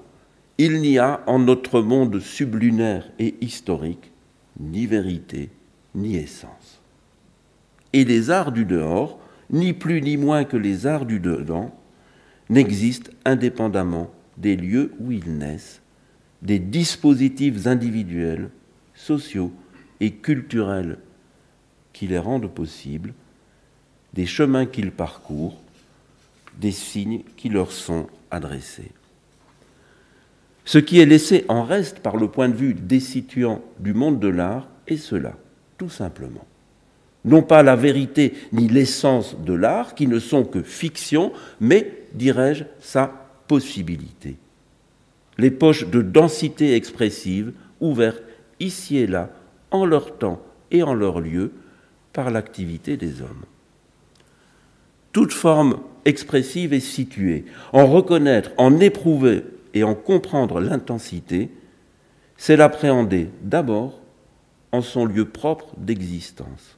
il 0.57 0.81
n'y 0.81 0.99
a 0.99 1.21
en 1.25 1.39
notre 1.39 1.81
monde 1.81 2.19
sublunaire 2.19 3.09
et 3.17 3.35
historique 3.41 4.11
ni 4.59 4.85
vérité 4.85 5.49
ni 5.95 6.15
essence. 6.15 6.81
Et 7.93 8.05
les 8.05 8.29
arts 8.29 8.51
du 8.51 8.65
dehors, 8.65 9.19
ni 9.49 9.73
plus 9.73 10.01
ni 10.01 10.17
moins 10.17 10.43
que 10.43 10.57
les 10.57 10.87
arts 10.87 11.05
du 11.05 11.19
dedans, 11.19 11.73
n'existent 12.49 13.11
indépendamment 13.25 14.11
des 14.37 14.55
lieux 14.55 14.93
où 14.99 15.11
ils 15.11 15.37
naissent, 15.37 15.80
des 16.41 16.59
dispositifs 16.59 17.67
individuels, 17.67 18.49
sociaux 18.95 19.51
et 19.99 20.11
culturels 20.11 20.97
qui 21.93 22.07
les 22.07 22.19
rendent 22.19 22.49
possibles, 22.49 23.13
des 24.13 24.25
chemins 24.25 24.65
qu'ils 24.65 24.91
parcourent, 24.91 25.59
des 26.59 26.71
signes 26.71 27.21
qui 27.37 27.49
leur 27.49 27.71
sont 27.71 28.07
adressés. 28.29 28.91
Ce 30.65 30.77
qui 30.77 30.99
est 30.99 31.05
laissé 31.05 31.45
en 31.47 31.63
reste 31.63 31.99
par 31.99 32.17
le 32.17 32.27
point 32.27 32.49
de 32.49 32.55
vue 32.55 32.73
des 32.73 32.99
situants 32.99 33.61
du 33.79 33.93
monde 33.93 34.19
de 34.19 34.27
l'art 34.27 34.67
est 34.87 34.97
cela, 34.97 35.35
tout 35.77 35.89
simplement. 35.89 36.45
Non 37.23 37.43
pas 37.43 37.63
la 37.63 37.75
vérité 37.75 38.33
ni 38.51 38.67
l'essence 38.67 39.35
de 39.39 39.53
l'art, 39.53 39.95
qui 39.95 40.07
ne 40.07 40.19
sont 40.19 40.43
que 40.43 40.61
fiction, 40.63 41.31
mais, 41.59 42.03
dirais-je, 42.13 42.63
sa 42.79 43.07
possibilité. 43.47 44.37
Les 45.37 45.51
poches 45.51 45.87
de 45.87 46.01
densité 46.01 46.75
expressive 46.75 47.53
ouvertes 47.79 48.23
ici 48.59 48.97
et 48.97 49.07
là, 49.07 49.29
en 49.71 49.85
leur 49.85 50.17
temps 50.17 50.41
et 50.71 50.83
en 50.83 50.93
leur 50.93 51.19
lieu, 51.19 51.51
par 52.13 52.29
l'activité 52.29 52.97
des 52.97 53.21
hommes. 53.21 53.45
Toute 55.13 55.33
forme 55.33 55.79
expressive 56.05 56.73
est 56.73 56.79
située. 56.79 57.45
En 57.73 57.87
reconnaître, 57.87 58.51
en 58.57 58.79
éprouver 58.79 59.43
et 59.73 59.83
en 59.83 59.95
comprendre 59.95 60.59
l'intensité, 60.59 61.49
c'est 62.37 62.57
l'appréhender 62.57 63.29
d'abord 63.41 63.99
en 64.71 64.81
son 64.81 65.05
lieu 65.05 65.25
propre 65.25 65.73
d'existence. 65.77 66.77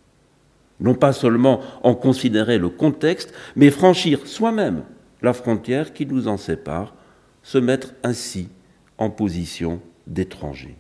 Non 0.80 0.95
pas 0.95 1.14
seulement 1.14 1.62
en 1.84 1.95
considérer 1.95 2.58
le 2.58 2.70
contexte, 2.70 3.34
mais 3.56 3.70
franchir 3.70 4.26
soi-même 4.28 4.84
la 5.22 5.34
frontière 5.34 5.93
qui 5.93 6.06
nous 6.06 6.28
en 6.28 6.38
sépare, 6.38 6.93
se 7.44 7.58
mettre 7.58 7.94
ainsi 8.04 8.50
en 8.98 9.10
position 9.10 9.82
d'étranger. 10.08 10.76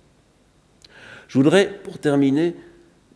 Je 1.27 1.37
voudrais, 1.37 1.79
pour 1.83 1.99
terminer, 1.99 2.55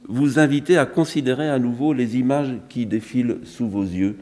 vous 0.08 0.40
inviter 0.40 0.78
à 0.78 0.86
considérer 0.86 1.50
à 1.50 1.60
nouveau 1.60 1.94
les 1.94 2.18
images 2.18 2.54
qui 2.70 2.86
défilent 2.86 3.40
sous 3.44 3.68
vos 3.68 3.84
yeux 3.84 4.18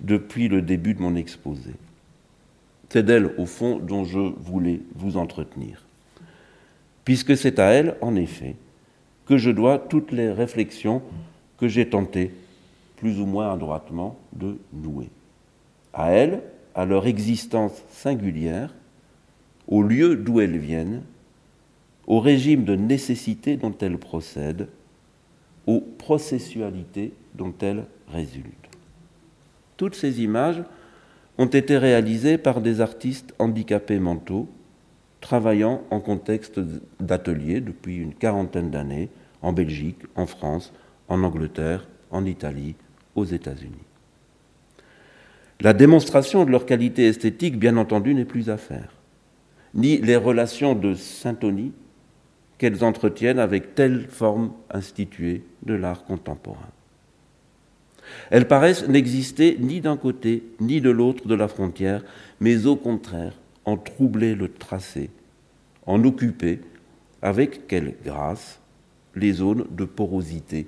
depuis 0.00 0.48
le 0.48 0.62
début 0.62 0.94
de 0.94 1.02
mon 1.02 1.14
exposé. 1.14 1.72
C'est 2.88 3.04
d'elles, 3.04 3.32
au 3.38 3.46
fond, 3.46 3.78
dont 3.78 4.04
je 4.04 4.18
voulais 4.18 4.80
vous 4.94 5.16
entretenir. 5.16 5.84
Puisque 7.04 7.36
c'est 7.36 7.58
à 7.58 7.66
elles, 7.66 7.96
en 8.00 8.16
effet, 8.16 8.56
que 9.26 9.38
je 9.38 9.50
dois 9.50 9.78
toutes 9.78 10.12
les 10.12 10.32
réflexions 10.32 11.02
que 11.56 11.68
j'ai 11.68 11.88
tenté, 11.88 12.32
plus 12.96 13.20
ou 13.20 13.26
moins 13.26 13.52
adroitement, 13.52 14.18
de 14.32 14.58
nouer. 14.72 15.08
À 15.92 16.10
elles, 16.10 16.42
à 16.74 16.84
leur 16.84 17.06
existence 17.06 17.82
singulière, 17.90 18.74
au 19.66 19.82
lieu 19.82 20.16
d'où 20.16 20.40
elles 20.40 20.58
viennent, 20.58 21.02
au 22.06 22.20
régime 22.20 22.64
de 22.64 22.74
nécessité 22.74 23.56
dont 23.56 23.74
elles 23.80 23.98
procèdent, 23.98 24.68
aux 25.66 25.80
processualités 25.80 27.12
dont 27.34 27.54
elles 27.60 27.84
résultent. 28.08 28.68
Toutes 29.76 29.94
ces 29.94 30.22
images 30.22 30.62
ont 31.38 31.46
été 31.46 31.78
réalisées 31.78 32.36
par 32.36 32.60
des 32.60 32.80
artistes 32.80 33.34
handicapés 33.38 33.98
mentaux, 33.98 34.48
travaillant 35.20 35.82
en 35.90 36.00
contexte 36.00 36.60
d'atelier 36.98 37.60
depuis 37.60 37.96
une 37.96 38.14
quarantaine 38.14 38.70
d'années 38.70 39.08
en 39.42 39.52
Belgique, 39.52 40.02
en 40.16 40.26
France, 40.26 40.72
en 41.08 41.22
Angleterre, 41.22 41.88
en 42.10 42.24
Italie, 42.24 42.74
aux 43.14 43.24
États-Unis. 43.24 43.89
La 45.60 45.74
démonstration 45.74 46.44
de 46.44 46.50
leur 46.50 46.64
qualité 46.64 47.06
esthétique, 47.06 47.58
bien 47.58 47.76
entendu, 47.76 48.14
n'est 48.14 48.24
plus 48.24 48.48
à 48.48 48.56
faire, 48.56 48.92
ni 49.74 49.98
les 49.98 50.16
relations 50.16 50.74
de 50.74 50.94
syntonie 50.94 51.72
qu'elles 52.56 52.82
entretiennent 52.82 53.38
avec 53.38 53.74
telle 53.74 54.06
forme 54.08 54.52
instituée 54.70 55.42
de 55.64 55.74
l'art 55.74 56.04
contemporain. 56.04 56.70
Elles 58.30 58.48
paraissent 58.48 58.88
n'exister 58.88 59.56
ni 59.60 59.80
d'un 59.80 59.96
côté 59.96 60.42
ni 60.60 60.80
de 60.80 60.90
l'autre 60.90 61.28
de 61.28 61.34
la 61.34 61.48
frontière, 61.48 62.02
mais 62.40 62.66
au 62.66 62.76
contraire 62.76 63.34
en 63.66 63.76
troubler 63.76 64.34
le 64.34 64.48
tracé, 64.48 65.10
en 65.86 66.02
occuper, 66.04 66.60
avec 67.22 67.66
quelle 67.66 67.94
grâce, 68.04 68.60
les 69.14 69.32
zones 69.32 69.66
de 69.70 69.84
porosité 69.84 70.66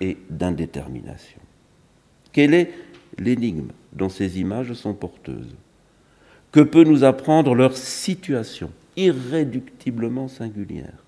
et 0.00 0.16
d'indétermination. 0.30 1.40
Quelle 2.32 2.54
est 2.54 2.72
l'énigme 3.18 3.70
dont 3.92 4.08
ces 4.08 4.40
images 4.40 4.72
sont 4.72 4.94
porteuses. 4.94 5.54
Que 6.52 6.60
peut 6.60 6.84
nous 6.84 7.04
apprendre 7.04 7.54
leur 7.54 7.76
situation 7.76 8.70
irréductiblement 8.96 10.28
singulière? 10.28 11.04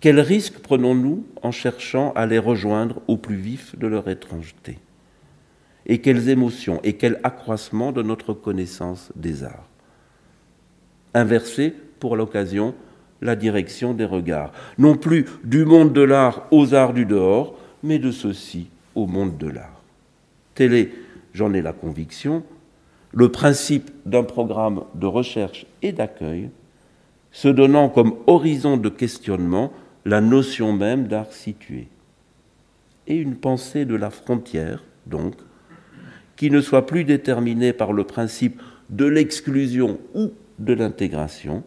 Quel 0.00 0.20
risque 0.20 0.58
prenons-nous 0.58 1.26
en 1.42 1.52
cherchant 1.52 2.12
à 2.14 2.26
les 2.26 2.38
rejoindre 2.38 3.00
au 3.08 3.16
plus 3.16 3.36
vif 3.36 3.76
de 3.78 3.86
leur 3.86 4.08
étrangeté? 4.08 4.78
Et 5.86 6.00
quelles 6.00 6.28
émotions 6.28 6.80
et 6.84 6.94
quel 6.94 7.20
accroissement 7.22 7.92
de 7.92 8.02
notre 8.02 8.34
connaissance 8.34 9.12
des 9.16 9.44
arts? 9.44 9.68
Inverser, 11.14 11.72
pour 11.98 12.16
l'occasion, 12.16 12.74
la 13.22 13.36
direction 13.36 13.94
des 13.94 14.04
regards, 14.04 14.52
non 14.78 14.96
plus 14.96 15.24
du 15.44 15.64
monde 15.64 15.92
de 15.92 16.02
l'art 16.02 16.46
aux 16.50 16.74
arts 16.74 16.92
du 16.92 17.06
dehors, 17.06 17.58
mais 17.82 17.98
de 17.98 18.10
ceux-ci 18.10 18.68
au 18.94 19.06
monde 19.06 19.38
de 19.38 19.48
l'art. 19.48 19.80
Tel 20.54 20.74
est, 20.74 20.90
j'en 21.36 21.52
ai 21.52 21.60
la 21.60 21.74
conviction, 21.74 22.42
le 23.12 23.30
principe 23.30 23.90
d'un 24.06 24.22
programme 24.22 24.84
de 24.94 25.06
recherche 25.06 25.66
et 25.82 25.92
d'accueil, 25.92 26.48
se 27.30 27.48
donnant 27.48 27.90
comme 27.90 28.14
horizon 28.26 28.78
de 28.78 28.88
questionnement 28.88 29.70
la 30.06 30.22
notion 30.22 30.72
même 30.72 31.08
d'art 31.08 31.32
situé. 31.32 31.88
Et 33.06 33.16
une 33.16 33.36
pensée 33.36 33.84
de 33.84 33.94
la 33.94 34.08
frontière, 34.08 34.82
donc, 35.04 35.34
qui 36.36 36.50
ne 36.50 36.62
soit 36.62 36.86
plus 36.86 37.04
déterminée 37.04 37.74
par 37.74 37.92
le 37.92 38.04
principe 38.04 38.62
de 38.88 39.04
l'exclusion 39.04 40.00
ou 40.14 40.32
de 40.58 40.72
l'intégration, 40.72 41.64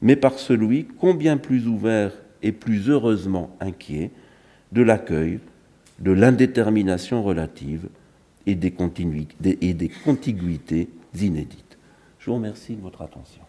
mais 0.00 0.14
par 0.14 0.38
celui 0.38 0.86
combien 1.00 1.38
plus 1.38 1.66
ouvert 1.66 2.12
et 2.44 2.52
plus 2.52 2.88
heureusement 2.88 3.56
inquiet 3.58 4.12
de 4.70 4.82
l'accueil, 4.82 5.40
de 5.98 6.12
l'indétermination 6.12 7.24
relative 7.24 7.88
et 8.46 8.54
des, 8.54 8.74
et 9.60 9.74
des 9.74 9.88
contiguïtés 9.88 10.88
inédites. 11.20 11.78
Je 12.18 12.30
vous 12.30 12.36
remercie 12.36 12.74
de 12.74 12.82
votre 12.82 13.02
attention. 13.02 13.42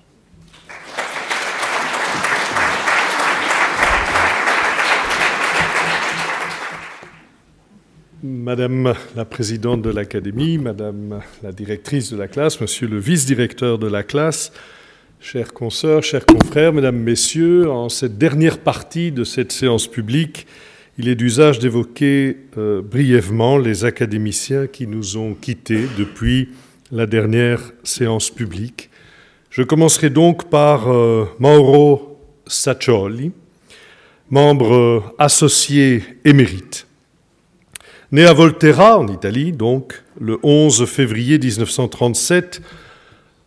Madame 8.23 8.95
la 9.15 9.23
présidente 9.23 9.83
de 9.83 9.91
l'Académie, 9.91 10.57
Madame 10.57 11.21
la 11.43 11.51
directrice 11.51 12.11
de 12.11 12.17
la 12.17 12.27
classe, 12.27 12.59
Monsieur 12.59 12.87
le 12.87 12.97
vice-directeur 12.97 13.77
de 13.77 13.87
la 13.87 14.01
classe, 14.01 14.51
chers 15.19 15.53
consoeurs, 15.53 16.01
chers 16.01 16.25
confrères, 16.25 16.73
Mesdames, 16.73 16.97
Messieurs, 16.97 17.69
en 17.69 17.87
cette 17.87 18.17
dernière 18.17 18.57
partie 18.57 19.11
de 19.11 19.23
cette 19.23 19.51
séance 19.51 19.87
publique, 19.87 20.47
il 20.97 21.09
est 21.09 21.15
d'usage 21.15 21.59
d'évoquer 21.59 22.37
euh, 22.57 22.81
brièvement 22.81 23.57
les 23.57 23.83
académiciens 23.83 24.67
qui 24.67 24.87
nous 24.87 25.17
ont 25.17 25.33
quittés 25.33 25.87
depuis 25.97 26.49
la 26.91 27.05
dernière 27.05 27.59
séance 27.83 28.29
publique. 28.29 28.89
Je 29.49 29.61
commencerai 29.61 30.09
donc 30.09 30.49
par 30.49 30.89
euh, 30.89 31.25
Mauro 31.39 32.17
Saccioli, 32.47 33.31
membre 34.29 34.73
euh, 34.73 35.03
associé 35.17 36.03
émérite. 36.23 36.87
Né 38.11 38.25
à 38.25 38.33
Volterra, 38.33 38.97
en 38.97 39.07
Italie, 39.07 39.51
donc, 39.51 40.01
le 40.21 40.39
11 40.43 40.85
février 40.85 41.37
1937, 41.37 42.61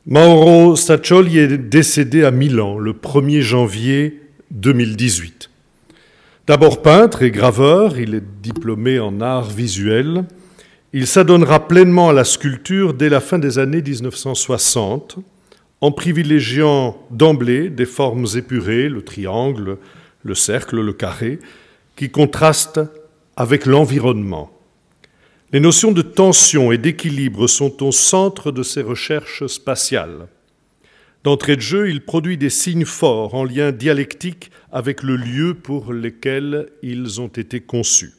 Mauro 0.05 0.77
Saccioli 0.77 1.39
est 1.39 1.57
décédé 1.57 2.25
à 2.25 2.31
Milan 2.31 2.79
le 2.79 2.93
1er 2.93 3.41
janvier 3.41 4.21
2018. 4.51 5.49
D'abord 6.49 6.81
peintre 6.81 7.21
et 7.21 7.31
graveur, 7.31 7.99
il 7.99 8.15
est 8.15 8.25
diplômé 8.41 8.99
en 8.99 9.21
art 9.21 9.51
visuel. 9.51 10.25
Il 10.95 11.07
s'adonnera 11.07 11.69
pleinement 11.69 12.09
à 12.09 12.15
la 12.15 12.25
sculpture 12.25 12.95
dès 12.95 13.11
la 13.11 13.21
fin 13.21 13.39
des 13.39 13.59
années 13.59 13.83
1960, 13.83 15.19
en 15.83 15.93
privilégiant 15.93 16.97
d'emblée 17.11 17.69
des 17.69 17.85
formes 17.85 18.27
épurées, 18.35 18.89
le 18.89 19.03
triangle, 19.03 19.77
le 20.23 20.35
cercle, 20.35 20.81
le 20.81 20.95
carré, 20.95 21.39
qui 21.97 22.09
contrastent 22.09 22.81
avec 23.37 23.67
l'environnement. 23.67 24.51
Les 25.53 25.61
notions 25.61 25.93
de 25.93 26.01
tension 26.01 26.73
et 26.73 26.79
d'équilibre 26.79 27.47
sont 27.47 27.85
au 27.85 27.93
centre 27.93 28.53
de 28.53 28.63
ses 28.63 28.81
recherches 28.81 29.47
spatiales. 29.49 30.29
D'entrée 31.25 31.57
de 31.57 31.61
jeu, 31.61 31.91
il 31.91 32.05
produit 32.05 32.39
des 32.39 32.51
signes 32.51 32.85
forts 32.85 33.35
en 33.35 33.45
lien 33.45 33.73
dialectique 33.73 34.51
avec 34.71 35.03
le 35.03 35.17
lieu 35.17 35.55
pour 35.55 35.93
lequel 35.93 36.69
ils 36.83 37.21
ont 37.21 37.29
été 37.29 37.61
conçus. 37.61 38.15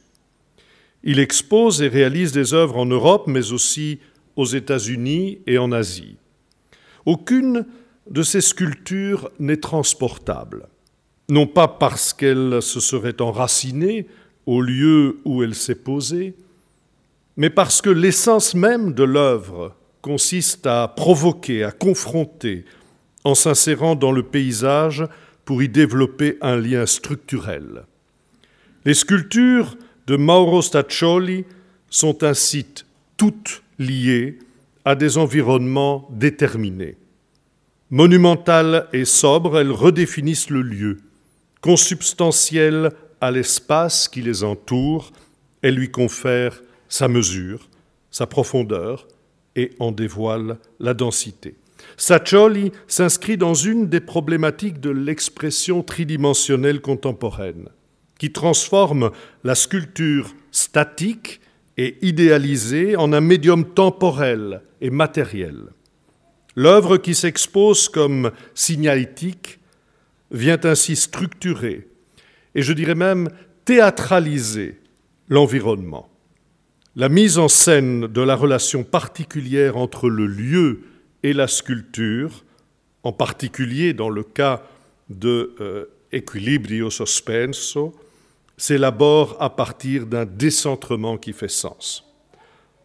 Il 1.02 1.18
expose 1.18 1.80
et 1.80 1.88
réalise 1.88 2.32
des 2.32 2.52
œuvres 2.52 2.76
en 2.76 2.86
Europe, 2.86 3.24
mais 3.26 3.52
aussi 3.52 4.00
aux 4.36 4.44
États-Unis 4.44 5.38
et 5.46 5.56
en 5.56 5.72
Asie. 5.72 6.16
Aucune 7.06 7.66
de 8.10 8.22
ces 8.22 8.42
sculptures 8.42 9.30
n'est 9.38 9.56
transportable, 9.56 10.68
non 11.30 11.46
pas 11.46 11.68
parce 11.68 12.12
qu'elle 12.12 12.60
se 12.60 12.80
serait 12.80 13.20
enracinée 13.22 14.06
au 14.44 14.60
lieu 14.60 15.20
où 15.24 15.42
elle 15.42 15.54
s'est 15.54 15.74
posée, 15.74 16.34
mais 17.36 17.50
parce 17.50 17.80
que 17.80 17.90
l'essence 17.90 18.54
même 18.54 18.92
de 18.92 19.04
l'œuvre 19.04 19.74
consiste 20.02 20.66
à 20.66 20.88
provoquer, 20.88 21.64
à 21.64 21.72
confronter, 21.72 22.64
en 23.24 23.34
s'insérant 23.34 23.94
dans 23.94 24.12
le 24.12 24.22
paysage 24.22 25.04
pour 25.44 25.62
y 25.62 25.68
développer 25.68 26.38
un 26.40 26.56
lien 26.56 26.86
structurel. 26.86 27.84
Les 28.84 28.94
sculptures 28.94 29.76
de 30.06 30.16
Mauro 30.16 30.62
Staccioli 30.62 31.44
sont 31.90 32.24
ainsi 32.24 32.66
toutes 33.16 33.62
liées 33.78 34.38
à 34.84 34.94
des 34.94 35.18
environnements 35.18 36.08
déterminés. 36.10 36.96
Monumentales 37.90 38.88
et 38.92 39.04
sobres, 39.04 39.58
elles 39.58 39.72
redéfinissent 39.72 40.50
le 40.50 40.62
lieu. 40.62 40.98
Consubstantielles 41.60 42.92
à 43.20 43.30
l'espace 43.30 44.08
qui 44.08 44.22
les 44.22 44.44
entoure, 44.44 45.12
elles 45.62 45.74
lui 45.74 45.90
confèrent 45.90 46.62
sa 46.88 47.08
mesure, 47.08 47.68
sa 48.10 48.26
profondeur 48.26 49.06
et 49.56 49.72
en 49.78 49.92
dévoilent 49.92 50.58
la 50.78 50.94
densité. 50.94 51.56
Saccioli 52.00 52.72
s'inscrit 52.86 53.36
dans 53.36 53.52
une 53.52 53.86
des 53.86 54.00
problématiques 54.00 54.80
de 54.80 54.88
l'expression 54.88 55.82
tridimensionnelle 55.82 56.80
contemporaine, 56.80 57.68
qui 58.18 58.32
transforme 58.32 59.10
la 59.44 59.54
sculpture 59.54 60.34
statique 60.50 61.42
et 61.76 61.98
idéalisée 62.00 62.96
en 62.96 63.12
un 63.12 63.20
médium 63.20 63.66
temporel 63.66 64.62
et 64.80 64.88
matériel. 64.88 65.74
L'œuvre 66.56 66.96
qui 66.96 67.14
s'expose 67.14 67.90
comme 67.90 68.30
signalétique 68.54 69.60
vient 70.30 70.60
ainsi 70.64 70.96
structurer, 70.96 71.86
et 72.54 72.62
je 72.62 72.72
dirais 72.72 72.94
même 72.94 73.28
théâtraliser 73.66 74.80
l'environnement. 75.28 76.08
La 76.96 77.10
mise 77.10 77.36
en 77.36 77.48
scène 77.48 78.06
de 78.06 78.22
la 78.22 78.36
relation 78.36 78.84
particulière 78.84 79.76
entre 79.76 80.08
le 80.08 80.26
lieu 80.26 80.80
et 81.22 81.32
la 81.32 81.48
sculpture, 81.48 82.44
en 83.02 83.12
particulier 83.12 83.92
dans 83.92 84.10
le 84.10 84.22
cas 84.22 84.62
de 85.08 85.54
euh, 85.60 85.86
Equilibrio 86.12 86.90
Sospenso, 86.90 87.94
s'élabore 88.56 89.36
à 89.40 89.54
partir 89.54 90.06
d'un 90.06 90.26
décentrement 90.26 91.16
qui 91.16 91.32
fait 91.32 91.48
sens. 91.48 92.04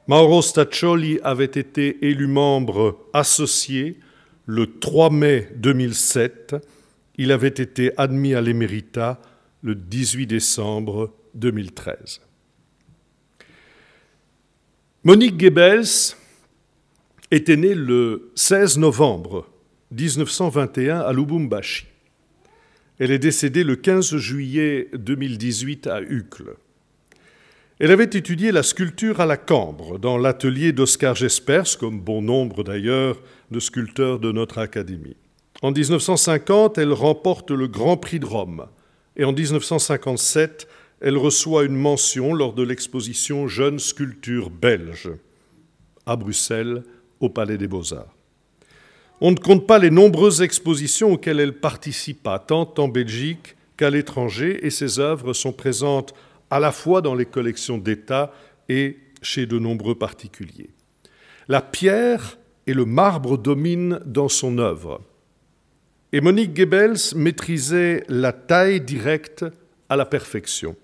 Mauro 0.07 0.41
Staccioli 0.41 1.19
avait 1.23 1.45
été 1.45 2.05
élu 2.05 2.27
membre 2.27 2.99
associé 3.11 3.99
le 4.45 4.79
3 4.79 5.09
mai 5.09 5.49
2007. 5.55 6.55
Il 7.17 7.31
avait 7.31 7.47
été 7.47 7.91
admis 7.97 8.35
à 8.35 8.41
l'émérita 8.41 9.19
le 9.63 9.73
18 9.75 10.27
décembre 10.27 11.13
2013. 11.33 12.21
Monique 15.03 15.37
Goebbels 15.37 16.15
était 17.31 17.57
née 17.57 17.73
le 17.73 18.31
16 18.35 18.77
novembre 18.77 19.47
1921 19.91 20.99
à 20.99 21.13
Lubumbashi. 21.13 21.85
Elle 22.99 23.11
est 23.11 23.19
décédée 23.19 23.63
le 23.63 23.75
15 23.75 24.15
juillet 24.17 24.89
2018 24.93 25.87
à 25.87 26.01
Uccle. 26.01 26.55
Elle 27.79 27.91
avait 27.91 28.05
étudié 28.05 28.51
la 28.51 28.63
sculpture 28.63 29.19
à 29.19 29.25
la 29.25 29.37
cambre 29.37 29.97
dans 29.97 30.17
l'atelier 30.17 30.71
d'Oscar 30.71 31.15
Jespers, 31.15 31.77
comme 31.77 31.99
bon 31.99 32.21
nombre 32.21 32.63
d'ailleurs 32.63 33.21
de 33.51 33.59
sculpteurs 33.59 34.19
de 34.19 34.31
notre 34.31 34.59
académie. 34.59 35.17
En 35.61 35.71
1950, 35.71 36.77
elle 36.77 36.93
remporte 36.93 37.51
le 37.51 37.67
Grand 37.67 37.97
Prix 37.97 38.19
de 38.19 38.25
Rome 38.25 38.67
et 39.17 39.23
en 39.23 39.33
1957, 39.33 40.67
elle 41.01 41.17
reçoit 41.17 41.65
une 41.65 41.75
mention 41.75 42.33
lors 42.33 42.53
de 42.53 42.63
l'exposition 42.63 43.47
Jeunes 43.47 43.79
sculptures 43.79 44.49
belges 44.49 45.11
à 46.05 46.15
Bruxelles, 46.15 46.83
au 47.25 47.29
Palais 47.29 47.57
des 47.57 47.67
Beaux-Arts. 47.67 48.15
On 49.21 49.31
ne 49.31 49.37
compte 49.37 49.65
pas 49.65 49.79
les 49.79 49.91
nombreuses 49.91 50.41
expositions 50.41 51.13
auxquelles 51.13 51.39
elle 51.39 51.59
participa, 51.59 52.39
tant 52.39 52.73
en 52.77 52.87
Belgique 52.87 53.55
qu'à 53.77 53.89
l'étranger, 53.89 54.65
et 54.65 54.69
ses 54.69 54.99
œuvres 54.99 55.33
sont 55.33 55.53
présentes 55.53 56.13
à 56.49 56.59
la 56.59 56.71
fois 56.71 57.01
dans 57.01 57.15
les 57.15 57.25
collections 57.25 57.77
d'État 57.77 58.33
et 58.69 58.97
chez 59.21 59.45
de 59.45 59.57
nombreux 59.57 59.95
particuliers. 59.95 60.69
La 61.47 61.61
pierre 61.61 62.37
et 62.67 62.73
le 62.73 62.85
marbre 62.85 63.37
dominent 63.37 63.99
dans 64.05 64.29
son 64.29 64.57
œuvre. 64.57 65.01
Et 66.11 66.21
Monique 66.21 66.53
Goebbels 66.53 67.15
maîtrisait 67.15 68.03
la 68.07 68.31
taille 68.31 68.81
directe 68.81 69.45
à 69.89 69.95
la 69.95 70.05
perfection. 70.05 70.75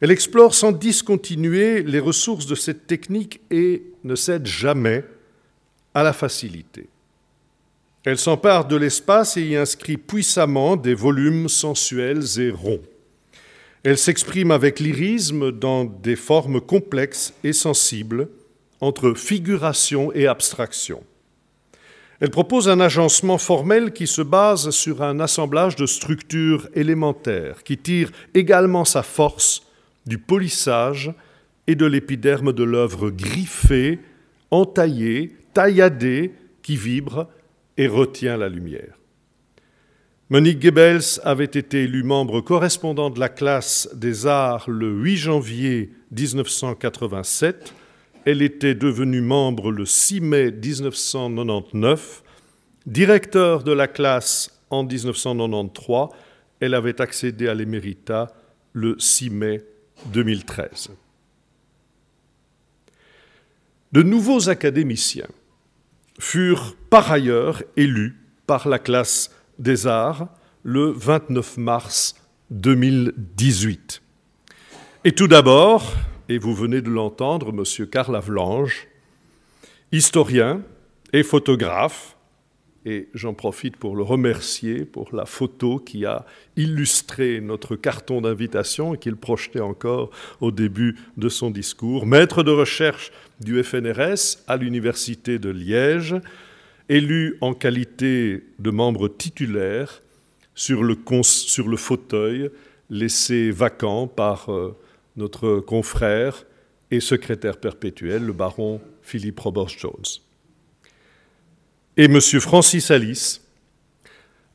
Elle 0.00 0.10
explore 0.10 0.54
sans 0.54 0.72
discontinuer 0.72 1.82
les 1.82 2.00
ressources 2.00 2.46
de 2.46 2.54
cette 2.54 2.86
technique 2.86 3.40
et 3.50 3.84
ne 4.04 4.16
cède 4.16 4.46
jamais 4.46 5.04
à 5.94 6.02
la 6.02 6.12
facilité. 6.12 6.88
Elle 8.04 8.18
s'empare 8.18 8.66
de 8.66 8.76
l'espace 8.76 9.36
et 9.36 9.42
y 9.42 9.56
inscrit 9.56 9.96
puissamment 9.96 10.76
des 10.76 10.94
volumes 10.94 11.48
sensuels 11.48 12.40
et 12.40 12.50
ronds. 12.50 12.82
Elle 13.84 13.98
s'exprime 13.98 14.50
avec 14.50 14.80
lyrisme 14.80 15.52
dans 15.52 15.84
des 15.84 16.16
formes 16.16 16.60
complexes 16.60 17.32
et 17.44 17.52
sensibles 17.52 18.28
entre 18.80 19.14
figuration 19.14 20.12
et 20.12 20.26
abstraction. 20.26 21.02
Elle 22.20 22.30
propose 22.30 22.68
un 22.68 22.78
agencement 22.78 23.38
formel 23.38 23.92
qui 23.92 24.06
se 24.06 24.22
base 24.22 24.70
sur 24.70 25.02
un 25.02 25.18
assemblage 25.18 25.74
de 25.74 25.86
structures 25.86 26.68
élémentaires 26.74 27.64
qui 27.64 27.76
tire 27.78 28.12
également 28.34 28.84
sa 28.84 29.02
force 29.02 29.62
du 30.06 30.18
polissage 30.18 31.12
et 31.66 31.74
de 31.74 31.86
l'épiderme 31.86 32.52
de 32.52 32.62
l'œuvre 32.62 33.10
griffée, 33.10 33.98
entaillée, 34.52 35.32
tailladée, 35.52 36.32
qui 36.62 36.76
vibre 36.76 37.28
et 37.76 37.88
retient 37.88 38.36
la 38.36 38.48
lumière. 38.48 38.98
Monique 40.32 40.60
Goebbels 40.60 41.20
avait 41.24 41.44
été 41.44 41.82
élue 41.82 42.04
membre 42.04 42.40
correspondant 42.40 43.10
de 43.10 43.20
la 43.20 43.28
classe 43.28 43.88
des 43.92 44.26
arts 44.26 44.70
le 44.70 44.90
8 44.90 45.16
janvier 45.16 45.92
1987. 46.10 47.74
Elle 48.24 48.40
était 48.40 48.74
devenue 48.74 49.20
membre 49.20 49.70
le 49.70 49.84
6 49.84 50.20
mai 50.22 50.50
1999, 50.50 52.22
directeur 52.86 53.62
de 53.62 53.72
la 53.72 53.88
classe 53.88 54.58
en 54.70 54.84
1993. 54.84 56.16
Elle 56.60 56.74
avait 56.74 57.02
accédé 57.02 57.48
à 57.48 57.54
l'émérita 57.54 58.32
le 58.72 58.96
6 58.98 59.28
mai 59.28 59.60
2013. 60.06 60.92
De 63.92 64.02
nouveaux 64.02 64.48
académiciens 64.48 65.28
furent 66.18 66.76
par 66.90 67.10
ailleurs 67.10 67.62
élus 67.76 68.18
par 68.46 68.68
la 68.68 68.78
classe 68.78 69.30
des 69.58 69.86
arts 69.86 70.28
le 70.62 70.90
29 70.90 71.56
mars 71.58 72.14
2018. 72.50 74.02
Et 75.04 75.12
tout 75.12 75.28
d'abord, 75.28 75.92
et 76.28 76.38
vous 76.38 76.54
venez 76.54 76.80
de 76.80 76.90
l'entendre, 76.90 77.52
Monsieur 77.52 77.86
Karl 77.86 78.14
Avlange, 78.14 78.86
historien 79.90 80.62
et 81.12 81.22
photographe, 81.22 82.16
et 82.84 83.08
j'en 83.14 83.34
profite 83.34 83.76
pour 83.76 83.96
le 83.96 84.02
remercier 84.02 84.84
pour 84.84 85.14
la 85.14 85.24
photo 85.24 85.78
qui 85.78 86.04
a 86.04 86.26
illustré 86.56 87.40
notre 87.40 87.76
carton 87.76 88.20
d'invitation 88.20 88.94
et 88.94 88.98
qu'il 88.98 89.16
projetait 89.16 89.60
encore 89.60 90.10
au 90.40 90.50
début 90.50 90.96
de 91.16 91.28
son 91.28 91.50
discours, 91.50 92.06
maître 92.06 92.42
de 92.42 92.50
recherche 92.50 93.12
du 93.40 93.62
FNRS 93.62 94.38
à 94.48 94.56
l'Université 94.56 95.38
de 95.38 95.50
Liège, 95.50 96.16
élu 96.88 97.38
en 97.40 97.54
qualité 97.54 98.44
de 98.58 98.70
membre 98.70 99.08
titulaire 99.08 100.02
sur 100.54 100.82
le, 100.82 100.96
fauteuil 101.76 102.50
laissé 102.90 103.50
vacant 103.50 104.06
par 104.06 104.52
euh, 104.52 104.76
notre 105.16 105.60
confrère 105.60 106.44
et 106.90 107.00
secrétaire 107.00 107.56
perpétuel, 107.56 108.24
le 108.24 108.32
baron 108.32 108.80
Philippe 109.00 109.40
Roberts-Jones. 109.40 110.21
Et 111.98 112.04
M. 112.04 112.20
Francis 112.20 112.90
Alice, 112.90 113.42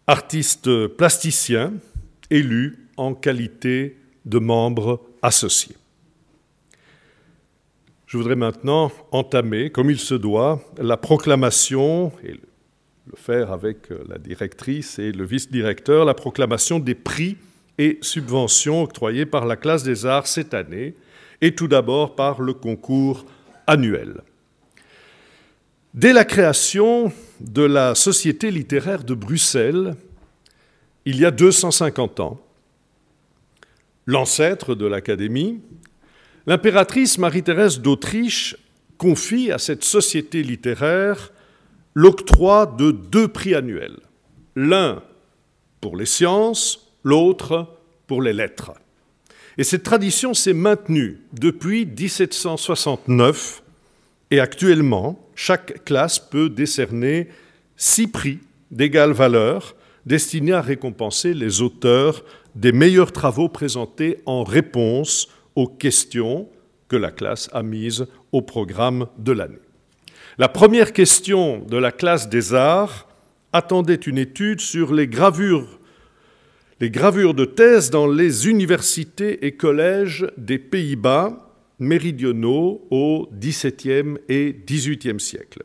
artiste 0.07 0.87
plasticien, 0.87 1.73
élu 2.31 2.87
en 2.97 3.13
qualité 3.13 3.97
de 4.25 4.39
membre 4.39 5.01
associé. 5.21 5.75
Je 8.07 8.17
voudrais 8.17 8.35
maintenant 8.35 8.91
entamer, 9.11 9.69
comme 9.69 9.91
il 9.91 9.99
se 9.99 10.15
doit, 10.15 10.63
la 10.79 10.97
proclamation, 10.97 12.11
et 12.23 12.31
le 12.31 13.15
faire 13.15 13.51
avec 13.51 13.89
la 14.09 14.17
directrice 14.17 14.97
et 14.97 15.11
le 15.11 15.23
vice-directeur, 15.23 16.05
la 16.05 16.15
proclamation 16.15 16.79
des 16.79 16.95
prix 16.95 17.37
et 17.77 17.99
subventions 18.01 18.81
octroyées 18.81 19.27
par 19.27 19.45
la 19.45 19.57
classe 19.57 19.83
des 19.83 20.07
arts 20.07 20.25
cette 20.25 20.55
année, 20.55 20.95
et 21.41 21.53
tout 21.53 21.67
d'abord 21.67 22.15
par 22.15 22.41
le 22.41 22.53
concours 22.53 23.25
annuel. 23.67 24.21
Dès 25.93 26.13
la 26.13 26.25
création 26.25 27.11
de 27.39 27.63
la 27.63 27.95
Société 27.95 28.51
littéraire 28.51 29.03
de 29.03 29.13
Bruxelles, 29.13 29.95
il 31.05 31.19
y 31.19 31.25
a 31.25 31.31
250 31.31 32.19
ans, 32.19 32.41
l'ancêtre 34.05 34.75
de 34.75 34.85
l'Académie, 34.85 35.61
l'impératrice 36.45 37.17
Marie-Thérèse 37.17 37.79
d'Autriche 37.79 38.57
confie 38.97 39.51
à 39.51 39.57
cette 39.57 39.83
société 39.83 40.43
littéraire 40.43 41.31
l'octroi 41.93 42.65
de 42.65 42.91
deux 42.91 43.27
prix 43.27 43.55
annuels, 43.55 43.99
l'un 44.55 45.01
pour 45.81 45.95
les 45.97 46.05
sciences, 46.05 46.91
l'autre 47.03 47.77
pour 48.07 48.21
les 48.21 48.33
lettres. 48.33 48.73
Et 49.57 49.63
cette 49.63 49.83
tradition 49.83 50.33
s'est 50.33 50.53
maintenue 50.53 51.21
depuis 51.33 51.85
1769 51.85 53.63
et 54.29 54.39
actuellement, 54.39 55.26
chaque 55.37 55.85
classe 55.85 56.17
peut 56.17 56.49
décerner 56.49 57.29
six 57.77 58.07
prix 58.07 58.39
d'égale 58.71 59.11
valeur 59.11 59.75
destinés 60.05 60.53
à 60.53 60.61
récompenser 60.61 61.33
les 61.35 61.61
auteurs 61.61 62.23
des 62.55 62.71
meilleurs 62.71 63.11
travaux 63.11 63.47
présentés 63.47 64.17
en 64.25 64.43
réponse 64.43 65.29
aux 65.55 65.67
questions 65.67 66.49
que 66.87 66.95
la 66.95 67.11
classe 67.11 67.49
a 67.53 67.61
mises 67.61 68.07
au 68.31 68.41
programme 68.41 69.05
de 69.19 69.31
l'année. 69.31 69.59
La 70.39 70.49
première 70.49 70.91
question 70.91 71.59
de 71.59 71.77
la 71.77 71.91
classe 71.91 72.29
des 72.29 72.55
arts 72.55 73.07
attendait 73.53 73.95
une 73.95 74.17
étude 74.17 74.59
sur 74.59 74.91
les 74.91 75.07
gravures 75.07 75.79
les 76.79 76.91
gravures 76.91 77.33
de 77.33 77.45
thèse 77.45 77.89
dans 77.89 78.07
les 78.07 78.47
universités 78.47 79.47
et 79.47 79.53
collèges 79.53 80.27
des 80.37 80.59
Pays-Bas 80.59 81.46
méridionaux 81.79 82.85
au 82.89 83.29
XVIIe 83.33 84.17
et 84.29 84.55
XVIIIe 84.65 85.19
siècle. 85.19 85.63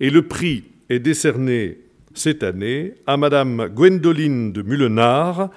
Et 0.00 0.10
le 0.10 0.22
prix 0.22 0.64
est 0.88 0.98
décerné 0.98 1.78
cette 2.14 2.42
année 2.42 2.94
à 3.06 3.16
Madame 3.16 3.68
Gwendoline 3.68 4.52
de 4.52 4.62
Mulenard, 4.62 5.50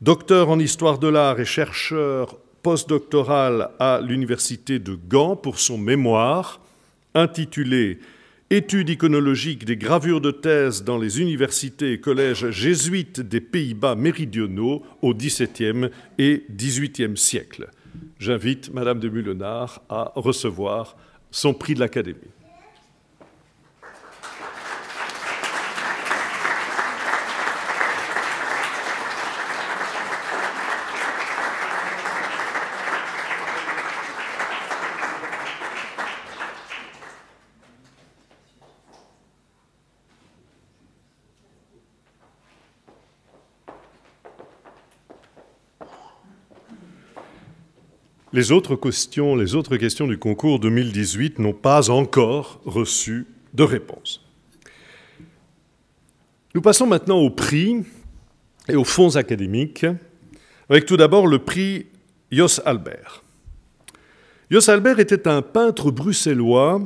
docteur 0.00 0.50
en 0.50 0.58
histoire 0.58 0.98
de 0.98 1.08
l'art 1.08 1.40
et 1.40 1.44
chercheur 1.44 2.38
postdoctoral 2.62 3.70
à 3.78 4.00
l'université 4.00 4.78
de 4.78 4.94
Gand 4.94 5.36
pour 5.36 5.58
son 5.58 5.78
mémoire 5.78 6.60
intitulé 7.14 7.98
Étude 8.48 8.90
iconologique 8.90 9.64
des 9.64 9.76
gravures 9.76 10.20
de 10.20 10.30
thèse 10.30 10.84
dans 10.84 10.98
les 10.98 11.20
universités 11.20 11.94
et 11.94 12.00
collèges 12.00 12.50
jésuites 12.50 13.20
des 13.20 13.40
Pays-Bas 13.40 13.96
méridionaux 13.96 14.84
au 15.02 15.14
XVIIe 15.14 15.88
et 16.18 16.44
XVIIIe 16.48 17.16
siècle. 17.16 17.68
J'invite 18.18 18.72
Madame 18.72 18.98
de 18.98 19.08
Mulenard 19.08 19.82
à 19.88 20.12
recevoir 20.14 20.96
son 21.30 21.52
prix 21.52 21.74
de 21.74 21.80
l'Académie. 21.80 22.30
Les 48.36 48.52
autres 48.52 48.76
questions, 48.76 49.34
du 50.06 50.18
concours 50.18 50.60
2018 50.60 51.38
n'ont 51.38 51.54
pas 51.54 51.88
encore 51.88 52.60
reçu 52.66 53.24
de 53.54 53.62
réponse. 53.62 54.20
Nous 56.54 56.60
passons 56.60 56.86
maintenant 56.86 57.16
aux 57.16 57.30
prix 57.30 57.78
et 58.68 58.76
aux 58.76 58.84
fonds 58.84 59.16
académiques, 59.16 59.86
avec 60.68 60.84
tout 60.84 60.98
d'abord 60.98 61.26
le 61.26 61.38
prix 61.38 61.86
Jos 62.30 62.60
Albert. 62.66 63.24
Jos 64.50 64.70
Albert 64.70 65.00
était 65.00 65.26
un 65.26 65.40
peintre 65.40 65.90
bruxellois 65.90 66.82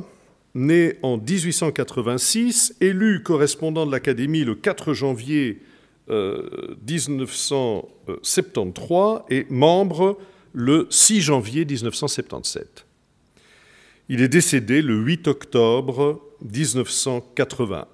né 0.55 0.99
en 1.01 1.17
1886, 1.17 2.75
élu 2.79 3.23
correspondant 3.23 3.85
de 3.85 3.91
l'Académie 3.91 4.45
le 4.45 4.55
4 4.55 4.93
janvier 4.93 5.61
1973 6.07 8.89
euh, 8.89 9.19
et 9.29 9.45
membre 9.49 10.17
le 10.53 10.87
6 10.89 11.21
janvier 11.21 11.65
1977. 11.65 12.85
Il 14.09 14.21
est 14.21 14.27
décédé 14.27 14.81
le 14.81 14.95
8 14.95 15.27
octobre 15.27 16.21
1981. 16.41 17.87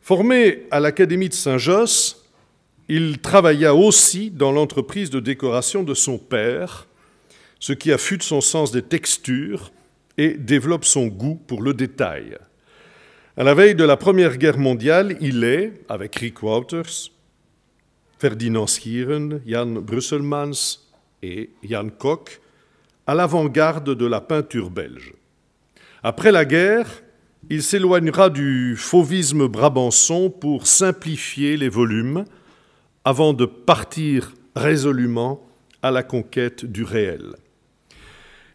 Formé 0.00 0.66
à 0.70 0.80
l'Académie 0.80 1.28
de 1.28 1.34
Saint-Josse, 1.34 2.24
il 2.88 3.18
travailla 3.18 3.74
aussi 3.74 4.30
dans 4.30 4.52
l'entreprise 4.52 5.10
de 5.10 5.20
décoration 5.20 5.82
de 5.82 5.94
son 5.94 6.18
père, 6.18 6.86
ce 7.58 7.72
qui 7.72 7.90
affûte 7.90 8.22
son 8.22 8.40
sens 8.40 8.70
des 8.70 8.82
textures 8.82 9.72
et 10.18 10.34
développe 10.34 10.84
son 10.84 11.06
goût 11.06 11.40
pour 11.46 11.62
le 11.62 11.72
détail. 11.72 12.36
À 13.36 13.42
la 13.42 13.54
veille 13.54 13.74
de 13.74 13.84
la 13.84 13.96
Première 13.96 14.36
Guerre 14.36 14.58
mondiale, 14.58 15.16
il 15.20 15.42
est, 15.42 15.72
avec 15.88 16.14
Rick 16.16 16.42
Wouters, 16.42 17.10
Ferdinand 18.18 18.66
Schieren, 18.66 19.40
Jan 19.46 19.66
Brusselmans, 19.66 20.83
et 21.24 21.50
Jan 21.62 21.88
Koch 21.88 22.40
à 23.06 23.14
l'avant-garde 23.14 23.94
de 23.94 24.06
la 24.06 24.20
peinture 24.20 24.70
belge. 24.70 25.14
Après 26.02 26.32
la 26.32 26.44
guerre, 26.44 27.02
il 27.50 27.62
s'éloignera 27.62 28.30
du 28.30 28.76
fauvisme 28.76 29.48
brabançon 29.48 30.30
pour 30.30 30.66
simplifier 30.66 31.56
les 31.56 31.68
volumes 31.68 32.24
avant 33.04 33.32
de 33.32 33.44
partir 33.44 34.34
résolument 34.56 35.46
à 35.82 35.90
la 35.90 36.02
conquête 36.02 36.64
du 36.64 36.84
réel. 36.84 37.36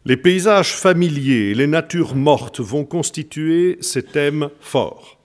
Les 0.06 0.18
paysages 0.18 0.74
familiers 0.74 1.52
et 1.52 1.56
les 1.56 1.68
natures 1.68 2.16
mortes 2.16 2.60
vont 2.60 2.86
constituer 2.86 3.78
ces 3.82 4.02
thèmes 4.02 4.50
forts. 4.60 5.20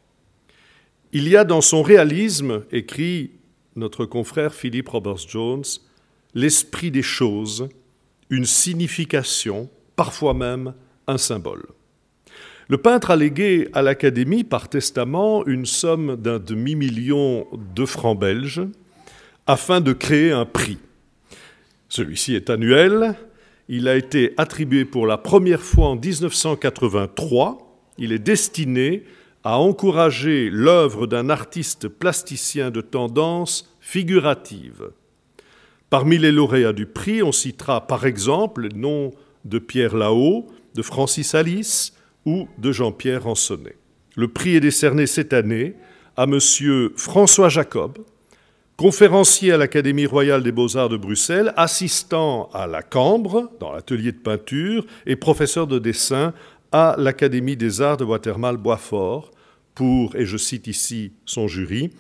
Il 1.13 1.29
y 1.29 1.37
a 1.37 1.45
dans 1.45 1.61
son 1.61 1.83
réalisme, 1.83 2.65
écrit 2.73 3.31
notre 3.77 4.05
confrère 4.05 4.53
Philippe 4.53 4.89
Roberts-Jones, 4.89 5.65
l'esprit 6.35 6.91
des 6.91 7.03
choses, 7.03 7.69
une 8.31 8.45
signification, 8.45 9.69
parfois 9.97 10.35
même 10.35 10.75
un 11.07 11.19
symbole. 11.19 11.67
Le 12.69 12.79
peintre 12.79 13.11
a 13.11 13.17
légué 13.17 13.69
à 13.75 13.83
l'Académie 13.83 14.43
par 14.43 14.69
testament 14.69 15.45
une 15.47 15.67
somme 15.67 16.17
d'un 16.17 16.39
demi-million 16.39 17.47
de 17.75 17.85
francs 17.85 18.19
belges 18.19 18.63
afin 19.47 19.81
de 19.81 19.93
créer 19.93 20.33
un 20.33 20.47
prix. 20.47 20.79
Celui-ci 21.89 22.35
est 22.35 22.49
annuel 22.49 23.15
Il 23.69 23.87
a 23.87 23.97
été 23.97 24.33
attribué 24.39 24.87
pour 24.87 25.07
la 25.07 25.19
première 25.19 25.61
fois 25.61 25.89
en 25.89 25.97
1983. 25.97 27.59
Il 27.99 28.13
est 28.13 28.19
destiné 28.19 29.05
à 29.45 29.59
encourager 29.59 30.49
l'œuvre 30.51 31.07
d'un 31.07 31.29
artiste 31.29 31.89
plasticien 31.89 32.71
de 32.71 32.81
tendance 32.81 33.71
figurative. 33.81 34.91
Parmi 35.95 36.19
les 36.19 36.33
lauréats 36.33 36.73
du 36.73 36.87
prix, 36.87 37.23
on 37.23 37.31
citera 37.31 37.87
par 37.87 38.05
exemple 38.05 38.63
le 38.63 38.71
nom 38.71 39.13
de 39.45 39.61
Pierre 39.61 39.95
Lahaut, 39.95 40.49
de 40.75 40.83
Francis 40.83 41.37
Alice 41.37 41.93
ou 42.27 42.49
de 42.59 42.73
Jean-Pierre 42.73 43.23
Ransonnet. 43.23 43.77
Le 44.17 44.27
prix 44.27 44.57
est 44.57 44.61
décerné 44.61 45.07
cette 45.07 45.33
année 45.33 45.77
à 46.17 46.25
M. 46.25 46.41
François 46.97 47.49
Jacob, 47.49 47.99
conférencier 48.77 49.53
à 49.53 49.57
l'Académie 49.57 50.07
royale 50.07 50.43
des 50.43 50.51
beaux-arts 50.51 50.89
de 50.89 50.97
Bruxelles, 50.97 51.53
assistant 51.57 52.51
à 52.53 52.67
la 52.67 52.83
Cambre, 52.83 53.53
dans 53.61 53.71
l'atelier 53.71 54.11
de 54.11 54.19
peinture, 54.19 54.85
et 55.07 55.15
professeur 55.15 55.69
de 55.69 55.79
dessin 55.79 56.35
à 56.73 56.97
l'Académie 56.99 57.57
des 57.57 57.83
arts 57.83 57.99
de 57.99 58.05
Watermal-Boisfort, 58.05 59.31
pour, 59.77 60.17
et 60.17 60.27
je 60.27 60.39
cite 60.39 60.67
ici 60.67 61.13
son 61.25 61.47
jury, 61.47 61.93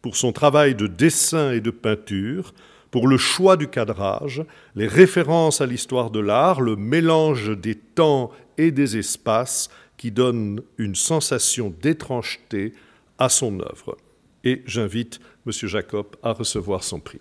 pour 0.00 0.16
son 0.16 0.32
travail 0.32 0.74
de 0.74 0.86
dessin 0.86 1.52
et 1.52 1.60
de 1.60 1.70
peinture, 1.70 2.54
pour 2.92 3.08
le 3.08 3.16
choix 3.16 3.56
du 3.56 3.68
cadrage, 3.68 4.44
les 4.76 4.86
références 4.86 5.60
à 5.62 5.66
l'histoire 5.66 6.10
de 6.10 6.20
l'art, 6.20 6.60
le 6.60 6.76
mélange 6.76 7.56
des 7.58 7.74
temps 7.74 8.30
et 8.58 8.70
des 8.70 8.98
espaces 8.98 9.70
qui 9.96 10.10
donne 10.12 10.60
une 10.76 10.94
sensation 10.94 11.74
d'étrangeté 11.80 12.74
à 13.18 13.30
son 13.30 13.60
œuvre. 13.60 13.96
Et 14.44 14.62
j'invite 14.66 15.20
M. 15.46 15.52
Jacob 15.52 16.06
à 16.22 16.32
recevoir 16.32 16.84
son 16.84 17.00
prix. 17.00 17.20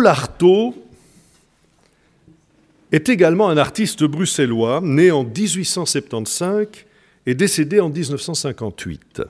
Paul 0.00 0.06
Artaud 0.06 0.74
est 2.90 3.10
également 3.10 3.50
un 3.50 3.58
artiste 3.58 4.02
bruxellois, 4.02 4.80
né 4.82 5.10
en 5.10 5.24
1875 5.24 6.68
et 7.26 7.34
décédé 7.34 7.80
en 7.80 7.90
1958. 7.90 9.20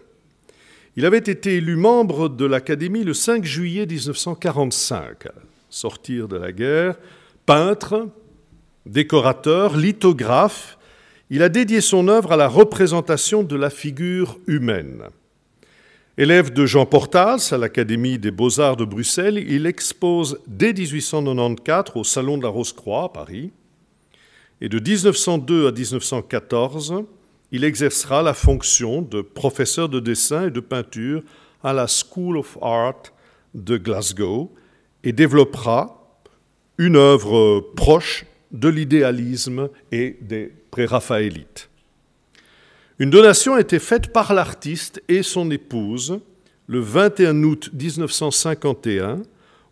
Il 0.95 1.05
avait 1.07 1.18
été 1.18 1.57
élu 1.57 1.75
membre 1.75 2.29
de 2.29 2.45
l'Académie 2.45 3.03
le 3.03 3.14
5 3.14 3.45
juillet 3.45 3.85
1945, 3.85 5.27
sortir 5.71 6.29
de 6.29 6.37
la 6.37 6.53
guerre, 6.53 6.95
peintre, 7.47 8.07
décorateur, 8.87 9.77
lithographe. 9.77 10.79
Il 11.31 11.43
a 11.43 11.49
dédié 11.49 11.81
son 11.81 12.07
œuvre 12.07 12.31
à 12.31 12.37
la 12.37 12.47
représentation 12.47 13.43
de 13.43 13.57
la 13.57 13.71
figure 13.71 14.39
humaine. 14.47 15.03
Élève 16.21 16.53
de 16.53 16.66
Jean 16.66 16.85
Portas 16.85 17.49
à 17.51 17.57
l'Académie 17.57 18.18
des 18.18 18.31
beaux-arts 18.31 18.77
de 18.77 18.85
Bruxelles, 18.85 19.43
il 19.49 19.64
expose 19.64 20.39
dès 20.47 20.75
1894 20.75 21.97
au 21.97 22.05
Salon 22.05 22.37
de 22.37 22.43
la 22.43 22.51
Rose-Croix 22.51 23.05
à 23.05 23.09
Paris. 23.09 23.53
Et 24.61 24.68
de 24.68 24.79
1902 24.79 25.66
à 25.66 25.73
1914, 25.73 27.05
il 27.53 27.64
exercera 27.64 28.21
la 28.21 28.35
fonction 28.35 29.01
de 29.01 29.23
professeur 29.23 29.89
de 29.89 29.99
dessin 29.99 30.49
et 30.49 30.51
de 30.51 30.61
peinture 30.61 31.23
à 31.64 31.73
la 31.73 31.87
School 31.87 32.37
of 32.37 32.59
Art 32.61 33.05
de 33.55 33.79
Glasgow 33.79 34.53
et 35.03 35.14
développera 35.14 36.21
une 36.77 36.97
œuvre 36.97 37.61
proche 37.77 38.27
de 38.53 38.68
l'idéalisme 38.68 39.71
et 39.91 40.18
des 40.21 40.53
préraphaélites. 40.71 41.70
Une 43.01 43.09
donation 43.09 43.55
a 43.55 43.63
été 43.63 43.79
faite 43.79 44.13
par 44.13 44.35
l'artiste 44.35 45.03
et 45.09 45.23
son 45.23 45.51
épouse 45.51 46.21
le 46.67 46.81
21 46.81 47.43
août 47.45 47.71
1951, 47.73 49.23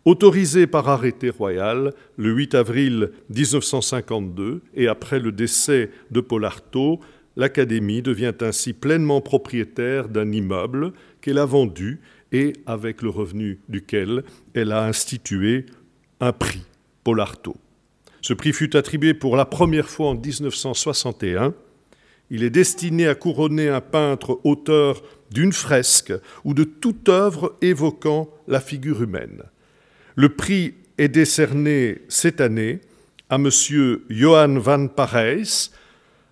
autorisée 0.03 0.65
par 0.65 0.89
arrêté 0.89 1.29
royal 1.29 1.93
le 2.17 2.31
8 2.31 2.55
avril 2.55 3.11
1952, 3.29 4.63
et 4.73 4.87
après 4.87 5.19
le 5.19 5.31
décès 5.31 5.91
de 6.09 6.21
Paul 6.21 6.43
Artaud, 6.43 7.01
l'Académie 7.35 8.01
devient 8.01 8.33
ainsi 8.41 8.73
pleinement 8.73 9.21
propriétaire 9.21 10.09
d'un 10.09 10.31
immeuble 10.31 10.91
qu'elle 11.21 11.37
a 11.37 11.45
vendu 11.45 12.01
et 12.31 12.53
avec 12.65 13.03
le 13.03 13.11
revenu 13.11 13.59
duquel 13.69 14.23
elle 14.55 14.71
a 14.71 14.85
institué 14.85 15.67
un 16.19 16.31
prix, 16.31 16.63
Paul 17.03 17.19
Artaud. 17.19 17.57
Ce 18.21 18.33
prix 18.33 18.53
fut 18.53 18.75
attribué 18.75 19.13
pour 19.13 19.37
la 19.37 19.45
première 19.45 19.87
fois 19.87 20.09
en 20.09 20.15
1961 20.15 21.53
il 22.29 22.43
est 22.43 22.49
destiné 22.49 23.07
à 23.07 23.15
couronner 23.15 23.69
un 23.69 23.81
peintre 23.81 24.39
auteur 24.43 25.01
d'une 25.31 25.53
fresque 25.53 26.13
ou 26.43 26.53
de 26.53 26.63
toute 26.63 27.09
œuvre 27.09 27.55
évoquant 27.61 28.29
la 28.47 28.59
figure 28.59 29.01
humaine. 29.03 29.43
Le 30.15 30.29
prix 30.29 30.75
est 30.97 31.07
décerné 31.07 32.01
cette 32.09 32.41
année 32.41 32.81
à 33.29 33.35
M. 33.35 33.49
Johan 34.09 34.59
van 34.59 34.87
Parijs, 34.87 35.71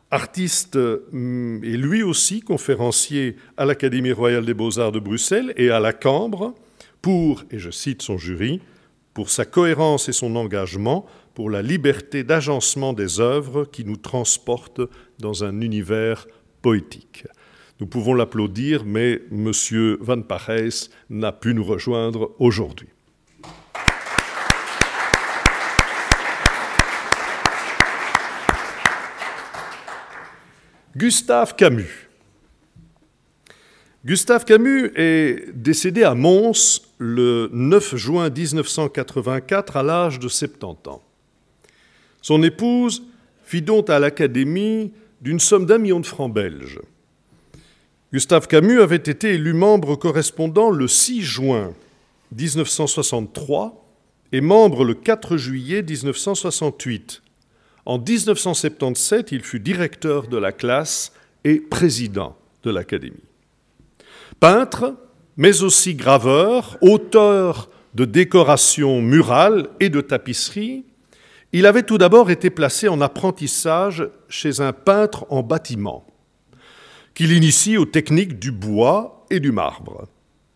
artiste 0.09 0.75
hum, 0.75 1.63
et 1.63 1.77
lui 1.77 2.01
aussi 2.01 2.41
conférencier 2.41 3.35
à 3.55 3.65
l'Académie 3.65 4.11
royale 4.11 4.45
des 4.45 4.53
beaux-arts 4.53 4.91
de 4.91 4.99
Bruxelles 4.99 5.53
et 5.57 5.69
à 5.69 5.79
la 5.79 5.93
Cambre, 5.93 6.55
pour, 7.01 7.43
et 7.51 7.59
je 7.59 7.69
cite 7.69 8.01
son 8.01 8.17
jury, 8.17 8.61
pour 9.13 9.29
sa 9.29 9.45
cohérence 9.45 10.09
et 10.09 10.13
son 10.13 10.35
engagement 10.35 11.05
pour 11.33 11.49
la 11.49 11.61
liberté 11.61 12.23
d'agencement 12.23 12.93
des 12.93 13.19
œuvres 13.19 13.65
qui 13.65 13.85
nous 13.85 13.95
transportent 13.95 14.81
dans 15.19 15.43
un 15.43 15.61
univers 15.61 16.27
poétique. 16.61 17.25
Nous 17.79 17.87
pouvons 17.87 18.13
l'applaudir, 18.13 18.85
mais 18.85 19.21
M. 19.31 19.51
Van 19.99 20.21
Parijs 20.21 20.89
n'a 21.09 21.31
pu 21.31 21.53
nous 21.53 21.63
rejoindre 21.63 22.35
aujourd'hui. 22.39 22.89
Gustave 30.95 31.55
Camus. 31.55 32.07
Gustave 34.03 34.45
Camus 34.45 34.91
est 34.95 35.51
décédé 35.53 36.01
à 36.01 36.15
Mons 36.15 36.81
le 36.97 37.49
9 37.53 37.95
juin 37.95 38.31
1984 38.31 39.77
à 39.77 39.83
l'âge 39.83 40.17
de 40.17 40.27
70 40.27 40.89
ans. 40.89 41.03
Son 42.21 42.41
épouse 42.41 43.03
fit 43.43 43.61
don 43.61 43.81
à 43.81 43.99
l'Académie 43.99 44.91
d'une 45.21 45.39
somme 45.39 45.65
d'un 45.65 45.77
million 45.77 45.99
de 45.99 46.05
francs 46.05 46.33
belges. 46.33 46.79
Gustave 48.13 48.47
Camus 48.47 48.81
avait 48.81 48.95
été 48.95 49.33
élu 49.33 49.53
membre 49.53 49.95
correspondant 49.95 50.69
le 50.69 50.87
6 50.87 51.21
juin 51.21 51.73
1963 52.35 53.85
et 54.31 54.41
membre 54.41 54.83
le 54.83 54.93
4 54.93 55.37
juillet 55.37 55.81
1968. 55.81 57.21
En 57.85 57.99
1977, 57.99 59.31
il 59.31 59.43
fut 59.43 59.59
directeur 59.59 60.27
de 60.27 60.37
la 60.37 60.51
classe 60.51 61.13
et 61.43 61.59
président 61.59 62.35
de 62.63 62.71
l'Académie. 62.71 63.15
Peintre, 64.39 64.95
mais 65.37 65.63
aussi 65.63 65.95
graveur, 65.95 66.77
auteur 66.81 67.69
de 67.93 68.05
décorations 68.05 69.01
murales 69.01 69.69
et 69.79 69.89
de 69.89 70.01
tapisseries, 70.01 70.83
il 71.53 71.65
avait 71.65 71.83
tout 71.83 71.97
d'abord 71.97 72.29
été 72.29 72.49
placé 72.49 72.87
en 72.87 73.01
apprentissage 73.01 74.07
chez 74.29 74.61
un 74.61 74.73
peintre 74.73 75.25
en 75.29 75.43
bâtiment, 75.43 76.05
qui 77.13 77.27
l'initie 77.27 77.77
aux 77.77 77.85
techniques 77.85 78.39
du 78.39 78.51
bois 78.51 79.25
et 79.29 79.39
du 79.39 79.51
marbre. 79.51 80.07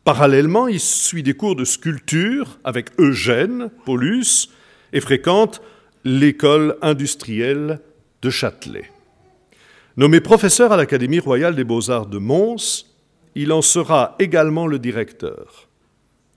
Parallèlement, 0.04 0.68
il 0.68 0.80
suit 0.80 1.24
des 1.24 1.34
cours 1.34 1.56
de 1.56 1.66
sculpture 1.66 2.60
avec 2.64 2.90
Eugène 3.00 3.70
Paulus 3.86 4.50
et 4.94 5.00
fréquente 5.00 5.62
l'école 6.04 6.78
industrielle 6.82 7.80
de 8.22 8.30
Châtelet. 8.30 8.92
Nommé 9.98 10.20
professeur 10.20 10.72
à 10.72 10.78
l'Académie 10.78 11.20
royale 11.20 11.56
des 11.56 11.64
beaux-arts 11.64 12.08
de 12.08 12.18
Mons, 12.18 12.86
il 13.36 13.52
en 13.52 13.62
sera 13.62 14.16
également 14.20 14.68
le 14.68 14.80
directeur. 14.80 15.70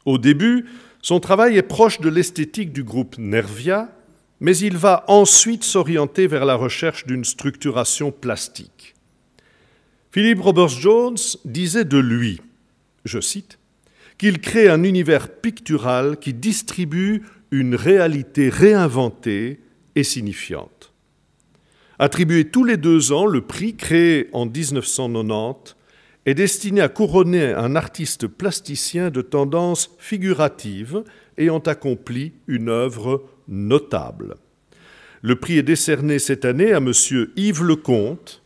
Au 0.05 0.19
début, 0.19 0.67
son 1.03 1.21
travail 1.21 1.57
est 1.57 1.63
proche 1.63 2.01
de 2.01 2.09
l'esthétique 2.09 2.73
du 2.73 2.85
groupe 2.85 3.17
Nervia, 3.19 3.89
mais 4.45 4.59
il 4.59 4.76
va 4.76 5.05
ensuite 5.09 5.64
s'orienter 5.64 6.26
vers 6.26 6.45
la 6.45 6.55
recherche 6.55 7.07
d'une 7.07 7.24
structuration 7.24 8.12
plastique. 8.12 8.95
Philip 10.11 10.38
Roberts-Jones 10.38 11.16
disait 11.47 11.86
de 11.86 11.97
lui, 11.97 12.42
je 13.07 13.20
cite, 13.20 13.59
qu'il 14.18 14.42
crée 14.42 14.68
un 14.68 14.82
univers 14.82 15.30
pictural 15.30 16.18
qui 16.18 16.34
distribue 16.34 17.22
une 17.53 17.74
réalité 17.74 18.51
réinventée 18.51 19.61
et 19.95 20.05
signifiante. 20.05 20.92
Attribué 21.99 22.45
tous 22.45 22.64
les 22.64 22.76
deux 22.76 23.12
ans, 23.12 23.24
le 23.24 23.40
prix 23.40 23.76
créé 23.76 24.28
en 24.34 24.45
1990 24.45 25.74
est 26.26 26.34
destiné 26.34 26.82
à 26.82 26.90
couronner 26.90 27.47
un 27.55 27.76
artiste 27.76 28.26
plasticien 28.26 29.09
de 29.09 29.22
tendance 29.22 29.90
figurative 29.97 31.03
ayant 31.38 31.61
accompli 31.61 32.34
une 32.47 32.68
œuvre 32.68 33.24
notable. 33.49 34.36
Le 35.22 35.36
prix 35.36 35.59
est 35.59 35.62
décerné 35.62 36.18
cette 36.18 36.45
année 36.45 36.72
à 36.72 36.78
M. 36.78 36.92
Yves 37.36 37.62
Lecomte, 37.62 38.42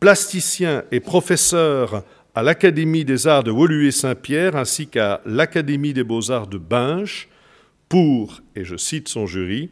plasticien 0.00 0.84
et 0.92 1.00
professeur 1.00 2.04
à 2.34 2.42
l'Académie 2.42 3.04
des 3.04 3.26
arts 3.26 3.44
de 3.44 3.50
Woluwe-Saint-Pierre 3.50 4.56
ainsi 4.56 4.86
qu'à 4.86 5.20
l'Académie 5.24 5.92
des 5.92 6.04
beaux-arts 6.04 6.46
de 6.46 6.58
Binche 6.58 7.28
pour, 7.88 8.40
et 8.56 8.64
je 8.64 8.76
cite 8.76 9.08
son 9.08 9.26
jury, 9.26 9.70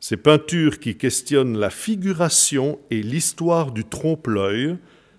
ces 0.00 0.16
peintures 0.16 0.80
qui 0.80 0.96
questionnent 0.96 1.58
la 1.58 1.70
figuration 1.70 2.78
et 2.90 3.02
l'histoire 3.02 3.72
du 3.72 3.84
trompe-l'œil, 3.84 4.76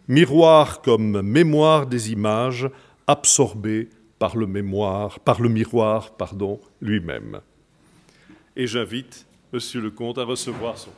miroir 0.07 0.81
comme 0.81 1.21
mémoire 1.21 1.88
des 1.88 2.11
images 2.11 2.69
absorbées 3.07 3.89
par 4.19 4.38
le 4.38 4.45
mémoire, 4.45 5.19
par 5.19 5.41
le 5.41 5.49
miroir, 5.49 6.15
lui-même. 6.81 7.41
Et 8.58 8.68
j'invite 8.68 9.26
Monsieur 9.51 9.82
le 9.82 9.91
Comte 9.91 10.18
à 10.18 10.24
recevoir 10.24 10.78
son. 10.78 10.91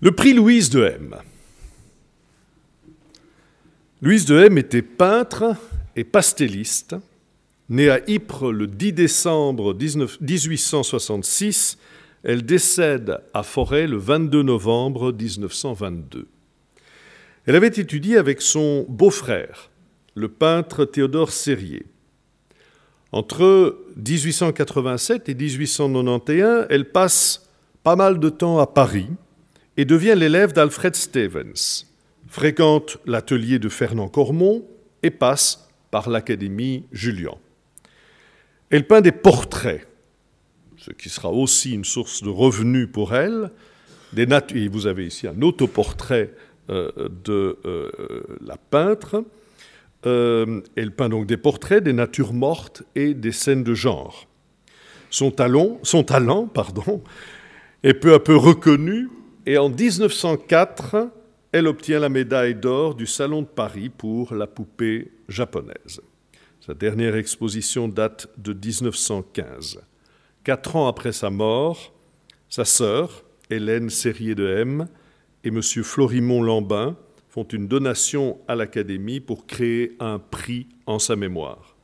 Le 0.00 0.10
prix 0.10 0.32
Louise 0.34 0.68
de 0.70 0.82
M. 0.82 1.14
Louise 4.04 4.24
de 4.24 4.36
M 4.36 4.58
était 4.58 4.82
peintre 4.82 5.54
et 5.94 6.02
pastelliste. 6.02 6.96
Née 7.68 7.88
à 7.88 8.00
Ypres 8.08 8.50
le 8.50 8.66
10 8.66 8.94
décembre 8.94 9.74
1866, 9.74 11.78
elle 12.24 12.44
décède 12.44 13.20
à 13.32 13.44
Forêt 13.44 13.86
le 13.86 13.98
22 13.98 14.42
novembre 14.42 15.12
1922. 15.12 16.26
Elle 17.46 17.54
avait 17.54 17.68
étudié 17.68 18.16
avec 18.16 18.42
son 18.42 18.86
beau-frère, 18.88 19.70
le 20.16 20.26
peintre 20.26 20.84
Théodore 20.84 21.30
Serrier. 21.30 21.86
Entre 23.12 23.78
1887 24.04 25.28
et 25.28 25.34
1891, 25.36 26.66
elle 26.70 26.90
passe 26.90 27.48
pas 27.84 27.94
mal 27.94 28.18
de 28.18 28.30
temps 28.30 28.58
à 28.58 28.66
Paris 28.66 29.10
et 29.76 29.84
devient 29.84 30.16
l'élève 30.16 30.52
d'Alfred 30.52 30.96
Stevens, 30.96 31.91
fréquente 32.32 32.96
l'atelier 33.04 33.58
de 33.58 33.68
Fernand 33.68 34.08
Cormon 34.08 34.64
et 35.02 35.10
passe 35.10 35.68
par 35.90 36.08
l'Académie 36.08 36.86
Julian. 36.90 37.38
Elle 38.70 38.86
peint 38.86 39.02
des 39.02 39.12
portraits, 39.12 39.86
ce 40.78 40.92
qui 40.92 41.10
sera 41.10 41.30
aussi 41.30 41.74
une 41.74 41.84
source 41.84 42.22
de 42.22 42.30
revenus 42.30 42.88
pour 42.90 43.14
elle. 43.14 43.50
Des 44.14 44.26
et 44.54 44.68
vous 44.68 44.86
avez 44.86 45.06
ici 45.06 45.26
un 45.26 45.42
autoportrait 45.42 46.30
euh, 46.70 46.90
de 47.22 47.58
euh, 47.66 47.90
la 48.40 48.56
peintre. 48.56 49.24
Euh, 50.06 50.62
elle 50.74 50.92
peint 50.92 51.10
donc 51.10 51.26
des 51.26 51.36
portraits, 51.36 51.84
des 51.84 51.92
natures 51.92 52.32
mortes 52.32 52.82
et 52.94 53.12
des 53.12 53.32
scènes 53.32 53.62
de 53.62 53.74
genre. 53.74 54.26
Son, 55.10 55.32
talent 55.32 55.78
est 57.82 57.94
peu 57.94 58.14
à 58.14 58.18
peu 58.18 58.36
reconnu 58.36 59.10
et 59.44 59.58
en 59.58 59.68
1904, 59.68 61.10
elle 61.52 61.66
obtient 61.66 62.00
la 62.00 62.08
médaille 62.08 62.54
d'or 62.54 62.94
du 62.94 63.06
Salon 63.06 63.42
de 63.42 63.46
Paris 63.46 63.90
pour 63.90 64.34
la 64.34 64.46
poupée 64.46 65.12
japonaise. 65.28 66.00
Sa 66.60 66.72
dernière 66.72 67.14
exposition 67.14 67.88
date 67.88 68.28
de 68.38 68.54
1915. 68.54 69.80
Quatre 70.44 70.76
ans 70.76 70.88
après 70.88 71.12
sa 71.12 71.28
mort, 71.28 71.92
sa 72.48 72.64
sœur, 72.64 73.22
Hélène 73.50 73.90
Serrier 73.90 74.34
de 74.34 74.46
M, 74.46 74.88
et 75.44 75.48
M. 75.48 75.60
Florimond 75.62 76.42
Lambin 76.42 76.96
font 77.28 77.44
une 77.44 77.68
donation 77.68 78.38
à 78.48 78.54
l'Académie 78.54 79.20
pour 79.20 79.46
créer 79.46 79.96
un 80.00 80.18
prix 80.18 80.68
en 80.86 80.98
sa 80.98 81.16
mémoire. 81.16 81.76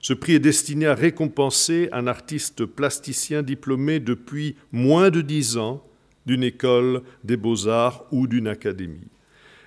Ce 0.00 0.12
prix 0.12 0.34
est 0.34 0.38
destiné 0.38 0.86
à 0.86 0.94
récompenser 0.94 1.88
un 1.92 2.06
artiste 2.06 2.66
plasticien 2.66 3.42
diplômé 3.42 4.00
depuis 4.00 4.56
moins 4.70 5.08
de 5.08 5.22
dix 5.22 5.56
ans 5.56 5.82
d'une 6.26 6.42
école 6.42 7.02
des 7.22 7.36
beaux-arts 7.36 8.04
ou 8.10 8.26
d'une 8.26 8.48
académie, 8.48 9.08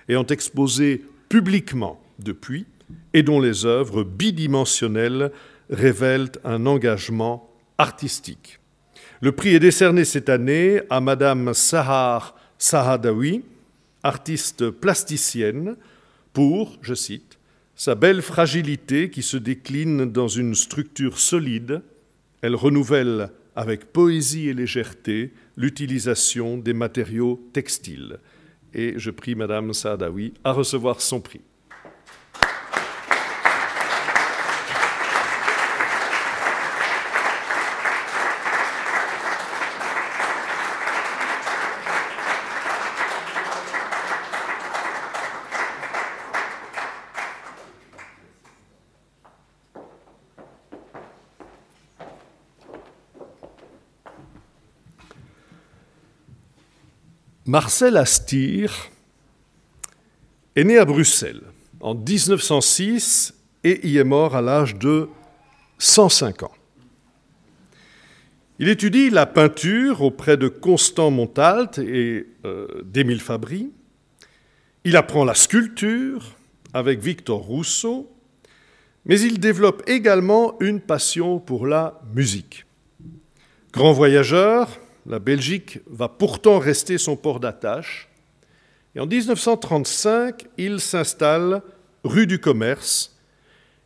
ayant 0.08 0.26
exposé 0.26 1.04
publiquement 1.28 2.00
depuis 2.18 2.66
et 3.12 3.22
dont 3.22 3.40
les 3.40 3.66
œuvres 3.66 4.02
bidimensionnelles 4.04 5.30
révèlent 5.70 6.32
un 6.44 6.66
engagement 6.66 7.50
artistique. 7.76 8.60
Le 9.20 9.32
prix 9.32 9.54
est 9.54 9.60
décerné 9.60 10.04
cette 10.04 10.28
année 10.28 10.80
à 10.90 11.00
Madame 11.00 11.52
Sahar 11.52 12.36
Sahadawi, 12.58 13.42
artiste 14.02 14.70
plasticienne, 14.70 15.76
pour, 16.32 16.78
je 16.82 16.94
cite, 16.94 17.38
sa 17.74 17.94
belle 17.94 18.22
fragilité 18.22 19.10
qui 19.10 19.22
se 19.22 19.36
décline 19.36 20.04
dans 20.10 20.28
une 20.28 20.54
structure 20.54 21.18
solide. 21.18 21.82
Elle 22.42 22.56
renouvelle 22.56 23.30
avec 23.54 23.92
poésie 23.92 24.48
et 24.48 24.54
légèreté 24.54 25.32
l'utilisation 25.56 26.58
des 26.58 26.72
matériaux 26.72 27.40
textiles. 27.52 28.18
Et 28.74 28.94
je 28.96 29.10
prie 29.10 29.34
Madame 29.34 29.72
Saadawi 29.72 30.34
à 30.44 30.52
recevoir 30.52 31.00
son 31.00 31.20
prix. 31.20 31.40
Marcel 57.48 57.96
Astir 57.96 58.90
est 60.54 60.64
né 60.64 60.76
à 60.76 60.84
Bruxelles 60.84 61.40
en 61.80 61.94
1906 61.94 63.32
et 63.64 63.88
y 63.88 63.96
est 63.96 64.04
mort 64.04 64.36
à 64.36 64.42
l'âge 64.42 64.74
de 64.74 65.08
105 65.78 66.42
ans. 66.42 66.52
Il 68.58 68.68
étudie 68.68 69.08
la 69.08 69.24
peinture 69.24 70.02
auprès 70.02 70.36
de 70.36 70.48
Constant 70.48 71.10
Montalt 71.10 71.78
et 71.78 72.26
euh, 72.44 72.82
d'Émile 72.84 73.22
Fabry. 73.22 73.70
Il 74.84 74.94
apprend 74.94 75.24
la 75.24 75.34
sculpture 75.34 76.36
avec 76.74 77.00
Victor 77.00 77.40
Rousseau, 77.40 78.12
mais 79.06 79.18
il 79.18 79.40
développe 79.40 79.82
également 79.86 80.60
une 80.60 80.82
passion 80.82 81.38
pour 81.38 81.66
la 81.66 81.98
musique. 82.14 82.66
Grand 83.72 83.94
voyageur, 83.94 84.68
la 85.08 85.18
Belgique 85.18 85.80
va 85.86 86.08
pourtant 86.08 86.58
rester 86.58 86.98
son 86.98 87.16
port 87.16 87.40
d'attache. 87.40 88.08
Et 88.94 89.00
en 89.00 89.06
1935, 89.06 90.46
il 90.58 90.80
s'installe 90.80 91.62
rue 92.04 92.26
du 92.26 92.38
Commerce. 92.38 93.16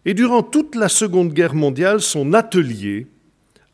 Et 0.05 0.15
durant 0.15 0.43
toute 0.43 0.75
la 0.75 0.89
Seconde 0.89 1.33
Guerre 1.33 1.55
mondiale, 1.55 2.01
son 2.01 2.33
atelier 2.33 3.07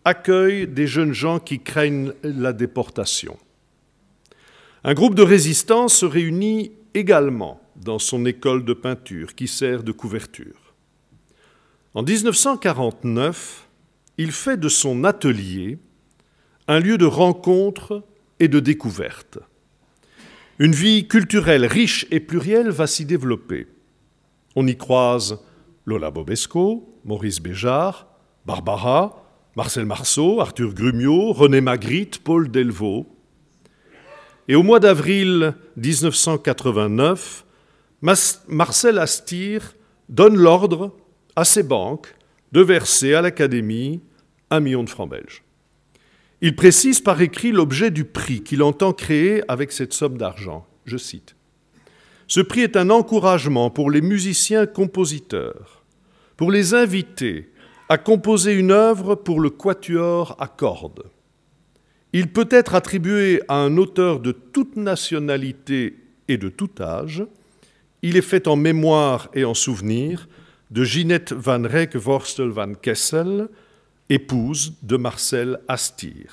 accueille 0.05 0.69
des 0.69 0.87
jeunes 0.87 1.15
gens 1.15 1.39
qui 1.39 1.59
craignent 1.59 2.13
la 2.23 2.53
déportation. 2.53 3.39
Un 4.85 4.93
groupe 4.93 5.15
de 5.15 5.23
résistants 5.23 5.89
se 5.89 6.05
réunit 6.05 6.73
également 6.93 7.61
dans 7.77 7.99
son 7.99 8.27
école 8.27 8.65
de 8.65 8.75
peinture 8.75 9.35
qui 9.35 9.49
sert 9.49 9.83
de 9.83 9.93
couverture. 9.93 10.75
En 11.95 12.03
1949, 12.03 13.67
il 14.19 14.33
fait 14.33 14.59
de 14.59 14.69
son 14.69 15.05
atelier 15.05 15.79
un 16.69 16.81
lieu 16.81 16.99
de 16.99 17.07
rencontre 17.07 18.05
et 18.41 18.49
de 18.49 18.61
découverte. 18.61 19.39
Une 20.59 20.73
vie 20.73 21.09
culturelle 21.09 21.65
riche 21.65 22.07
et 22.11 22.21
plurielle 22.21 22.69
va 22.69 22.87
s'y 22.87 23.07
développer. 23.07 23.67
On 24.55 24.67
y 24.67 24.77
croise 24.77 25.41
Lola 25.87 26.11
Bobesco, 26.11 27.01
Maurice 27.05 27.41
Béjart, 27.41 28.07
Barbara, 28.45 29.25
Marcel 29.57 29.87
Marceau, 29.87 30.41
Arthur 30.41 30.75
Grumiaux, 30.75 31.33
René 31.33 31.63
Magritte, 31.63 32.19
Paul 32.19 32.51
Delvaux. 32.51 33.07
Et 34.47 34.55
au 34.55 34.63
mois 34.63 34.81
d'avril 34.81 35.55
1989, 35.77 37.45
Marcel 38.49 38.99
Astir 38.99 39.75
donne 40.09 40.37
l'ordre 40.37 40.95
à 41.35 41.45
ses 41.45 41.63
banques 41.63 42.15
de 42.53 42.61
verser 42.61 43.15
à 43.15 43.23
l'Académie 43.23 44.03
un 44.51 44.61
million 44.61 44.85
de 44.85 44.91
francs 44.91 45.11
belges. 45.11 45.43
Il 46.41 46.55
précise 46.55 47.01
par 47.01 47.21
écrit 47.21 47.51
l'objet 47.51 47.91
du 47.91 48.05
prix 48.05 48.43
qu'il 48.43 48.63
entend 48.63 48.93
créer 48.93 49.43
avec 49.51 49.73
cette 49.73 49.93
somme 49.93 50.17
d'argent. 50.17 50.67
Je 50.85 50.97
cite. 50.97 51.35
Ce 52.29 52.41
prix 52.41 52.61
est 52.61 52.77
un 52.77 52.91
encouragement 52.91 53.71
pour 53.71 53.91
les 53.91 54.03
musiciens-compositeurs, 54.03 55.85
pour 56.37 56.53
les 56.53 56.75
inviter 56.75 57.51
à 57.89 57.99
composer 57.99 58.53
une 58.53 58.71
œuvre 58.71 59.15
pour 59.15 59.41
le 59.41 59.51
quatuor 59.51 60.37
à 60.39 60.47
cordes. 60.47 61.05
Il 62.13 62.29
peut 62.29 62.49
être 62.51 62.75
attribué 62.75 63.43
à 63.49 63.57
un 63.57 63.77
auteur 63.77 64.21
de 64.21 64.33
toute 64.33 64.77
nationalité 64.77 65.97
et 66.29 66.37
de 66.37 66.49
tout 66.49 66.71
âge. 66.81 67.25
Il 68.03 68.17
est 68.17 68.23
fait 68.23 68.47
en 68.47 68.57
mémoire 68.57 69.29
et 69.35 69.45
en 69.45 69.55
souvenir 69.55 70.29
de 70.71 70.85
Ginette 70.85 71.33
van 71.33 71.63
Reyck 71.63 71.95
Worstel 71.95 72.49
van 72.49 72.75
Kessel, 72.75 73.49
épouse 74.11 74.75
de 74.83 74.97
Marcel 74.97 75.61
Astier. 75.69 76.27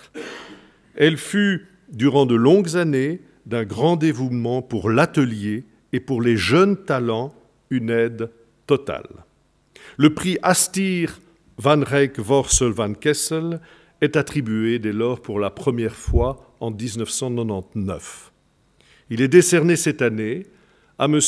Elle 0.96 1.18
fut, 1.18 1.68
durant 1.92 2.26
de 2.26 2.36
longues 2.36 2.78
années, 2.78 3.22
d'un 3.46 3.64
grand 3.64 3.96
dévouement 3.96 4.62
pour 4.62 4.90
l'atelier 4.90 5.66
et 5.94 6.00
pour 6.00 6.22
les 6.22 6.38
jeunes 6.38 6.78
talents, 6.78 7.34
une 7.70 7.90
aide 7.90 8.32
totale. 8.68 9.10
Le 9.98 10.14
prix 10.14 10.38
Astier 10.42 11.08
van 11.58 11.82
Reyck 11.82 12.18
Worsel 12.18 12.72
van 12.72 12.94
Kessel 12.94 13.60
est 14.02 14.16
attribué 14.16 14.80
dès 14.80 14.92
lors 14.92 15.22
pour 15.22 15.40
la 15.40 15.50
première 15.50 15.96
fois 15.96 16.54
en 16.60 16.72
1999. 16.72 18.32
Il 19.10 19.22
est 19.22 19.28
décerné 19.28 19.76
cette 19.76 20.02
année 20.02 20.48
à 20.98 21.06
M. 21.06 21.20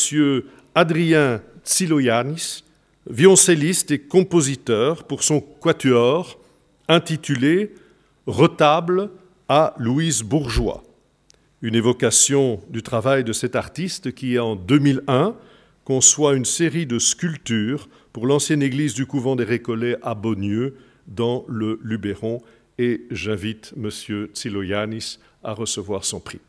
Adrien 0.76 1.42
Tsiloyanis, 1.64 2.64
violoncelliste 3.10 3.92
et 3.92 4.00
compositeur 4.00 5.04
pour 5.04 5.24
son 5.24 5.42
quatuor 5.42 6.40
intitulé 6.88 7.74
Retable 8.26 9.10
à 9.48 9.74
Louise 9.78 10.24
Bourgeois, 10.24 10.84
une 11.62 11.76
évocation 11.76 12.60
du 12.70 12.84
travail 12.84 13.24
de 13.24 13.32
cet 13.32 13.56
artiste 13.56 14.14
qui, 14.14 14.38
en 14.38 14.58
2001, 14.58 15.36
conçoit 15.86 16.36
une 16.36 16.44
série 16.44 16.86
de 16.86 17.00
sculptures 17.00 17.88
pour 18.12 18.28
l'ancienne 18.28 18.62
église 18.62 18.94
du 18.94 19.06
couvent 19.06 19.38
des 19.38 19.46
Récollets 19.46 19.96
à 20.02 20.14
Beaunieu, 20.14 20.76
dans 21.08 21.46
le 21.48 21.80
Luberon, 21.82 22.42
et 22.78 23.06
j'invite 23.12 23.74
M. 23.78 23.90
Tsiloyanis 24.34 25.20
à 25.42 25.54
recevoir 25.54 26.04
son 26.04 26.20
prix. 26.20 26.42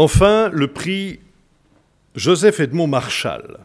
Enfin, 0.00 0.48
le 0.50 0.68
prix 0.68 1.18
Joseph 2.14 2.60
Edmond 2.60 2.86
Marshall. 2.86 3.58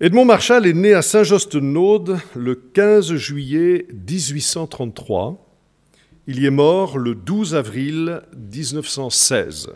Edmond 0.00 0.26
Marshall 0.26 0.66
est 0.66 0.74
né 0.74 0.92
à 0.92 1.00
Saint-Jost-de-Naude 1.00 2.18
le 2.36 2.54
15 2.54 3.14
juillet 3.14 3.86
1833. 3.90 5.42
Il 6.26 6.42
y 6.42 6.44
est 6.44 6.50
mort 6.50 6.98
le 6.98 7.14
12 7.14 7.54
avril 7.54 8.20
1916. 8.36 9.70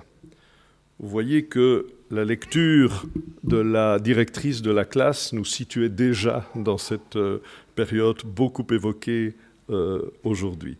Vous 0.98 1.08
voyez 1.08 1.46
que 1.46 1.86
la 2.10 2.26
lecture 2.26 3.06
de 3.44 3.56
la 3.56 3.98
directrice 3.98 4.60
de 4.60 4.70
la 4.70 4.84
classe 4.84 5.32
nous 5.32 5.46
situait 5.46 5.88
déjà 5.88 6.46
dans 6.54 6.76
cette 6.76 7.16
euh, 7.16 7.38
période 7.74 8.18
beaucoup 8.26 8.66
évoquée 8.70 9.34
euh, 9.70 10.12
aujourd'hui. 10.24 10.76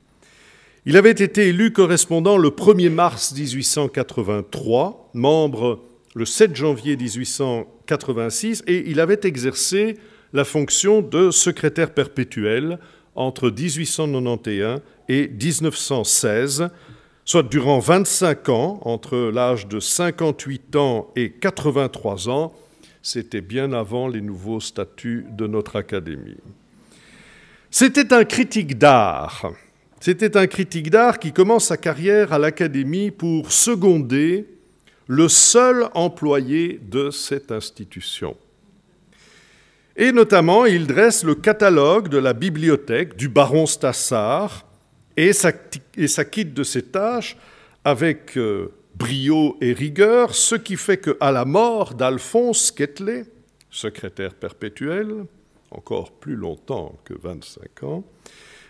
Il 0.84 0.96
avait 0.96 1.10
été 1.12 1.46
élu 1.46 1.72
correspondant 1.72 2.36
le 2.36 2.48
1er 2.48 2.90
mars 2.90 3.32
1883, 3.36 5.10
membre 5.14 5.80
le 6.16 6.24
7 6.24 6.56
janvier 6.56 6.96
1886, 6.96 8.64
et 8.66 8.90
il 8.90 8.98
avait 8.98 9.20
exercé 9.22 9.96
la 10.32 10.44
fonction 10.44 11.00
de 11.00 11.30
secrétaire 11.30 11.94
perpétuel 11.94 12.80
entre 13.14 13.48
1891 13.48 14.80
et 15.08 15.28
1916, 15.28 16.68
soit 17.24 17.44
durant 17.44 17.78
25 17.78 18.48
ans, 18.48 18.80
entre 18.82 19.30
l'âge 19.32 19.68
de 19.68 19.78
58 19.78 20.74
ans 20.74 21.12
et 21.14 21.30
83 21.30 22.28
ans. 22.28 22.52
C'était 23.02 23.40
bien 23.40 23.72
avant 23.72 24.08
les 24.08 24.20
nouveaux 24.20 24.58
statuts 24.58 25.26
de 25.30 25.46
notre 25.46 25.76
Académie. 25.76 26.38
C'était 27.70 28.12
un 28.12 28.24
critique 28.24 28.78
d'art 28.78 29.52
c'était 30.02 30.36
un 30.36 30.48
critique 30.48 30.90
d'art 30.90 31.20
qui 31.20 31.32
commence 31.32 31.66
sa 31.66 31.76
carrière 31.76 32.32
à 32.32 32.38
l'Académie 32.40 33.12
pour 33.12 33.52
seconder 33.52 34.48
le 35.06 35.28
seul 35.28 35.86
employé 35.94 36.80
de 36.82 37.10
cette 37.10 37.52
institution. 37.52 38.36
Et 39.94 40.10
notamment, 40.10 40.66
il 40.66 40.88
dresse 40.88 41.22
le 41.22 41.36
catalogue 41.36 42.08
de 42.08 42.18
la 42.18 42.32
bibliothèque 42.32 43.14
du 43.14 43.28
baron 43.28 43.64
Stassard 43.64 44.66
et 45.16 45.32
s'acquitte 45.32 46.52
de 46.52 46.64
ses 46.64 46.82
tâches 46.82 47.36
avec 47.84 48.36
euh, 48.36 48.72
brio 48.96 49.56
et 49.60 49.72
rigueur, 49.72 50.34
ce 50.34 50.56
qui 50.56 50.74
fait 50.74 50.98
qu'à 50.98 51.30
la 51.30 51.44
mort 51.44 51.94
d'Alphonse 51.94 52.72
Quetelet, 52.72 53.26
secrétaire 53.70 54.34
perpétuel, 54.34 55.26
encore 55.70 56.10
plus 56.10 56.34
longtemps 56.34 56.98
que 57.04 57.14
25 57.14 57.84
ans, 57.84 58.04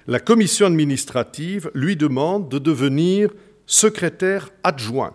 la 0.06 0.20
commission 0.20 0.66
administrative 0.66 1.70
lui 1.74 1.96
demande 1.96 2.48
de 2.48 2.58
devenir 2.58 3.30
secrétaire 3.66 4.50
adjoint 4.64 5.14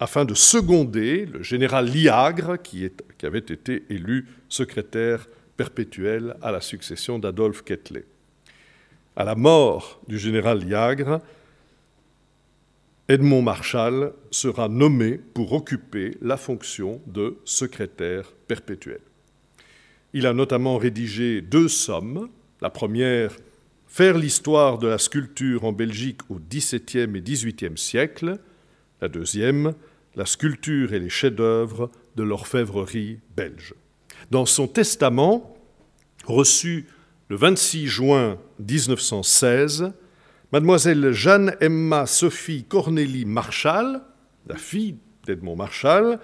afin 0.00 0.24
de 0.24 0.34
seconder 0.34 1.26
le 1.26 1.42
général 1.42 1.86
Liagre, 1.86 2.56
qui, 2.62 2.88
avait 3.22 3.38
été 3.38 3.84
élu 3.90 4.26
secrétaire 4.48 5.26
perpétuel 5.56 6.36
à 6.40 6.52
la 6.52 6.60
succession 6.60 7.18
d'Adolphe 7.18 7.62
Quetelet. 7.62 8.04
À 9.16 9.24
la 9.24 9.34
mort 9.34 10.00
du 10.06 10.18
général 10.18 10.64
Liagre, 10.64 11.20
Edmond 13.08 13.42
Marshall 13.42 14.12
sera 14.30 14.68
nommé 14.68 15.18
pour 15.34 15.52
occuper 15.52 16.16
la 16.22 16.36
fonction 16.36 17.00
de 17.06 17.38
secrétaire 17.44 18.32
perpétuel. 18.46 19.00
Il 20.12 20.26
a 20.26 20.32
notamment 20.32 20.76
rédigé 20.76 21.40
deux 21.40 21.68
sommes. 21.68 22.28
La 22.60 22.70
première 22.70 23.36
Faire 23.88 24.18
l'histoire 24.18 24.78
de 24.78 24.86
la 24.86 24.98
sculpture 24.98 25.64
en 25.64 25.72
Belgique 25.72 26.20
au 26.28 26.38
XVIIe 26.38 27.16
et 27.16 27.20
XVIIIe 27.22 27.76
siècle. 27.76 28.38
La 29.00 29.08
deuxième, 29.08 29.72
la 30.14 30.26
sculpture 30.26 30.92
et 30.92 30.98
les 30.98 31.08
chefs-d'œuvre 31.08 31.90
de 32.14 32.22
l'orfèvrerie 32.22 33.18
belge. 33.34 33.74
Dans 34.30 34.44
son 34.44 34.68
testament, 34.68 35.56
reçu 36.26 36.86
le 37.28 37.36
26 37.36 37.86
juin 37.86 38.38
1916, 38.60 39.92
mademoiselle 40.52 41.12
Jeanne 41.12 41.56
Emma 41.60 42.04
Sophie 42.04 42.64
Cornélie 42.64 43.24
Marshall, 43.24 44.02
la 44.46 44.56
fille 44.56 44.96
d'Edmond 45.26 45.56
Marshall, 45.56 46.20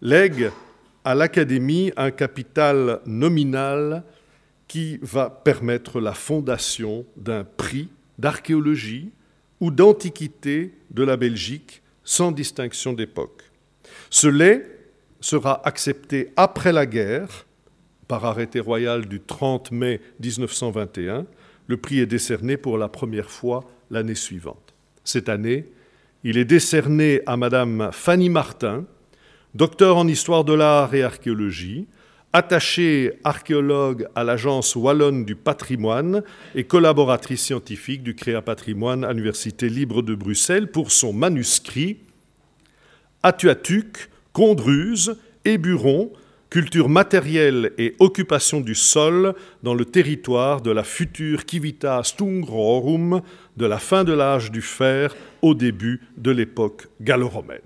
lègue 0.00 0.50
à 1.04 1.14
l'Académie 1.14 1.92
un 1.98 2.10
capital 2.10 3.00
nominal 3.04 4.02
qui 4.72 4.98
va 5.02 5.28
permettre 5.28 6.00
la 6.00 6.14
fondation 6.14 7.04
d'un 7.18 7.44
prix 7.44 7.90
d'archéologie 8.18 9.10
ou 9.60 9.70
d'antiquité 9.70 10.72
de 10.90 11.02
la 11.02 11.18
Belgique 11.18 11.82
sans 12.04 12.32
distinction 12.32 12.94
d'époque. 12.94 13.42
Ce 14.08 14.28
lait 14.28 14.64
sera 15.20 15.60
accepté 15.68 16.32
après 16.36 16.72
la 16.72 16.86
guerre 16.86 17.44
par 18.08 18.24
arrêté 18.24 18.60
royal 18.60 19.04
du 19.04 19.20
30 19.20 19.72
mai 19.72 20.00
1921. 20.20 21.26
Le 21.66 21.76
prix 21.76 21.98
est 21.98 22.06
décerné 22.06 22.56
pour 22.56 22.78
la 22.78 22.88
première 22.88 23.28
fois 23.28 23.64
l'année 23.90 24.14
suivante. 24.14 24.72
Cette 25.04 25.28
année, 25.28 25.66
il 26.24 26.38
est 26.38 26.46
décerné 26.46 27.20
à 27.26 27.36
Madame 27.36 27.90
Fanny 27.92 28.30
Martin, 28.30 28.86
docteur 29.54 29.98
en 29.98 30.08
histoire 30.08 30.44
de 30.44 30.54
l'art 30.54 30.94
et 30.94 31.02
archéologie, 31.02 31.88
attachée 32.32 33.12
archéologue 33.24 34.06
à 34.14 34.24
l'Agence 34.24 34.74
wallonne 34.74 35.24
du 35.24 35.36
patrimoine 35.36 36.22
et 36.54 36.64
collaboratrice 36.64 37.42
scientifique 37.42 38.02
du 38.02 38.14
Créa 38.14 38.42
Patrimoine 38.42 39.04
à 39.04 39.12
l'Université 39.12 39.68
libre 39.68 40.02
de 40.02 40.14
Bruxelles 40.14 40.70
pour 40.70 40.90
son 40.90 41.12
manuscrit 41.12 41.98
Atuatuc, 43.22 44.08
Condruse, 44.32 45.16
Éburon, 45.44 46.12
culture 46.50 46.88
matérielle 46.88 47.72
et 47.78 47.94
occupation 47.98 48.60
du 48.60 48.74
sol 48.74 49.34
dans 49.62 49.74
le 49.74 49.84
territoire 49.84 50.60
de 50.60 50.70
la 50.70 50.84
future 50.84 51.42
Civitas 51.48 52.14
Tungrorum 52.16 53.22
de 53.56 53.66
la 53.66 53.78
fin 53.78 54.04
de 54.04 54.12
l'âge 54.12 54.50
du 54.50 54.62
fer 54.62 55.14
au 55.40 55.54
début 55.54 56.00
de 56.16 56.30
l'époque 56.30 56.88
gallo-romaine. 57.00 57.60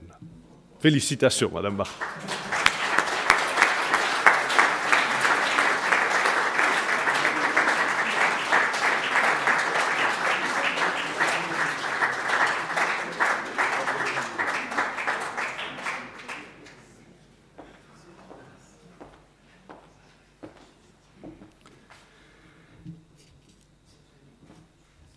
Félicitations, 0.81 1.51
Madame 1.53 1.77
Barth. 1.77 1.97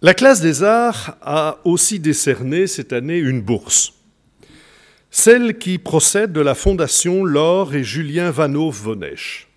La 0.10 0.16
classe 0.16 0.42
des 0.42 0.64
arts 0.64 1.18
a 1.22 1.60
aussi 1.66 2.00
décerné 2.00 2.66
cette 2.66 2.94
année 2.94 3.20
une 3.20 3.42
bourse, 3.42 3.94
celle 5.12 5.60
qui 5.60 5.78
procède 5.78 6.34
de 6.34 6.42
la 6.42 6.56
fondation 6.56 7.24
Laure 7.24 7.76
et 7.76 7.84
Julien 7.84 8.32
Vanov 8.32 8.76
Vonech. 8.76 9.48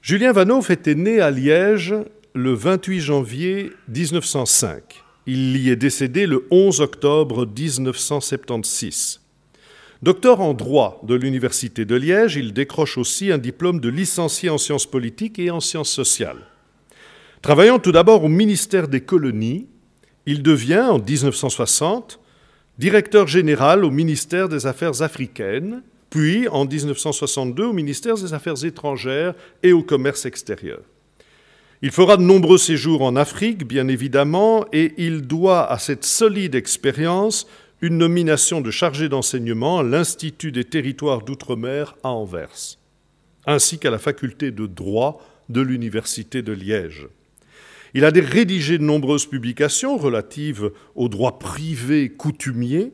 Julien 0.00 0.30
Vanov 0.30 0.70
était 0.70 0.94
né 0.94 1.20
à 1.20 1.32
Liège 1.32 1.92
le 2.34 2.54
28 2.54 3.00
janvier 3.00 3.72
1905. 3.88 5.02
Il 5.26 5.56
y 5.56 5.70
est 5.70 5.76
décédé 5.76 6.28
le 6.28 6.46
11 6.52 6.80
octobre 6.80 7.44
1976. 7.44 9.22
Docteur 10.02 10.40
en 10.40 10.54
droit 10.54 11.00
de 11.02 11.16
l'Université 11.16 11.84
de 11.84 11.96
Liège, 11.96 12.36
il 12.36 12.52
décroche 12.52 12.96
aussi 12.96 13.32
un 13.32 13.38
diplôme 13.38 13.80
de 13.80 13.88
licencié 13.88 14.50
en 14.50 14.58
sciences 14.58 14.86
politiques 14.86 15.40
et 15.40 15.50
en 15.50 15.58
sciences 15.58 15.90
sociales. 15.90 16.46
Travaillant 17.42 17.80
tout 17.80 17.90
d'abord 17.90 18.22
au 18.22 18.28
ministère 18.28 18.86
des 18.86 19.00
colonies, 19.00 19.66
il 20.26 20.44
devient, 20.44 20.86
en 20.88 21.00
1960, 21.00 22.20
directeur 22.78 23.26
général 23.26 23.84
au 23.84 23.90
ministère 23.90 24.48
des 24.48 24.68
Affaires 24.68 25.02
africaines, 25.02 25.82
puis 26.08 26.46
en 26.46 26.66
1962 26.66 27.64
au 27.64 27.72
ministère 27.72 28.14
des 28.14 28.32
Affaires 28.32 28.64
étrangères 28.64 29.34
et 29.64 29.72
au 29.72 29.82
commerce 29.82 30.24
extérieur. 30.24 30.82
Il 31.82 31.90
fera 31.90 32.16
de 32.16 32.22
nombreux 32.22 32.58
séjours 32.58 33.02
en 33.02 33.16
Afrique, 33.16 33.66
bien 33.66 33.88
évidemment, 33.88 34.64
et 34.72 34.94
il 34.98 35.22
doit 35.22 35.68
à 35.68 35.80
cette 35.80 36.04
solide 36.04 36.54
expérience 36.54 37.48
une 37.80 37.98
nomination 37.98 38.60
de 38.60 38.70
chargé 38.70 39.08
d'enseignement 39.08 39.80
à 39.80 39.82
l'Institut 39.82 40.52
des 40.52 40.62
territoires 40.62 41.22
d'outre-mer 41.22 41.96
à 42.04 42.10
Anvers, 42.10 42.78
ainsi 43.46 43.80
qu'à 43.80 43.90
la 43.90 43.98
faculté 43.98 44.52
de 44.52 44.66
droit 44.66 45.20
de 45.48 45.60
l'Université 45.60 46.42
de 46.42 46.52
Liège. 46.52 47.08
Il 47.94 48.04
a 48.04 48.10
rédigé 48.10 48.78
de 48.78 48.84
nombreuses 48.84 49.26
publications 49.26 49.96
relatives 49.96 50.70
aux 50.94 51.08
droits 51.08 51.38
privés 51.38 52.08
coutumiers, 52.08 52.92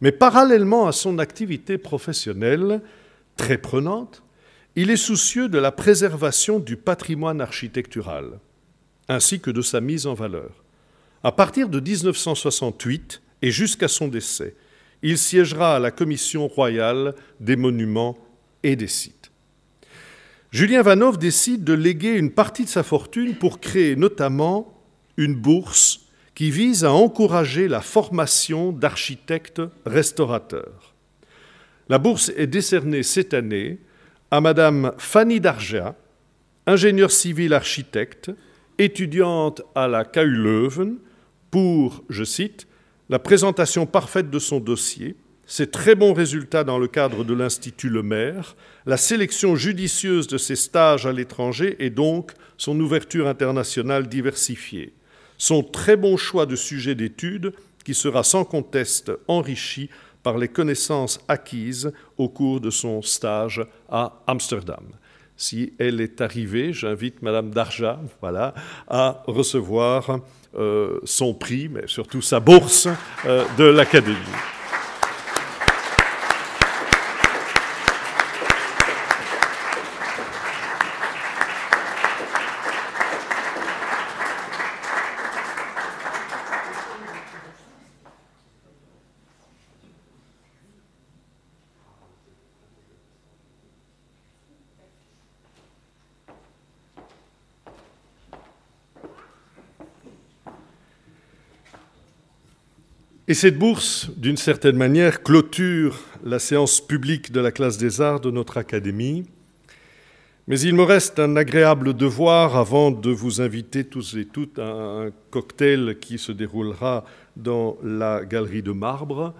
mais 0.00 0.12
parallèlement 0.12 0.86
à 0.86 0.92
son 0.92 1.18
activité 1.18 1.78
professionnelle 1.78 2.82
très 3.36 3.58
prenante, 3.58 4.22
il 4.74 4.90
est 4.90 4.96
soucieux 4.96 5.48
de 5.48 5.58
la 5.58 5.72
préservation 5.72 6.58
du 6.58 6.76
patrimoine 6.76 7.40
architectural, 7.40 8.38
ainsi 9.08 9.40
que 9.40 9.50
de 9.50 9.62
sa 9.62 9.80
mise 9.80 10.06
en 10.06 10.12
valeur. 10.12 10.64
À 11.22 11.32
partir 11.32 11.70
de 11.70 11.80
1968 11.80 13.22
et 13.40 13.50
jusqu'à 13.50 13.88
son 13.88 14.08
décès, 14.08 14.54
il 15.02 15.16
siégera 15.16 15.76
à 15.76 15.78
la 15.78 15.90
Commission 15.90 16.46
royale 16.46 17.14
des 17.40 17.56
monuments 17.56 18.18
et 18.62 18.76
des 18.76 18.86
sites. 18.86 19.15
Julien 20.56 20.80
Vanov 20.80 21.18
décide 21.18 21.64
de 21.64 21.74
léguer 21.74 22.14
une 22.14 22.30
partie 22.30 22.64
de 22.64 22.70
sa 22.70 22.82
fortune 22.82 23.34
pour 23.34 23.60
créer 23.60 23.94
notamment 23.94 24.80
une 25.18 25.34
bourse 25.34 26.06
qui 26.34 26.50
vise 26.50 26.82
à 26.82 26.92
encourager 26.94 27.68
la 27.68 27.82
formation 27.82 28.72
d'architectes 28.72 29.60
restaurateurs. 29.84 30.94
La 31.90 31.98
bourse 31.98 32.32
est 32.38 32.46
décernée 32.46 33.02
cette 33.02 33.34
année 33.34 33.80
à 34.30 34.40
Madame 34.40 34.94
Fanny 34.96 35.40
Darja, 35.40 35.94
ingénieure 36.66 37.12
civile 37.12 37.52
architecte, 37.52 38.30
étudiante 38.78 39.60
à 39.74 39.88
la 39.88 40.06
KU 40.06 40.24
Leuven, 40.24 40.96
pour, 41.50 42.02
je 42.08 42.24
cite, 42.24 42.66
la 43.10 43.18
présentation 43.18 43.84
parfaite 43.84 44.30
de 44.30 44.38
son 44.38 44.60
dossier, 44.60 45.16
ses 45.46 45.68
très 45.68 45.94
bons 45.94 46.12
résultats 46.12 46.64
dans 46.64 46.78
le 46.78 46.88
cadre 46.88 47.24
de 47.24 47.32
l'Institut 47.32 47.88
Le 47.88 48.02
Maire, 48.02 48.56
la 48.84 48.96
sélection 48.96 49.54
judicieuse 49.54 50.26
de 50.26 50.38
ses 50.38 50.56
stages 50.56 51.06
à 51.06 51.12
l'étranger 51.12 51.76
et 51.78 51.90
donc 51.90 52.32
son 52.58 52.78
ouverture 52.80 53.28
internationale 53.28 54.08
diversifiée. 54.08 54.92
Son 55.38 55.62
très 55.62 55.96
bon 55.96 56.16
choix 56.16 56.46
de 56.46 56.56
sujet 56.56 56.94
d'étude 56.94 57.52
qui 57.84 57.94
sera 57.94 58.24
sans 58.24 58.44
conteste 58.44 59.12
enrichi 59.28 59.88
par 60.24 60.38
les 60.38 60.48
connaissances 60.48 61.20
acquises 61.28 61.92
au 62.18 62.28
cours 62.28 62.60
de 62.60 62.70
son 62.70 63.00
stage 63.00 63.64
à 63.88 64.24
Amsterdam. 64.26 64.84
Si 65.36 65.74
elle 65.78 66.00
est 66.00 66.20
arrivée, 66.20 66.72
j'invite 66.72 67.22
Madame 67.22 67.50
Darja 67.50 68.00
voilà, 68.20 68.54
à 68.88 69.22
recevoir 69.26 70.20
euh, 70.58 70.98
son 71.04 71.34
prix, 71.34 71.68
mais 71.68 71.86
surtout 71.86 72.22
sa 72.22 72.40
bourse 72.40 72.88
euh, 73.26 73.44
de 73.58 73.64
l'Académie. 73.64 74.16
Et 103.28 103.34
cette 103.34 103.58
bourse, 103.58 104.08
d'une 104.16 104.36
certaine 104.36 104.76
manière, 104.76 105.24
clôture 105.24 105.98
la 106.24 106.38
séance 106.38 106.80
publique 106.80 107.32
de 107.32 107.40
la 107.40 107.50
classe 107.50 107.76
des 107.76 108.00
arts 108.00 108.20
de 108.20 108.30
notre 108.30 108.56
académie. 108.56 109.24
Mais 110.46 110.60
il 110.60 110.76
me 110.76 110.84
reste 110.84 111.18
un 111.18 111.34
agréable 111.34 111.94
devoir 111.94 112.56
avant 112.56 112.92
de 112.92 113.10
vous 113.10 113.40
inviter 113.40 113.82
tous 113.82 114.14
et 114.14 114.26
toutes 114.26 114.60
à 114.60 114.68
un 114.68 115.10
cocktail 115.32 115.96
qui 116.00 116.18
se 116.18 116.30
déroulera 116.30 117.04
dans 117.36 117.78
la 117.82 118.24
galerie 118.24 118.62
de 118.62 118.70
marbre, 118.70 119.34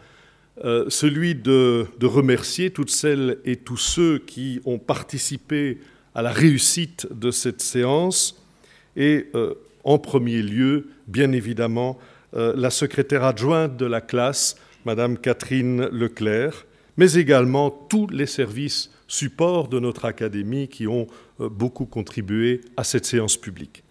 euh, 0.65 0.87
celui 0.89 1.37
de, 1.37 1.87
remercier 2.03 2.71
toutes 2.71 2.91
celles 2.91 3.39
et 3.45 3.55
tous 3.55 3.77
ceux 3.77 4.19
qui 4.19 4.61
ont 4.65 4.81
participé 4.81 5.79
à 6.13 6.23
la 6.23 6.33
réussite 6.33 7.07
de 7.13 7.31
cette 7.31 7.61
séance 7.61 8.43
et 8.97 9.29
euh, 9.37 9.55
en 9.85 9.99
premier 9.99 10.43
lieu, 10.43 10.89
bien 11.07 11.31
évidemment, 11.31 12.01
euh, 12.37 12.53
la 12.55 12.71
secrétaire 12.71 13.25
adjointe 13.25 13.77
de 13.79 13.87
la 13.87 14.03
classe, 14.03 14.57
Madame 14.85 15.17
Catherine 15.17 15.87
Leclerc, 15.87 16.67
mais 16.99 17.15
également 17.15 17.71
tous 17.71 18.09
les 18.09 18.27
services 18.27 18.91
supports 19.09 19.69
de 19.69 19.79
notre 19.79 20.05
académie 20.05 20.69
qui 20.69 20.87
ont 20.87 21.07
euh, 21.41 21.49
beaucoup 21.49 21.87
contribué 21.87 22.61
à 22.77 22.85
cette 22.85 23.07
séance 23.07 23.39
publique. 23.39 23.85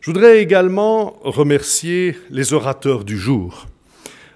Je 0.00 0.10
voudrais 0.10 0.40
également 0.40 1.16
remercier 1.22 2.16
les 2.30 2.52
orateurs 2.52 3.04
du 3.04 3.16
jour 3.16 3.66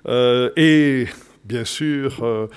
euh, 0.06 0.51
et 0.56 1.06
bien 1.44 1.64
sûr 1.64 2.48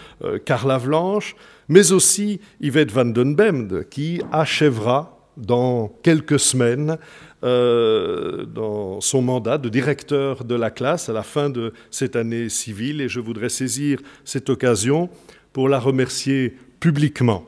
Carla 0.45 0.78
Vlanche, 0.78 1.36
mais 1.68 1.94
aussi 1.94 2.41
Yvette 2.60 2.91
van 2.91 3.06
den 3.06 3.36
Bemde 3.36 3.88
qui 3.90 4.22
achèvera 4.32 5.18
dans 5.38 5.88
quelques 6.03 6.40
semaines 6.40 6.98
euh, 7.43 8.45
dans 8.45 9.01
son 9.01 9.22
mandat 9.22 9.57
de 9.57 9.68
directeur 9.68 10.43
de 10.43 10.55
la 10.55 10.69
classe 10.69 11.09
à 11.09 11.13
la 11.13 11.23
fin 11.23 11.49
de 11.49 11.73
cette 11.89 12.15
année 12.15 12.49
civile 12.49 13.01
et 13.01 13.09
je 13.09 13.19
voudrais 13.19 13.49
saisir 13.49 13.99
cette 14.26 14.49
occasion 14.49 15.09
pour 15.53 15.68
la 15.68 15.80
remercier 15.80 16.55
publiquement 16.80 17.45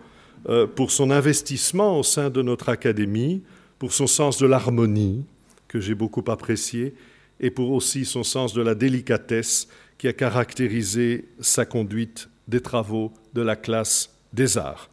euh, 0.49 0.67
pour 0.67 0.91
son 0.91 1.09
investissement 1.09 1.99
au 1.99 2.03
sein 2.03 2.29
de 2.29 2.41
notre 2.41 2.69
académie, 2.69 3.43
pour 3.79 3.93
son 3.93 4.07
sens 4.07 4.37
de 4.39 4.45
l'harmonie 4.45 5.23
que 5.67 5.79
j'ai 5.79 5.95
beaucoup 5.95 6.23
apprécié 6.27 6.95
et 7.39 7.49
pour 7.49 7.71
aussi 7.71 8.03
son 8.03 8.23
sens 8.23 8.53
de 8.53 8.61
la 8.61 8.75
délicatesse 8.75 9.67
qui 9.97 10.07
a 10.07 10.13
caractérisé 10.13 11.29
sa 11.39 11.65
conduite 11.65 12.29
des 12.47 12.59
travaux 12.59 13.13
de 13.33 13.41
la 13.41 13.55
classe 13.55 14.09
des 14.33 14.57
arts. 14.57 14.89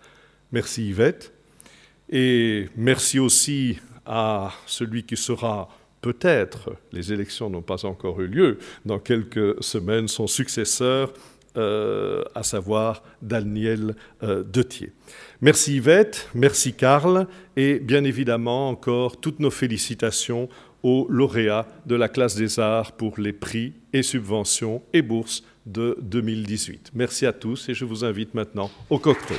Merci 0.53 0.91
Yvette 0.91 1.33
et 2.11 2.69
merci 2.77 3.19
aussi 3.19 3.79
à 4.07 4.53
celui 4.67 5.05
qui 5.05 5.17
sera 5.17 5.69
peut-être, 6.01 6.71
les 6.93 7.13
élections 7.13 7.51
n'ont 7.51 7.63
pas 7.63 7.85
encore 7.85 8.21
eu 8.21 8.27
lieu, 8.27 8.59
dans 8.85 8.99
quelques 8.99 9.63
semaines, 9.63 10.09
son 10.09 10.27
successeur, 10.27 11.13
euh, 11.57 12.23
à 12.35 12.45
savoir 12.45 13.03
Daniel 13.23 13.97
euh. 14.23 14.45
Merci 15.41 15.77
Yvette, 15.77 16.29
merci 16.33 16.75
Karl, 16.75 17.27
et 17.57 17.81
bien 17.81 18.05
évidemment 18.05 18.69
encore 18.69 19.21
toutes 19.21 19.41
nos 19.41 19.51
félicitations 19.51 20.49
aux 20.83 21.07
lauréats 21.11 21.67
de 21.87 21.97
la 21.97 22.09
classe 22.09 22.37
des 22.37 22.61
arts 22.61 22.93
pour 22.93 23.19
les 23.19 23.33
prix 23.33 23.73
et 23.93 24.03
subventions 24.03 24.83
et 24.93 25.03
bourses 25.03 25.43
de 25.67 25.99
2018. 26.01 26.93
Merci 26.95 27.27
à 27.27 27.33
tous 27.33 27.69
et 27.69 27.75
je 27.75 27.85
vous 27.85 28.05
invite 28.05 28.35
maintenant 28.35 28.71
au 28.89 28.99
cocktail. 28.99 29.39